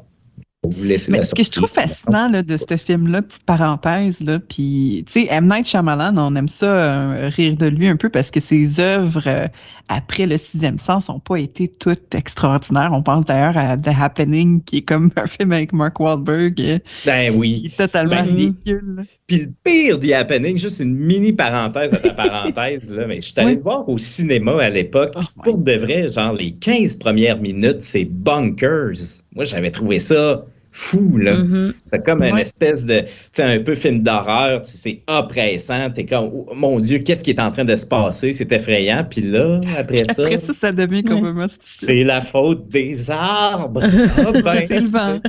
mais 0.79 0.99
ce 0.99 1.35
que 1.35 1.43
je 1.43 1.51
trouve 1.51 1.71
fascinant 1.71 2.29
là, 2.29 2.43
de 2.43 2.57
ce 2.57 2.77
film-là, 2.77 3.23
petite 3.23 3.45
parenthèse, 3.45 4.21
là, 4.21 4.39
puis 4.41 5.05
tu 5.07 5.13
sais, 5.13 5.27
M. 5.31 5.49
Night 5.49 5.67
Shyamalan, 5.67 6.19
on 6.19 6.35
aime 6.35 6.49
ça 6.49 6.67
euh, 6.67 7.31
rire 7.35 7.57
de 7.57 7.67
lui 7.67 7.87
un 7.87 7.97
peu 7.97 8.11
parce 8.11 8.31
que 8.31 8.41
ses 8.41 8.79
œuvres 8.79 9.27
euh, 9.27 9.47
après 9.91 10.25
le 10.25 10.39
sixième 10.39 10.79
sens 10.79 11.09
n'ont 11.09 11.19
pas 11.19 11.37
été 11.37 11.69
toutes 11.69 12.15
extraordinaires. 12.15 12.91
On 12.93 13.03
pense 13.03 13.25
d'ailleurs 13.25 13.57
à 13.57 13.77
The 13.77 13.91
Happening, 14.01 14.63
qui 14.63 14.79
est 14.79 14.83
comme 14.83 15.11
un 15.17 15.27
film 15.27 15.53
avec 15.53 15.73
Mark 15.73 15.99
Wahlberg. 15.99 16.61
Euh, 16.61 16.79
ben 17.05 17.35
oui. 17.37 17.65
Est 17.67 17.77
totalement 17.77 18.23
ben, 18.23 18.27
ridicule. 18.27 19.05
Puis 19.27 19.39
le 19.39 19.53
pire 19.65 19.99
The 19.99 20.13
Happening, 20.13 20.57
juste 20.57 20.79
une 20.79 20.95
mini 20.95 21.33
parenthèse 21.33 21.93
à 21.93 21.99
ta 21.99 22.15
parenthèse, 22.15 22.93
là, 22.93 23.07
mais 23.07 23.17
je 23.17 23.33
suis 23.33 23.41
allé 23.41 23.57
le 23.57 23.63
voir 23.63 23.89
au 23.89 23.99
cinéma 23.99 24.63
à 24.63 24.71
l'époque. 24.71 25.13
Oh 25.17 25.23
pour 25.43 25.59
de 25.59 25.73
vrai, 25.73 26.09
genre 26.09 26.33
les 26.35 26.53
15 26.53 26.97
premières 26.97 27.41
minutes, 27.41 27.81
c'est 27.81 28.05
bunkers. 28.05 29.23
Moi, 29.35 29.45
j'avais 29.45 29.73
trouvé 29.73 29.99
ça 29.99 30.45
fou, 30.73 31.19
là. 31.19 31.35
Mm-hmm. 31.35 31.73
C'est 31.93 32.05
comme 32.05 32.23
une 32.23 32.39
espèce 32.39 32.85
de, 32.85 33.01
tu 33.01 33.09
sais, 33.33 33.43
un 33.43 33.61
peu 33.61 33.75
film 33.75 34.03
d'horreur, 34.03 34.63
c'est 34.65 35.03
oppressant, 35.09 35.91
t'es 35.91 36.05
comme, 36.05 36.31
oh, 36.33 36.49
mon 36.55 36.79
Dieu, 36.79 36.99
qu'est-ce 36.99 37.25
qui 37.25 37.31
est 37.31 37.41
en 37.41 37.51
train 37.51 37.65
de 37.65 37.75
se 37.75 37.87
passer, 37.87 38.33
c'est 38.33 38.51
effrayant, 38.53 39.05
puis 39.09 39.23
là, 39.23 39.61
après 39.77 40.05
ça... 40.05 40.23
Après 40.23 40.39
ça, 40.39 40.55
ça 40.55 40.73
devient 40.73 41.03
complètement 41.03 41.47
C'est 41.61 42.05
la 42.05 42.21
faute 42.23 42.69
des 42.69 43.11
arbres! 43.11 43.83
Ah, 44.21 44.33
ben, 44.43 44.67
c'est 44.69 44.81
le 44.81 44.89
vent! 44.89 45.21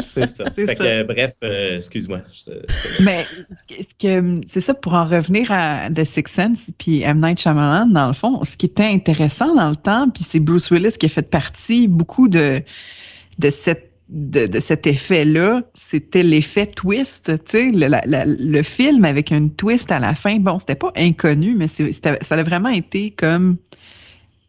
C'est 0.00 0.26
ça. 0.26 0.44
Fait 0.56 0.74
Que, 0.74 1.02
bref, 1.02 1.32
euh, 1.44 1.76
excuse-moi. 1.76 2.20
Mais 3.00 3.24
c'est 4.46 4.60
ça, 4.60 4.74
pour 4.74 4.94
en 4.94 5.04
revenir 5.04 5.50
à 5.50 5.90
The 5.90 6.04
Sixth 6.04 6.34
Sense, 6.34 6.66
puis 6.78 7.02
M. 7.02 7.20
Night 7.20 7.40
Shyamalan, 7.40 7.86
dans 7.86 8.06
le 8.06 8.12
fond, 8.12 8.42
ce 8.44 8.56
qui 8.56 8.66
était 8.66 8.84
intéressant 8.84 9.54
dans 9.54 9.68
le 9.68 9.76
temps, 9.76 10.08
puis 10.08 10.24
c'est 10.26 10.40
Bruce 10.40 10.70
Willis 10.70 10.96
qui 10.98 11.06
a 11.06 11.08
fait 11.08 11.28
partie 11.28 11.88
beaucoup 11.88 12.28
de, 12.28 12.60
de 13.38 13.50
cette 13.50 13.91
de, 14.08 14.60
cet 14.60 14.86
effet-là, 14.86 15.62
c'était 15.74 16.22
l'effet 16.22 16.66
twist, 16.66 17.32
tu 17.46 17.70
sais, 17.70 17.70
le, 17.72 18.62
film 18.62 19.04
avec 19.04 19.32
un 19.32 19.48
twist 19.48 19.90
à 19.90 19.98
la 19.98 20.14
fin. 20.14 20.38
Bon, 20.38 20.58
c'était 20.58 20.74
pas 20.74 20.92
inconnu, 20.96 21.54
mais 21.54 21.66
ça 21.68 22.16
a 22.30 22.42
vraiment 22.42 22.68
été 22.68 23.10
comme, 23.12 23.56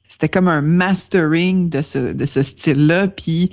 c'était 0.10 0.30
comme 0.30 0.48
un 0.48 0.62
mastering 0.62 1.70
de 1.70 1.82
ce, 1.82 2.14
de 2.14 2.26
ce 2.26 2.44
style-là, 2.44 3.08
puis 3.08 3.52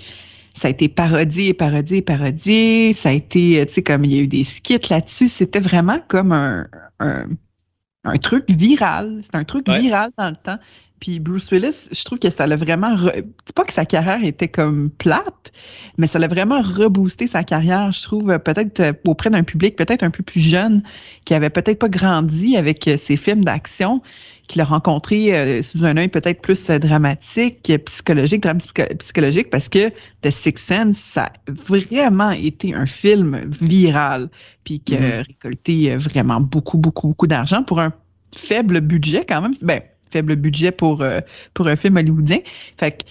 ça 0.55 0.69
a 0.69 0.71
été 0.71 0.89
parodié, 0.89 1.55
parodié, 1.55 2.03
parodié. 2.03 2.93
Ça 2.93 3.11
a 3.11 3.13
été, 3.13 3.65
tu 3.67 3.75
sais, 3.75 3.83
comme 3.83 4.05
il 4.05 4.15
y 4.15 4.19
a 4.19 4.23
eu 4.23 4.29
des 4.29 4.45
skits 4.45 4.91
là-dessus. 4.91 5.29
C'était 5.29 5.61
vraiment 5.61 5.99
comme 6.09 6.33
un, 6.33 6.67
un, 6.99 8.17
truc 8.19 8.51
viral. 8.51 9.21
C'est 9.23 9.37
un 9.37 9.45
truc 9.45 9.69
viral 9.69 10.11
dans 10.19 10.31
le 10.31 10.37
temps. 10.37 10.59
Puis 11.01 11.19
Bruce 11.19 11.51
Willis, 11.51 11.89
je 11.93 12.05
trouve 12.05 12.19
que 12.19 12.31
ça 12.31 12.47
l'a 12.47 12.57
vraiment. 12.57 12.95
C'est 12.99 13.55
pas 13.55 13.65
que 13.65 13.73
sa 13.73 13.87
carrière 13.87 14.23
était 14.23 14.49
comme 14.49 14.91
plate, 14.91 15.51
mais 15.97 16.07
ça 16.07 16.19
l'a 16.19 16.29
vraiment 16.29 16.61
reboosté 16.61 17.27
sa 17.27 17.43
carrière, 17.43 17.91
je 17.91 18.03
trouve, 18.03 18.39
peut-être 18.39 18.81
euh, 18.81 18.93
auprès 19.07 19.31
d'un 19.31 19.43
public 19.43 19.77
peut-être 19.77 20.03
un 20.03 20.11
peu 20.11 20.23
plus 20.23 20.41
jeune, 20.41 20.83
qui 21.25 21.33
avait 21.33 21.49
peut-être 21.49 21.79
pas 21.79 21.89
grandi 21.89 22.57
avec 22.59 22.87
euh, 22.87 22.99
ses 22.99 23.17
films 23.17 23.45
d'action, 23.45 24.03
qui 24.47 24.59
l'a 24.59 24.65
rencontré 24.65 25.35
euh, 25.35 25.63
sous 25.63 25.87
un 25.87 25.97
œil 25.97 26.09
peut-être 26.09 26.43
plus 26.43 26.67
dramatique, 26.71 27.73
psychologique, 27.87 28.43
drame 28.43 28.59
psychologique, 28.99 29.49
parce 29.49 29.71
que 29.71 29.89
The 30.21 30.31
Sixth 30.31 30.67
Sense, 30.67 30.99
ça 30.99 31.25
a 31.25 31.33
vraiment 31.49 32.33
été 32.33 32.75
un 32.75 32.87
film 32.87 33.51
viral, 33.59 34.29
puis 34.65 34.81
qui 34.81 34.97
a 34.97 35.01
mm-hmm. 35.01 35.27
récolté 35.29 35.97
vraiment 35.97 36.41
beaucoup, 36.43 36.77
beaucoup, 36.77 37.09
beaucoup 37.09 37.27
d'argent 37.27 37.63
pour 37.63 37.81
un 37.81 37.95
faible 38.37 38.81
budget 38.81 39.25
quand 39.27 39.41
même. 39.41 39.55
Ben, 39.63 39.81
faible 40.11 40.37
budget 40.37 40.73
pour, 40.73 41.03
euh, 41.03 41.21
pour 41.55 41.67
un 41.69 41.77
film 41.77 41.97
hollywoodien. 41.97 42.39
Fait 42.79 42.93
que 42.93 43.05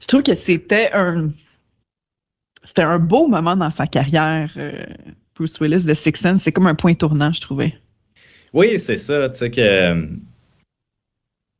je 0.00 0.06
trouve 0.06 0.22
que 0.22 0.34
c'était 0.34 0.90
un 0.92 1.30
c'était 2.64 2.82
un 2.82 2.98
beau 2.98 3.28
moment 3.28 3.56
dans 3.56 3.70
sa 3.70 3.86
carrière, 3.86 4.50
euh, 4.56 4.72
Bruce 5.34 5.60
Willis 5.60 5.84
de 5.84 5.94
Six 5.94 6.16
Sense. 6.16 6.42
C'est 6.42 6.52
comme 6.52 6.66
un 6.66 6.74
point 6.74 6.94
tournant, 6.94 7.32
je 7.32 7.40
trouvais. 7.40 7.74
Oui, 8.52 8.78
c'est 8.78 8.96
ça. 8.96 9.28
Tu 9.28 9.38
sais 9.38 9.50
que 9.50 10.08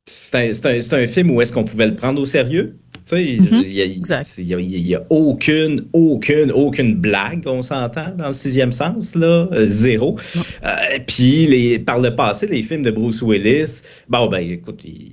c'est 0.07 0.65
un, 0.65 0.97
un, 0.99 1.07
film 1.07 1.31
où 1.31 1.41
est-ce 1.41 1.51
qu'on 1.51 1.63
pouvait 1.63 1.87
le 1.87 1.95
prendre 1.95 2.21
au 2.21 2.25
sérieux? 2.25 2.77
Il 3.11 3.41
n'y 3.41 4.95
a, 4.95 5.05
aucune, 5.09 5.87
aucune, 5.93 6.51
aucune 6.51 6.95
blague, 6.95 7.43
on 7.45 7.61
s'entend, 7.61 8.11
dans 8.17 8.29
le 8.29 8.33
sixième 8.33 8.71
sens, 8.71 9.13
là, 9.15 9.47
euh, 9.51 9.67
zéro. 9.67 10.17
Euh, 10.63 10.69
puis, 11.05 11.45
les, 11.45 11.79
par 11.79 11.99
le 11.99 12.15
passé, 12.15 12.47
les 12.47 12.63
films 12.63 12.81
de 12.81 12.91
Bruce 12.91 13.21
Willis, 13.21 13.81
bon, 14.09 14.27
ben, 14.27 14.39
écoute, 14.39 14.81
il, 14.83 15.11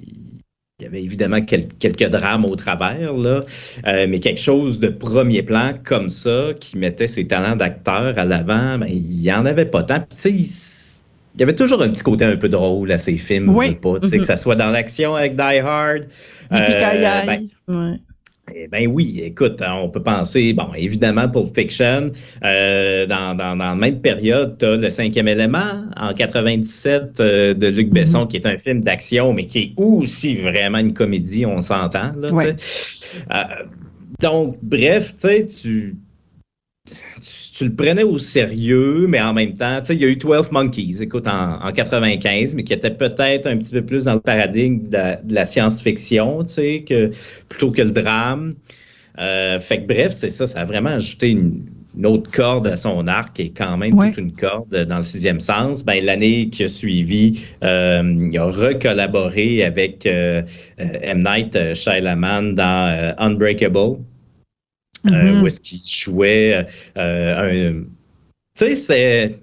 y 0.80 0.86
avait 0.86 1.02
évidemment 1.02 1.42
quelques 1.42 2.08
drames 2.08 2.46
au 2.46 2.56
travers, 2.56 3.12
là, 3.12 3.44
euh, 3.86 4.06
mais 4.08 4.20
quelque 4.20 4.40
chose 4.40 4.80
de 4.80 4.88
premier 4.88 5.42
plan 5.42 5.74
comme 5.84 6.08
ça, 6.08 6.52
qui 6.58 6.78
mettait 6.78 7.06
ses 7.06 7.26
talents 7.26 7.56
d'acteur 7.56 8.18
à 8.18 8.24
l'avant, 8.24 8.78
ben, 8.78 8.88
il 8.88 9.20
n'y 9.20 9.32
en 9.32 9.44
avait 9.44 9.66
pas 9.66 9.82
tant. 9.82 10.00
Puis, 10.16 10.44
il 11.34 11.40
y 11.40 11.42
avait 11.42 11.54
toujours 11.54 11.82
un 11.82 11.88
petit 11.88 12.02
côté 12.02 12.24
un 12.24 12.36
peu 12.36 12.48
drôle 12.48 12.90
à 12.92 12.98
ces 12.98 13.16
films, 13.16 13.48
oui. 13.48 13.74
pas, 13.74 13.98
que 13.98 14.06
mm-hmm. 14.06 14.24
ça 14.24 14.36
soit 14.36 14.56
dans 14.56 14.70
l'action 14.70 15.14
avec 15.14 15.34
Die 15.34 15.58
Hard, 15.58 16.06
euh, 16.52 17.24
ben, 17.26 17.48
ouais. 17.68 18.00
Eh 18.54 18.66
ben 18.68 18.86
oui, 18.88 19.20
écoute, 19.22 19.62
on 19.66 19.88
peut 19.88 20.02
penser, 20.02 20.52
bon, 20.52 20.68
évidemment, 20.76 21.28
pour 21.28 21.50
Fiction, 21.54 22.10
euh, 22.44 23.06
dans, 23.06 23.34
dans, 23.34 23.56
dans, 23.56 23.70
la 23.70 23.74
même 23.74 24.00
période, 24.00 24.58
tu 24.58 24.64
as 24.64 24.76
Le 24.76 24.90
cinquième 24.90 25.28
élément 25.28 25.84
en 25.96 26.12
97 26.12 27.20
euh, 27.20 27.54
de 27.54 27.68
Luc 27.68 27.88
mm-hmm. 27.88 27.92
Besson, 27.92 28.26
qui 28.26 28.36
est 28.36 28.46
un 28.46 28.58
film 28.58 28.80
d'action, 28.80 29.32
mais 29.32 29.46
qui 29.46 29.58
est 29.58 29.72
aussi 29.76 30.36
vraiment 30.36 30.78
une 30.78 30.92
comédie, 30.92 31.46
on 31.46 31.60
s'entend. 31.60 32.12
Là, 32.16 32.32
ouais. 32.32 32.56
euh, 33.30 33.42
donc, 34.20 34.58
bref, 34.62 35.14
tu 35.14 35.20
sais, 35.20 35.46
tu 35.46 35.96
tu 37.52 37.66
le 37.66 37.74
prenais 37.74 38.02
au 38.02 38.16
sérieux, 38.16 39.06
mais 39.06 39.20
en 39.20 39.34
même 39.34 39.54
temps, 39.54 39.78
tu 39.80 39.88
sais, 39.88 39.94
il 39.94 40.00
y 40.00 40.04
a 40.04 40.08
eu 40.08 40.16
12 40.16 40.50
Monkeys, 40.52 41.02
écoute, 41.02 41.26
en, 41.26 41.70
95, 41.70 42.54
mais 42.54 42.64
qui 42.64 42.72
était 42.72 42.90
peut-être 42.90 43.46
un 43.46 43.58
petit 43.58 43.72
peu 43.72 43.82
plus 43.82 44.04
dans 44.04 44.14
le 44.14 44.20
paradigme 44.20 44.88
de 44.88 45.34
la, 45.34 45.44
science-fiction, 45.44 46.44
tu 46.44 46.52
sais, 46.54 46.84
que, 46.88 47.10
plutôt 47.48 47.70
que 47.70 47.82
le 47.82 47.90
drame. 47.90 48.54
Euh, 49.18 49.60
fait 49.60 49.82
que 49.82 49.86
bref, 49.86 50.12
c'est 50.12 50.30
ça, 50.30 50.46
ça 50.46 50.60
a 50.60 50.64
vraiment 50.64 50.90
ajouté 50.90 51.30
une, 51.30 51.66
autre 52.06 52.30
corde 52.30 52.66
à 52.68 52.78
son 52.78 53.06
arc 53.06 53.38
et 53.38 53.50
quand 53.50 53.76
même 53.76 53.92
toute 53.94 54.16
une 54.16 54.32
corde 54.32 54.74
dans 54.86 54.96
le 54.96 55.02
sixième 55.02 55.40
sens. 55.40 55.84
Ben, 55.84 56.02
l'année 56.02 56.48
qui 56.48 56.64
a 56.64 56.68
suivi, 56.68 57.44
euh, 57.62 58.28
il 58.32 58.38
a 58.38 58.44
recollaboré 58.44 59.62
avec 59.62 60.06
euh, 60.06 60.40
M. 60.78 61.20
Night 61.22 61.74
Shyamalan 61.74 62.54
dans 62.54 63.14
Unbreakable. 63.18 63.98
Euh, 65.06 65.40
où 65.40 65.46
est-ce 65.46 65.60
qu'il 65.60 65.80
jouait 65.84 66.66
euh, 66.96 67.80
un. 67.80 67.82
Tu 67.82 67.86
sais, 68.54 68.74
c'est. 68.76 69.38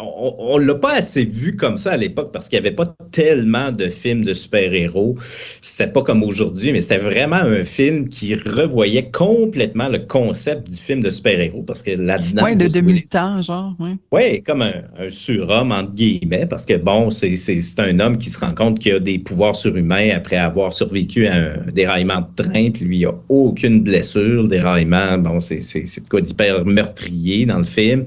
On, 0.00 0.60
ne 0.60 0.64
l'a 0.64 0.76
pas 0.76 0.94
assez 0.94 1.24
vu 1.24 1.56
comme 1.56 1.76
ça 1.76 1.92
à 1.92 1.96
l'époque 1.96 2.30
parce 2.32 2.48
qu'il 2.48 2.60
n'y 2.60 2.66
avait 2.66 2.76
pas 2.76 2.86
tellement 3.10 3.70
de 3.70 3.88
films 3.88 4.24
de 4.24 4.32
super-héros. 4.32 5.16
C'était 5.60 5.90
pas 5.90 6.02
comme 6.02 6.22
aujourd'hui, 6.22 6.70
mais 6.72 6.80
c'était 6.80 6.98
vraiment 6.98 7.36
un 7.36 7.64
film 7.64 8.08
qui 8.08 8.34
revoyait 8.34 9.10
complètement 9.10 9.88
le 9.88 9.98
concept 9.98 10.70
du 10.70 10.76
film 10.76 11.02
de 11.02 11.10
super-héros 11.10 11.62
parce 11.62 11.82
que 11.82 11.90
là-dedans. 11.90 12.44
Oui, 12.44 12.54
de 12.54 12.68
2000 12.68 13.02
genre. 13.40 13.74
Oui, 13.80 13.96
ouais, 14.12 14.42
comme 14.46 14.62
un, 14.62 14.72
surhomme, 15.08 15.72
entre 15.72 15.90
guillemets, 15.90 16.46
parce 16.46 16.64
que 16.64 16.74
bon, 16.74 17.10
c'est 17.10 17.58
un 17.78 17.98
homme 17.98 18.18
qui 18.18 18.30
se 18.30 18.38
rend 18.38 18.54
compte 18.54 18.78
qu'il 18.78 18.94
a 18.94 19.00
des 19.00 19.18
pouvoirs 19.18 19.56
surhumains 19.56 20.10
après 20.14 20.36
avoir 20.36 20.72
survécu 20.72 21.26
à 21.26 21.34
un 21.34 21.56
déraillement 21.72 22.20
de 22.20 22.42
train, 22.42 22.70
puis 22.70 22.84
lui, 22.84 22.98
il 22.98 23.06
a 23.06 23.14
aucune 23.28 23.82
blessure. 23.82 24.42
Le 24.42 24.48
déraillement, 24.48 25.18
bon, 25.18 25.40
c'est 25.40 25.56
de 25.56 26.08
quoi 26.08 26.20
d'hyper 26.20 26.64
meurtrier 26.64 27.46
dans 27.46 27.58
le 27.58 27.64
film. 27.64 28.04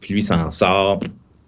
Puis 0.00 0.14
lui 0.14 0.22
s'en 0.22 0.50
sort 0.50 1.00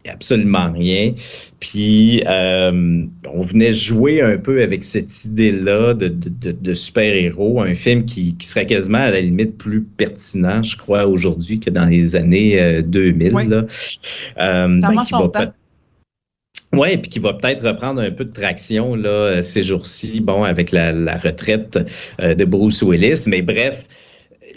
absolument 0.08 0.70
rien. 0.72 1.14
Puis 1.60 2.22
euh, 2.26 3.04
on 3.30 3.40
venait 3.40 3.72
jouer 3.72 4.22
un 4.22 4.38
peu 4.38 4.62
avec 4.62 4.82
cette 4.82 5.24
idée-là 5.24 5.94
de, 5.94 6.08
de, 6.08 6.74
super-héros, 6.74 7.60
un 7.60 7.74
film 7.74 8.04
qui, 8.04 8.34
qui, 8.36 8.46
serait 8.46 8.66
quasiment 8.66 8.98
à 8.98 9.10
la 9.10 9.20
limite 9.20 9.58
plus 9.58 9.82
pertinent, 9.82 10.62
je 10.62 10.76
crois, 10.76 11.06
aujourd'hui 11.06 11.60
que 11.60 11.70
dans 11.70 11.86
les 11.86 12.16
années 12.16 12.82
2000. 12.82 13.34
Oui. 13.34 13.46
Là. 13.46 13.64
Euh, 14.38 14.80
oui, 16.72 16.96
puis 16.98 17.10
qui 17.10 17.18
va 17.18 17.34
peut-être 17.34 17.66
reprendre 17.66 18.00
un 18.00 18.12
peu 18.12 18.24
de 18.24 18.32
traction 18.32 18.94
là, 18.94 19.42
ces 19.42 19.62
jours-ci, 19.62 20.20
bon, 20.20 20.44
avec 20.44 20.70
la, 20.70 20.92
la 20.92 21.16
retraite 21.16 21.78
euh, 22.20 22.34
de 22.34 22.44
Bruce 22.44 22.82
Willis. 22.82 23.24
Mais 23.26 23.42
bref, 23.42 23.88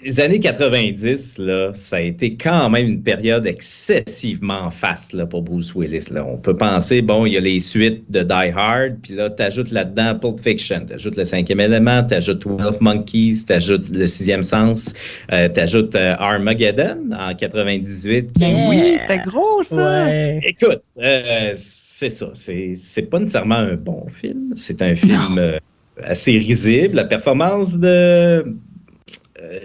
les 0.03 0.19
années 0.19 0.39
90, 0.39 1.37
là, 1.37 1.71
ça 1.73 1.97
a 1.97 1.99
été 2.01 2.35
quand 2.35 2.69
même 2.69 2.87
une 2.87 3.03
période 3.03 3.47
excessivement 3.47 4.69
faste 4.69 5.13
là, 5.13 5.25
pour 5.25 5.41
Bruce 5.41 5.73
Willis. 5.75 6.07
Là. 6.11 6.25
On 6.25 6.37
peut 6.37 6.55
penser, 6.55 7.01
bon, 7.01 7.25
il 7.25 7.33
y 7.33 7.37
a 7.37 7.39
les 7.39 7.59
suites 7.59 8.03
de 8.09 8.21
Die 8.21 8.51
Hard, 8.55 8.97
puis 9.01 9.15
là, 9.15 9.29
tu 9.29 9.41
ajoutes 9.41 9.71
là-dedans 9.71 10.15
Pulp 10.19 10.39
Fiction, 10.41 10.85
tu 10.85 10.93
ajoutes 10.93 11.15
le 11.15 11.25
cinquième 11.25 11.59
élément, 11.59 12.03
tu 12.03 12.15
ajoutes 12.15 12.45
Wolf 12.45 12.79
Monkeys, 12.81 13.45
tu 13.47 13.53
ajoutes 13.53 13.89
le 13.89 14.07
sixième 14.07 14.43
sens, 14.43 14.93
euh, 15.31 15.47
tu 15.53 15.59
ajoutes 15.59 15.95
euh, 15.95 16.15
Armageddon 16.17 17.09
en 17.17 17.33
98. 17.33 18.39
Ben 18.39 18.67
oui, 18.69 18.97
c'était 18.99 19.19
gros 19.19 19.63
ça! 19.63 20.07
Écoute, 20.43 20.81
euh, 20.99 21.53
c'est 21.55 22.09
ça, 22.09 22.31
c'est 22.33 23.09
pas 23.09 23.19
nécessairement 23.19 23.55
un 23.55 23.75
bon 23.75 24.05
film, 24.11 24.53
c'est 24.55 24.81
un 24.81 24.95
film 24.95 25.59
assez 26.01 26.39
risible. 26.39 26.95
La 26.95 27.05
performance 27.05 27.77
de 27.77 28.43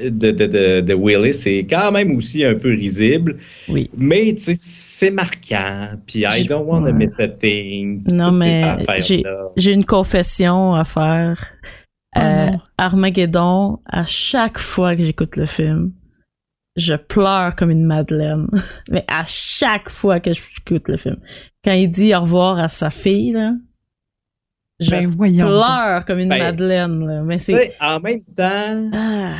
de, 0.03 0.31
de, 0.31 0.81
de, 0.81 0.95
Willis 0.95 1.43
est 1.47 1.69
quand 1.69 1.93
même 1.93 2.17
aussi 2.17 2.45
un 2.45 2.55
peu 2.55 2.71
risible. 2.71 3.37
Oui. 3.69 3.91
Mais 3.97 4.35
c'est 4.39 5.11
marquant. 5.11 5.91
Puis 6.07 6.25
I 6.29 6.47
don't 6.47 6.67
want 6.67 6.85
to 6.85 6.93
miss 6.93 7.19
a 7.21 7.29
thing. 7.29 8.03
Non, 8.13 8.33
mais 8.33 8.85
j'ai 9.57 9.73
une 9.73 9.85
confession 9.85 10.75
à 10.75 10.85
faire. 10.85 11.39
Oh 12.17 12.21
euh, 12.21 12.51
Armageddon, 12.79 13.79
à 13.87 14.07
chaque 14.07 14.59
fois 14.59 14.97
que 14.97 15.05
j'écoute 15.05 15.37
le 15.37 15.47
film, 15.47 15.93
je 16.77 16.95
pleure 16.95 17.55
comme 17.55 17.71
une 17.71 17.85
madeleine. 17.85 18.49
mais 18.91 19.05
à 19.09 19.25
chaque 19.27 19.91
fois 19.91 20.21
que 20.21 20.33
j'écoute 20.33 20.89
le 20.89 20.97
film. 20.97 21.19
Quand 21.65 21.73
il 21.73 21.89
dit 21.89 22.15
au 22.15 22.21
revoir 22.23 22.59
à 22.59 22.69
sa 22.69 22.91
fille, 22.91 23.33
là, 23.33 23.53
je 24.81 24.91
ben, 24.91 25.11
pleure 25.11 26.05
comme 26.05 26.19
une 26.19 26.29
ben, 26.29 26.39
madeleine. 26.39 27.23
Mais 27.25 27.39
c'est... 27.39 27.75
En 27.81 28.01
même 28.01 28.23
temps, 28.37 28.91
ah. 28.93 29.35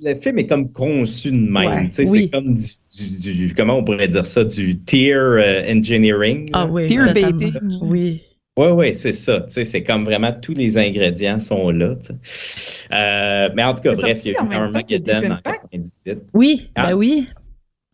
le 0.00 0.14
film 0.14 0.38
est 0.38 0.46
comme 0.46 0.70
conçu 0.70 1.30
de 1.30 1.36
même. 1.36 1.88
C'est 1.90 2.28
comme 2.28 2.54
du, 2.54 3.54
Comment 3.56 3.78
on 3.78 3.84
pourrait 3.84 4.08
dire 4.08 4.26
ça? 4.26 4.44
Du 4.44 4.78
tier 4.80 5.14
euh, 5.14 5.72
engineering. 5.72 6.48
Ah 6.52 6.66
oui. 6.66 6.86
Tier 6.86 7.12
baiting. 7.12 7.52
Oui. 7.82 8.22
Oui, 8.58 8.68
oui, 8.68 8.94
c'est 8.94 9.12
ça. 9.12 9.44
C'est 9.48 9.82
comme 9.82 10.04
vraiment 10.04 10.32
tous 10.32 10.54
les 10.54 10.78
ingrédients 10.78 11.38
sont 11.38 11.70
là. 11.70 11.94
Euh, 12.90 13.50
mais 13.54 13.62
en 13.62 13.74
tout 13.74 13.82
cas, 13.82 13.94
bref, 13.94 14.22
il 14.24 14.32
y 14.32 14.36
a 14.36 14.42
eu 14.42 14.54
Armageddon 14.54 15.30
en 15.30 15.38
98. 15.42 16.18
Oui, 16.32 16.70
ah. 16.74 16.86
ben 16.86 16.94
oui. 16.94 17.28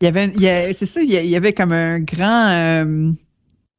Il 0.01 0.05
y 0.05 0.07
avait, 0.07 0.73
c'est 0.73 0.85
ça, 0.85 1.01
il 1.01 1.11
y 1.11 1.35
avait 1.35 1.53
comme 1.53 1.71
un 1.71 1.99
grand, 1.99 2.49
euh, 2.49 3.11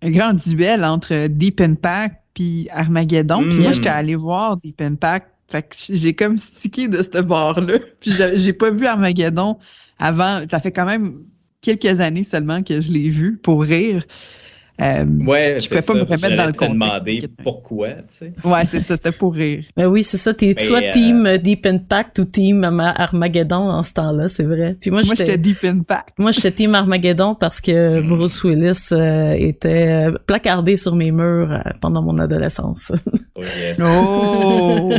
un 0.03 0.11
grand 0.11 0.35
duel 0.35 0.85
entre 0.85 1.27
Deep 1.27 1.61
Impact 1.61 2.17
puis 2.35 2.69
Armageddon. 2.71 3.49
Puis 3.49 3.61
moi, 3.61 3.71
mm. 3.71 3.75
j'étais 3.75 3.89
allé 3.89 4.15
voir 4.15 4.57
Deep 4.59 4.81
Impact. 4.81 5.29
Fait 5.49 5.63
que 5.63 5.77
j'ai 5.91 6.15
comme 6.15 6.39
stické 6.39 6.89
de 6.89 6.97
ce 6.97 7.21
bord-là. 7.21 7.79
Puis 8.01 8.13
j'ai 8.35 8.53
pas 8.53 8.71
vu 8.71 8.87
Armageddon 8.87 9.59
avant. 9.99 10.43
Ça 10.51 10.59
fait 10.59 10.73
quand 10.73 10.87
même 10.87 11.23
quelques 11.61 12.01
années 12.01 12.25
seulement 12.25 12.63
que 12.63 12.81
je 12.81 12.91
l'ai 12.91 13.09
vu 13.09 13.37
pour 13.37 13.63
rire. 13.63 14.05
Euh, 14.81 15.05
ouais, 15.25 15.59
je 15.61 15.73
ne 15.73 15.81
pas 15.81 15.95
me 15.95 16.03
remettre 16.03 16.37
dans 16.37 16.47
le 16.47 16.53
contexte. 16.53 16.73
demander 16.73 17.29
pourquoi, 17.45 17.91
tu 17.91 18.03
sais. 18.11 18.33
Ouais, 18.45 18.63
c'est 18.69 18.81
ça, 18.81 18.97
c'était 18.97 19.13
pour 19.13 19.33
rire. 19.33 19.63
Mais 19.77 19.87
oui, 19.87 20.03
c'est 20.03 20.17
ça, 20.17 20.35
t'es 20.35 20.53
soit 20.59 20.83
euh, 20.83 20.91
team 20.91 21.39
Deep 21.39 21.65
Impact 21.65 22.19
ou 22.19 22.25
team 22.25 22.65
Armageddon 22.65 23.71
en 23.71 23.85
ce 23.85 23.93
temps-là, 23.93 24.27
c'est 24.27 24.43
vrai. 24.43 24.75
Puis 24.81 24.91
moi, 24.91 25.03
moi 25.07 25.15
j'étais 25.17 25.39
Deep 25.39 25.63
Impact. 25.63 26.19
Moi, 26.19 26.33
j'étais 26.33 26.51
team 26.51 26.75
Armageddon 26.75 27.37
parce 27.37 27.61
que 27.61 28.01
Bruce 28.01 28.43
Willis 28.43 28.89
euh, 28.91 29.37
était 29.39 30.09
placardé 30.27 30.75
sur 30.75 30.97
mes 30.97 31.13
murs 31.13 31.63
pendant 31.81 32.03
mon 32.03 32.15
adolescence. 32.19 32.91
Oh, 33.37 33.41
yes. 33.43 33.81
oh! 33.81 34.93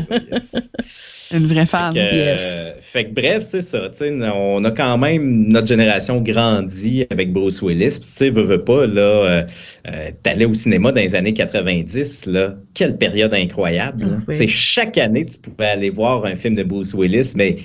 Une 1.32 1.47
vraie 1.47 1.65
fan. 1.65 1.93
Fait 1.93 3.05
que, 3.05 3.13
bref, 3.13 3.45
c'est 3.47 3.61
ça. 3.61 3.89
On 4.36 4.61
a 4.65 4.71
quand 4.71 4.97
même 4.97 5.47
notre 5.47 5.67
génération 5.67 6.19
grandi 6.19 7.05
avec 7.09 7.32
Bruce 7.32 7.61
Willis. 7.61 7.99
Tu 8.01 8.07
sais, 8.09 8.30
veux, 8.32 8.43
veux 8.43 8.61
pas, 8.61 8.88
là, 8.88 9.45
euh, 9.88 10.11
t'allais 10.24 10.45
au 10.45 10.53
cinéma 10.53 10.91
dans 10.91 11.01
les 11.01 11.16
années 11.16 11.34
90, 11.34 12.26
là. 12.28 12.55
Quelle 12.74 12.97
période 12.97 13.34
incroyable. 13.34 14.22
C'est 14.30 14.47
chaque 14.47 14.97
année, 14.97 15.26
tu 15.26 15.38
pouvais 15.38 15.68
aller 15.68 15.89
voir 15.89 16.26
un 16.26 16.36
film 16.36 16.55
de 16.55 16.63
Bruce 16.63 16.93
Willis, 16.93 17.34
mais 17.36 17.57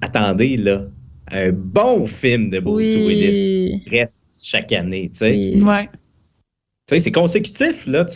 attendez, 0.00 0.56
là. 0.56 0.82
Un 1.32 1.50
bon 1.50 2.06
film 2.06 2.50
de 2.50 2.60
Bruce 2.60 2.94
Willis 2.94 3.82
reste 3.90 4.26
chaque 4.40 4.72
année, 4.72 5.10
tu 5.12 5.18
sais. 5.18 5.56
Ouais 5.56 5.88
c'est 6.88 7.12
consécutif, 7.12 7.86
là. 7.86 8.06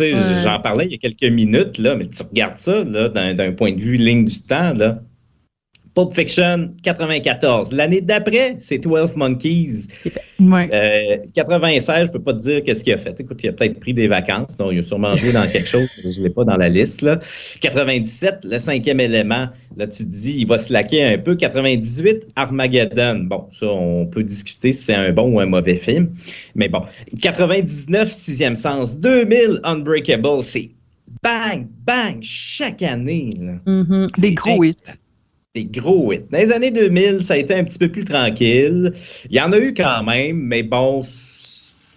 J'en 0.44 0.60
parlais 0.60 0.86
il 0.86 0.92
y 0.92 0.94
a 0.94 0.98
quelques 0.98 1.32
minutes, 1.32 1.78
là, 1.78 1.96
mais 1.96 2.06
tu 2.06 2.22
regardes 2.22 2.58
ça 2.58 2.84
là, 2.84 3.08
d'un 3.08 3.52
point 3.52 3.72
de 3.72 3.80
vue 3.80 3.96
ligne 3.96 4.24
du 4.24 4.40
temps, 4.40 4.72
là. 4.74 5.02
Pulp 5.94 6.14
Fiction, 6.14 6.70
94. 6.82 7.72
L'année 7.72 8.00
d'après, 8.00 8.56
c'est 8.58 8.78
12 8.78 9.16
Monkeys. 9.16 9.88
Ouais. 10.40 11.22
96, 11.34 11.88
euh, 11.88 12.06
je 12.06 12.10
peux 12.12 12.22
pas 12.22 12.32
te 12.32 12.38
dire 12.38 12.62
qu'est-ce 12.62 12.84
qu'il 12.84 12.92
a 12.92 12.96
fait. 12.96 13.18
Écoute, 13.18 13.40
il 13.42 13.48
a 13.48 13.52
peut-être 13.52 13.78
pris 13.80 13.92
des 13.92 14.06
vacances. 14.06 14.58
Non, 14.58 14.70
il 14.70 14.78
a 14.78 14.82
sûrement 14.82 15.16
joué 15.16 15.32
dans 15.32 15.46
quelque 15.46 15.68
chose. 15.68 15.88
Je 16.02 16.22
l'ai 16.22 16.30
pas 16.30 16.44
dans 16.44 16.56
la 16.56 16.68
liste. 16.68 17.02
Là. 17.02 17.18
97, 17.60 18.44
le 18.44 18.58
cinquième 18.58 19.00
élément. 19.00 19.48
Là, 19.76 19.86
tu 19.86 20.04
te 20.04 20.08
dis, 20.08 20.36
il 20.38 20.46
va 20.46 20.58
se 20.58 20.72
laquer 20.72 21.04
un 21.04 21.18
peu. 21.18 21.34
98, 21.34 22.28
Armageddon. 22.36 23.24
Bon, 23.24 23.48
ça, 23.50 23.66
on 23.66 24.06
peut 24.06 24.22
discuter 24.22 24.72
si 24.72 24.84
c'est 24.84 24.94
un 24.94 25.12
bon 25.12 25.34
ou 25.34 25.40
un 25.40 25.46
mauvais 25.46 25.76
film. 25.76 26.10
Mais 26.54 26.68
bon. 26.68 26.82
99, 27.20 28.12
sixième 28.12 28.56
sens. 28.56 28.98
2000, 29.00 29.60
Unbreakable. 29.64 30.42
C'est 30.42 30.70
bang, 31.22 31.66
bang, 31.84 32.18
chaque 32.22 32.82
année. 32.82 33.30
Mm-hmm. 33.66 34.20
Des 34.20 34.32
gros 34.32 34.64
hits 34.64 34.76
des 35.56 35.64
gros 35.64 36.12
hits. 36.12 36.20
Dans 36.30 36.38
les 36.38 36.52
années 36.52 36.70
2000, 36.70 37.24
ça 37.24 37.34
a 37.34 37.36
été 37.36 37.54
un 37.54 37.64
petit 37.64 37.78
peu 37.78 37.88
plus 37.88 38.04
tranquille. 38.04 38.92
Il 39.28 39.34
y 39.34 39.40
en 39.40 39.50
a 39.50 39.58
eu 39.58 39.74
quand 39.74 40.04
même, 40.04 40.36
mais 40.36 40.62
bon, 40.62 41.04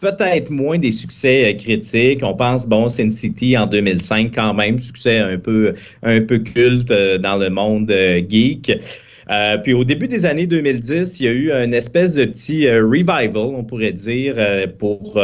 peut-être 0.01 0.49
moins 0.49 0.80
des 0.80 0.91
succès 0.91 1.51
euh, 1.51 1.56
critiques. 1.56 2.24
On 2.24 2.34
pense, 2.34 2.68
bon, 2.68 2.89
Sin 2.89 3.12
City 3.12 3.56
en 3.56 3.68
2005, 3.68 4.32
quand 4.34 4.56
même, 4.56 4.80
succès 4.80 5.20
un 5.20 5.38
peu, 5.38 5.76
un 6.01 6.22
peu 6.22 6.39
culte 6.39 6.89
euh, 6.89 7.20
dans 7.20 7.38
le 7.38 7.51
monde 7.51 7.91
euh, 7.91 8.24
geek. 8.28 8.72
puis 9.64 9.74
au 9.74 9.84
début 9.84 10.08
des 10.08 10.26
années 10.26 10.47
2010, 10.47 11.20
il 11.20 11.24
y 11.24 11.30
a 11.30 11.32
eu 11.32 11.51
une 11.51 11.76
espèce 11.76 12.16
de 12.16 12.26
petit 12.26 12.68
revival, 12.68 13.38
on 13.38 13.64
pourrait 13.64 13.91
dire, 13.91 14.36
pour 14.80 15.22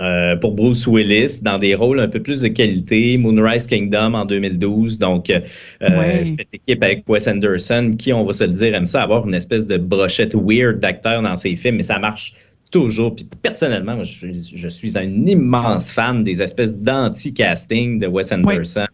euh, 0.00 0.34
pour 0.36 0.52
Bruce 0.52 0.86
Willis 0.86 1.40
dans 1.42 1.58
des 1.58 1.74
rôles 1.74 2.00
un 2.00 2.08
peu 2.08 2.20
plus 2.20 2.40
de 2.40 2.48
qualité. 2.48 3.16
Moonrise 3.16 3.66
Kingdom 3.66 4.14
en 4.14 4.24
2012. 4.24 4.98
Donc, 4.98 5.30
euh, 5.30 5.40
ouais. 5.80 6.24
je 6.24 6.34
fais 6.34 6.46
équipe 6.52 6.82
avec 6.82 7.04
Wes 7.08 7.28
Anderson, 7.28 7.94
qui, 7.96 8.12
on 8.12 8.24
va 8.24 8.32
se 8.32 8.44
le 8.44 8.52
dire, 8.52 8.74
aime 8.74 8.86
ça 8.86 9.02
avoir 9.02 9.26
une 9.26 9.34
espèce 9.34 9.66
de 9.66 9.76
brochette 9.76 10.34
weird 10.34 10.80
d'acteur 10.80 11.22
dans 11.22 11.36
ses 11.36 11.54
films, 11.54 11.76
mais 11.76 11.84
ça 11.84 11.98
marche 11.98 12.34
toujours. 12.70 13.14
Puis 13.14 13.26
personnellement, 13.42 14.02
je, 14.02 14.26
je, 14.32 14.68
suis 14.68 14.98
un 14.98 15.26
immense 15.26 15.92
fan 15.92 16.24
des 16.24 16.42
espèces 16.42 16.76
d'anti-casting 16.76 18.00
de 18.00 18.08
Wes 18.08 18.32
Anderson. 18.32 18.86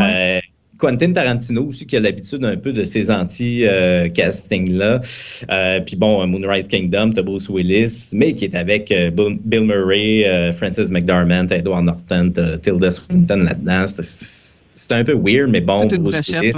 Euh, 0.00 0.40
Quentin 0.84 1.12
Tarantino 1.12 1.64
aussi 1.64 1.86
qui 1.86 1.96
a 1.96 2.00
l'habitude 2.00 2.44
un 2.44 2.56
peu 2.58 2.72
de 2.72 2.84
ces 2.84 3.10
anti-castings-là. 3.10 5.00
Euh, 5.50 5.80
puis 5.80 5.96
bon, 5.96 6.26
Moonrise 6.26 6.68
Kingdom, 6.68 7.10
t'as 7.10 7.22
Bruce 7.22 7.48
Willis, 7.48 8.10
mais 8.12 8.34
qui 8.34 8.44
est 8.44 8.54
avec 8.54 8.92
euh, 8.92 9.10
Bill 9.10 9.62
Murray, 9.62 10.26
euh, 10.26 10.52
Francis 10.52 10.90
McDormand, 10.90 11.46
Edward 11.48 11.84
Norton, 11.84 12.32
Tilda 12.62 12.90
Swinton 12.90 13.36
là-dedans. 13.36 13.86
C'est 14.76 14.92
un 14.92 15.04
peu 15.04 15.14
weird, 15.14 15.50
mais 15.50 15.62
bon, 15.62 15.86
Bruce 15.86 16.28
Willis. 16.28 16.52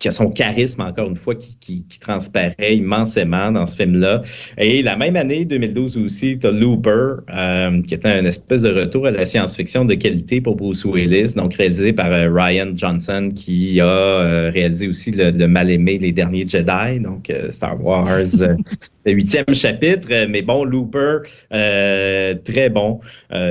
Qui 0.00 0.08
a 0.08 0.12
son 0.12 0.30
charisme, 0.30 0.80
encore 0.80 1.08
une 1.08 1.16
fois, 1.16 1.34
qui, 1.34 1.56
qui, 1.60 1.84
qui 1.86 2.00
transparaît 2.00 2.74
immensément 2.74 3.52
dans 3.52 3.66
ce 3.66 3.76
film-là. 3.76 4.22
Et 4.56 4.82
la 4.82 4.96
même 4.96 5.14
année, 5.14 5.44
2012 5.44 5.98
aussi, 5.98 6.38
tu 6.38 6.46
as 6.46 6.50
Looper, 6.50 7.22
euh, 7.32 7.82
qui 7.82 7.94
était 7.94 8.08
un 8.08 8.24
espèce 8.24 8.62
de 8.62 8.72
retour 8.72 9.06
à 9.06 9.10
la 9.10 9.26
science-fiction 9.26 9.84
de 9.84 9.94
qualité 9.94 10.40
pour 10.40 10.56
Bruce 10.56 10.86
Willis, 10.86 11.34
donc 11.36 11.54
réalisé 11.54 11.92
par 11.92 12.10
euh, 12.10 12.30
Ryan 12.32 12.70
Johnson, 12.74 13.28
qui 13.34 13.78
a 13.80 13.84
euh, 13.84 14.50
réalisé 14.52 14.88
aussi 14.88 15.10
le, 15.10 15.30
le, 15.30 15.46
mal-aimé 15.46 15.98
Les 15.98 16.12
Derniers 16.12 16.48
Jedi, 16.48 17.00
donc 17.00 17.28
euh, 17.28 17.50
Star 17.50 17.82
Wars, 17.84 18.08
le 19.04 19.12
huitième 19.12 19.44
chapitre. 19.52 20.08
Mais 20.30 20.40
bon, 20.40 20.64
Looper, 20.64 21.18
très 21.50 22.70
bon 22.70 23.00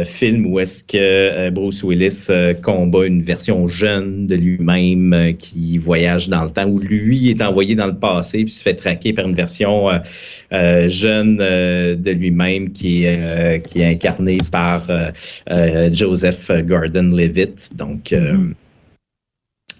film 0.05 0.47
où 0.47 0.59
est-ce 0.59 0.83
que 0.83 1.49
Bruce 1.51 1.83
Willis 1.83 2.27
combat 2.63 3.05
une 3.05 3.21
version 3.21 3.67
jeune 3.67 4.25
de 4.25 4.35
lui-même 4.35 5.35
qui 5.37 5.77
voyage 5.77 6.27
dans 6.29 6.38
le 6.43 6.51
temps, 6.51 6.65
où 6.65 6.79
lui 6.79 7.29
est 7.29 7.41
envoyé 7.41 7.75
dans 7.75 7.87
le 7.87 7.97
passé 7.97 8.43
puis 8.43 8.53
se 8.53 8.63
fait 8.63 8.75
traquer 8.75 9.13
par 9.13 9.27
une 9.27 9.35
version 9.35 9.89
euh, 9.89 9.99
euh, 10.53 10.89
jeune 10.89 11.39
euh, 11.41 11.95
de 11.95 12.11
lui-même 12.11 12.71
qui, 12.71 13.03
est 13.05 13.65
qui 13.67 13.81
est 13.81 13.87
incarnée 13.87 14.37
par 14.51 14.87
Joseph 15.91 16.51
Gordon-Levitt. 16.51 17.75
Donc, 17.75 18.11
mm-hmm. 18.11 18.53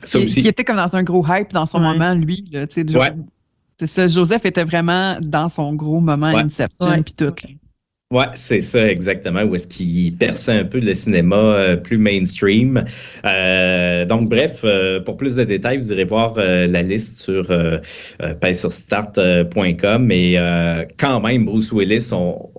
ça 0.03 0.19
aussi. 0.19 0.41
Qui 0.41 0.47
était 0.47 0.63
comme 0.63 0.77
dans 0.77 0.95
un 0.95 1.03
gros 1.03 1.25
hype 1.27 1.53
dans 1.53 1.65
son 1.65 1.79
moment, 1.79 2.13
lui. 2.13 2.45
Là, 2.51 2.65
ouais. 2.77 3.13
C'est 3.79 3.87
ça, 3.87 4.07
Joseph 4.09 4.45
était 4.45 4.65
vraiment 4.65 5.17
dans 5.21 5.47
son 5.47 5.73
gros 5.73 6.01
moment 6.01 6.33
ouais. 6.33 6.41
Inception 6.41 7.01
puis 7.01 7.13
tout. 7.13 7.33
Ouais, 8.11 8.25
c'est 8.33 8.61
ça 8.61 8.89
exactement. 8.89 9.43
Où 9.43 9.53
est-ce 9.53 9.67
qu'il 9.67 10.17
perçait 10.17 10.53
un 10.53 10.65
peu 10.65 10.79
le 10.79 10.95
cinéma 10.95 11.35
euh, 11.35 11.75
plus 11.77 11.99
mainstream. 11.99 12.83
Euh, 13.23 14.03
donc, 14.05 14.29
bref, 14.29 14.61
euh, 14.63 14.99
pour 14.99 15.15
plus 15.15 15.35
de 15.35 15.43
détails, 15.43 15.77
vous 15.77 15.91
irez 15.91 16.05
voir 16.05 16.33
euh, 16.39 16.65
la 16.65 16.81
liste 16.81 17.19
sur 17.19 17.51
euh, 17.51 17.77
start.com. 18.51 20.03
Mais 20.03 20.37
quand 20.97 21.21
même, 21.21 21.45
Bruce 21.45 21.71
Willis, 21.71 22.09
on, 22.11 22.49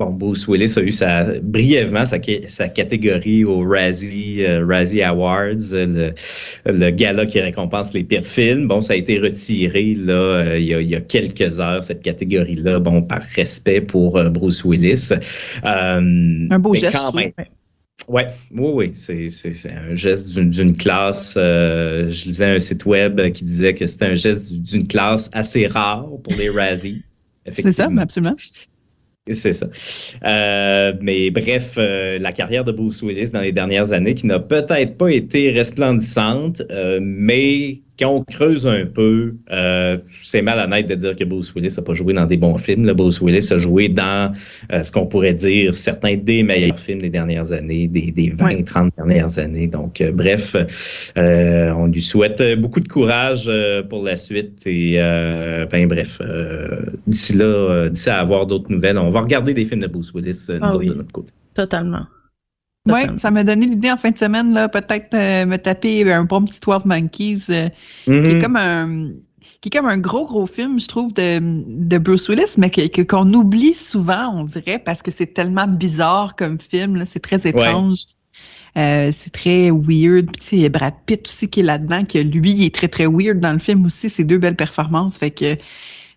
Bon, 0.00 0.10
Bruce 0.10 0.46
Willis 0.46 0.74
a 0.76 0.82
eu 0.82 0.92
sa, 0.92 1.24
brièvement 1.40 2.06
sa, 2.06 2.18
sa 2.46 2.68
catégorie 2.68 3.44
au 3.44 3.68
Razzie, 3.68 4.44
euh, 4.44 4.64
Razzie 4.64 5.02
Awards, 5.02 5.72
le, 5.72 6.12
le, 6.66 6.90
gala 6.90 7.26
qui 7.26 7.40
récompense 7.40 7.92
les 7.94 8.04
pires 8.04 8.24
films. 8.24 8.68
Bon, 8.68 8.80
ça 8.80 8.92
a 8.92 8.96
été 8.96 9.18
retiré 9.18 9.94
là, 9.94 10.12
euh, 10.12 10.58
il, 10.58 10.66
y 10.66 10.74
a, 10.74 10.80
il, 10.80 10.88
y 10.88 10.94
a, 10.94 11.00
quelques 11.00 11.58
heures, 11.58 11.82
cette 11.82 12.02
catégorie-là, 12.02 12.78
bon, 12.78 13.02
par 13.02 13.22
respect 13.22 13.80
pour 13.80 14.18
euh, 14.18 14.28
Bruce 14.28 14.64
Willis. 14.64 15.08
un 15.64 16.58
beau 16.60 16.74
geste. 16.74 16.96
Quand 16.96 17.12
même, 17.12 17.32
Ouais, 18.06 18.28
oui, 18.52 18.70
oui, 18.72 18.92
c'est 18.94 19.70
un 19.70 19.94
geste 19.94 20.30
d'une 20.38 20.76
classe. 20.76 21.34
Euh, 21.36 22.08
je 22.08 22.24
lisais 22.24 22.54
un 22.54 22.58
site 22.60 22.86
web 22.86 23.20
qui 23.32 23.44
disait 23.44 23.74
que 23.74 23.84
c'était 23.84 24.06
un 24.06 24.14
geste 24.14 24.52
d'une 24.52 24.86
classe 24.86 25.28
assez 25.32 25.66
rare 25.66 26.06
pour 26.22 26.32
les 26.34 26.48
Razzies. 26.48 27.02
C'est 27.50 27.72
ça, 27.72 27.88
absolument. 27.98 28.36
C'est 29.32 29.52
ça. 29.52 29.68
Euh, 30.24 30.92
mais 31.00 31.30
bref, 31.30 31.74
euh, 31.76 32.18
la 32.18 32.32
carrière 32.32 32.64
de 32.64 32.72
Bruce 32.72 33.02
Willis 33.02 33.30
dans 33.32 33.40
les 33.40 33.52
dernières 33.52 33.92
années 33.92 34.14
qui 34.14 34.26
n'a 34.26 34.38
peut-être 34.38 34.96
pas 34.96 35.10
été 35.10 35.50
resplendissante, 35.50 36.62
euh, 36.70 36.98
mais 37.02 37.82
quand 37.98 38.10
on 38.10 38.22
creuse 38.22 38.66
un 38.66 38.86
peu, 38.86 39.34
euh, 39.50 39.98
c'est 40.22 40.42
malhonnête 40.42 40.86
de 40.86 40.94
dire 40.94 41.16
que 41.16 41.24
Bruce 41.24 41.52
Willis 41.54 41.74
n'a 41.76 41.82
pas 41.82 41.94
joué 41.94 42.14
dans 42.14 42.26
des 42.26 42.36
bons 42.36 42.56
films. 42.56 42.86
Le 42.86 42.94
Bruce 42.94 43.20
Willis 43.20 43.52
a 43.52 43.58
joué 43.58 43.88
dans 43.88 44.32
euh, 44.72 44.82
ce 44.82 44.92
qu'on 44.92 45.06
pourrait 45.06 45.34
dire 45.34 45.74
certains 45.74 46.16
des 46.16 46.44
meilleurs 46.44 46.78
films 46.78 47.00
des 47.00 47.10
dernières 47.10 47.50
années, 47.50 47.88
des, 47.88 48.12
des 48.12 48.30
20, 48.30 48.44
ouais. 48.44 48.62
30 48.62 48.92
dernières 48.96 49.38
années. 49.38 49.66
Donc, 49.66 50.00
euh, 50.00 50.12
bref, 50.12 50.54
euh, 51.16 51.72
on 51.72 51.86
lui 51.86 52.02
souhaite 52.02 52.42
beaucoup 52.60 52.80
de 52.80 52.88
courage 52.88 53.46
euh, 53.48 53.82
pour 53.82 54.04
la 54.04 54.14
suite. 54.14 54.64
Et, 54.66 54.96
ben, 55.70 55.88
bref, 55.88 56.20
d'ici 57.06 57.34
là, 57.34 57.88
d'ici 57.88 58.10
à 58.10 58.20
avoir 58.20 58.46
d'autres 58.46 58.70
nouvelles, 58.70 58.98
on 58.98 59.10
va 59.10 59.22
regarder 59.22 59.54
des 59.54 59.64
films 59.64 59.80
de 59.80 59.88
Bruce 59.88 60.12
Willis, 60.14 60.46
nous 60.48 60.58
ah, 60.62 60.68
autres, 60.68 60.78
oui. 60.78 60.88
de 60.88 60.94
notre 60.94 61.12
côté. 61.12 61.32
Totalement. 61.54 62.06
Oui, 62.86 63.00
ça 63.18 63.30
m'a 63.30 63.44
donné 63.44 63.66
l'idée 63.66 63.90
en 63.90 63.96
fin 63.96 64.10
de 64.10 64.18
semaine, 64.18 64.54
là, 64.54 64.68
peut-être 64.68 65.12
euh, 65.14 65.44
me 65.44 65.56
taper 65.56 66.10
un 66.10 66.24
bon 66.24 66.44
petit 66.44 66.60
12 66.60 66.86
Monkeys, 66.86 67.44
euh, 67.50 67.68
mm-hmm. 68.06 68.22
qui 68.22 68.30
est 68.30 68.38
comme 68.40 68.56
un 68.56 69.10
qui 69.60 69.68
est 69.68 69.76
comme 69.76 69.88
un 69.88 69.98
gros, 69.98 70.24
gros 70.24 70.46
film, 70.46 70.78
je 70.78 70.86
trouve, 70.86 71.12
de, 71.12 71.40
de 71.40 71.98
Bruce 71.98 72.28
Willis, 72.28 72.54
mais 72.58 72.70
qu'on 72.70 72.86
que, 72.88 73.02
qu'on 73.02 73.32
oublie 73.32 73.74
souvent, 73.74 74.32
on 74.32 74.44
dirait, 74.44 74.78
parce 74.78 75.02
que 75.02 75.10
c'est 75.10 75.34
tellement 75.34 75.66
bizarre 75.66 76.36
comme 76.36 76.60
film, 76.60 77.04
c'est 77.04 77.20
très 77.20 77.46
étrange. 77.46 77.98
Ouais. 77.98 78.14
Euh, 78.76 79.12
c'est 79.16 79.30
très 79.30 79.70
weird. 79.70 80.30
Puis, 80.38 80.58
il 80.58 80.60
y 80.60 80.66
a 80.66 80.68
Brad 80.68 80.94
Pitt 81.06 81.26
aussi 81.26 81.48
qui 81.48 81.60
est 81.60 81.64
là-dedans, 81.64 82.04
que 82.04 82.18
lui, 82.18 82.52
il 82.52 82.64
est 82.66 82.74
très, 82.74 82.86
très 82.86 83.06
weird 83.06 83.40
dans 83.40 83.52
le 83.52 83.58
film 83.58 83.84
aussi. 83.86 84.08
C'est 84.08 84.22
deux 84.22 84.38
belles 84.38 84.56
performances. 84.56 85.18
Fait 85.18 85.32
que 85.32 85.56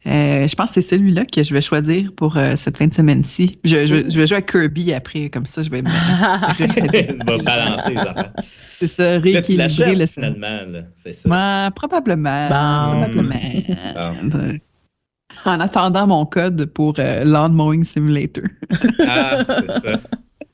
euh, 0.08 0.48
je 0.48 0.56
pense 0.56 0.72
que 0.72 0.82
c'est 0.82 0.96
celui-là 0.96 1.26
que 1.26 1.44
je 1.44 1.54
vais 1.54 1.62
choisir 1.62 2.12
pour 2.14 2.36
euh, 2.36 2.56
cette 2.56 2.78
fin 2.78 2.88
de 2.88 2.94
semaine-ci. 2.94 3.60
Je, 3.64 3.86
je, 3.86 4.10
je, 4.10 4.20
vais 4.20 4.26
jouer 4.26 4.38
à 4.38 4.42
Kirby 4.42 4.94
après, 4.94 5.30
comme 5.30 5.46
ça, 5.46 5.62
je 5.62 5.70
vais 5.70 5.84
me. 5.84 5.90
balancer 7.44 7.94
les 7.94 8.44
C'est 8.80 8.88
ça, 8.88 9.20
rééquilibrer 9.20 9.96
le 9.96 10.06
finalement, 10.08 10.60
c'est 10.98 11.12
ça. 11.12 11.30
Ouais, 11.30 11.70
probablement. 11.76 12.50
Bon. 12.50 12.92
Probablement. 12.92 13.36
Bon. 14.24 14.60
En 15.46 15.60
attendant 15.60 16.08
mon 16.08 16.26
code 16.26 16.66
pour 16.66 16.96
euh, 16.98 17.24
Lawn 17.24 17.54
Mowing 17.54 17.84
Simulator. 17.84 18.44
ah, 19.08 19.46
c'est 19.48 19.82
ça. 19.82 20.02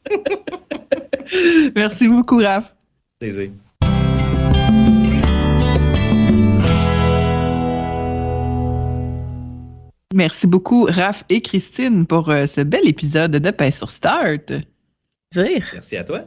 Merci 1.76 2.08
beaucoup, 2.08 2.40
Raph. 2.40 2.76
Plaisir. 3.20 3.50
Merci 10.14 10.48
beaucoup, 10.48 10.86
Raph 10.86 11.24
et 11.30 11.42
Christine, 11.42 12.06
pour 12.06 12.30
euh, 12.30 12.48
ce 12.48 12.62
bel 12.62 12.88
épisode 12.88 13.32
de 13.32 13.52
Pain 13.52 13.72
sur 13.72 13.90
Start. 13.90 14.54
Merci 15.74 15.98
à 15.98 16.04
toi. 16.06 16.26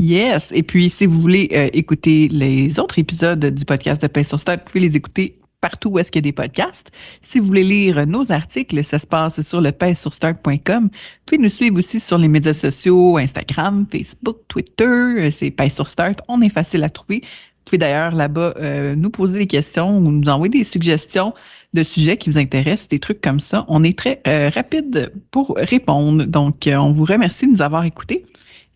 Yes. 0.00 0.50
Et 0.52 0.62
puis, 0.64 0.90
si 0.90 1.06
vous 1.06 1.18
voulez 1.18 1.48
euh, 1.52 1.68
écouter 1.72 2.28
les 2.28 2.78
autres 2.80 2.98
épisodes 2.98 3.44
du 3.44 3.64
podcast 3.64 4.02
de 4.02 4.08
Pain 4.08 4.24
sur 4.24 4.40
Start, 4.40 4.60
vous 4.60 4.72
pouvez 4.72 4.80
les 4.80 4.96
écouter 4.96 5.38
partout 5.60 5.90
où 5.90 5.98
est-ce 5.98 6.10
qu'il 6.10 6.20
y 6.20 6.26
a 6.26 6.30
des 6.30 6.32
podcasts. 6.32 6.90
Si 7.22 7.38
vous 7.38 7.46
voulez 7.46 7.64
lire 7.64 8.06
nos 8.06 8.30
articles, 8.30 8.82
ça 8.84 8.98
se 8.98 9.06
passe 9.06 9.42
sur 9.42 9.60
le 9.60 9.72
painsurstart.com. 9.72 10.84
Vous 10.84 10.90
pouvez 11.26 11.42
nous 11.42 11.48
suivre 11.48 11.78
aussi 11.78 12.00
sur 12.00 12.18
les 12.18 12.28
médias 12.28 12.54
sociaux, 12.54 13.16
Instagram, 13.16 13.86
Facebook, 13.90 14.38
Twitter. 14.48 14.84
Euh, 14.84 15.30
c'est 15.30 15.50
Pain 15.50 15.70
sur 15.70 15.90
Start. 15.90 16.20
On 16.28 16.40
est 16.42 16.48
facile 16.48 16.84
à 16.84 16.88
trouver. 16.90 17.20
Vous 17.22 17.72
pouvez 17.72 17.78
d'ailleurs 17.78 18.14
là-bas 18.14 18.54
euh, 18.58 18.94
nous 18.94 19.10
poser 19.10 19.40
des 19.40 19.46
questions 19.46 19.98
ou 19.98 20.10
nous 20.10 20.28
envoyer 20.28 20.50
des 20.50 20.64
suggestions 20.64 21.34
de 21.74 21.82
sujets 21.82 22.16
qui 22.16 22.30
vous 22.30 22.38
intéressent, 22.38 22.88
des 22.88 22.98
trucs 22.98 23.20
comme 23.20 23.40
ça. 23.40 23.64
On 23.68 23.84
est 23.84 23.96
très 23.96 24.22
euh, 24.26 24.50
rapide 24.54 25.12
pour 25.30 25.54
répondre. 25.56 26.24
Donc, 26.24 26.66
euh, 26.66 26.76
on 26.76 26.92
vous 26.92 27.04
remercie 27.04 27.46
de 27.46 27.52
nous 27.52 27.62
avoir 27.62 27.84
écoutés. 27.84 28.26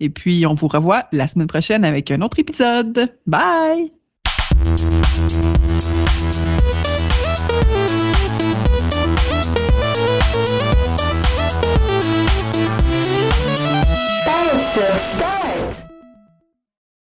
Et 0.01 0.11
puis, 0.11 0.45
on 0.47 0.55
vous 0.55 0.69
revoit 0.69 1.05
la 1.13 1.29
semaine 1.29 1.47
prochaine 1.47 1.85
avec 1.85 2.11
un 2.11 2.21
autre 2.23 2.39
épisode. 2.39 3.15
Bye! 3.27 3.93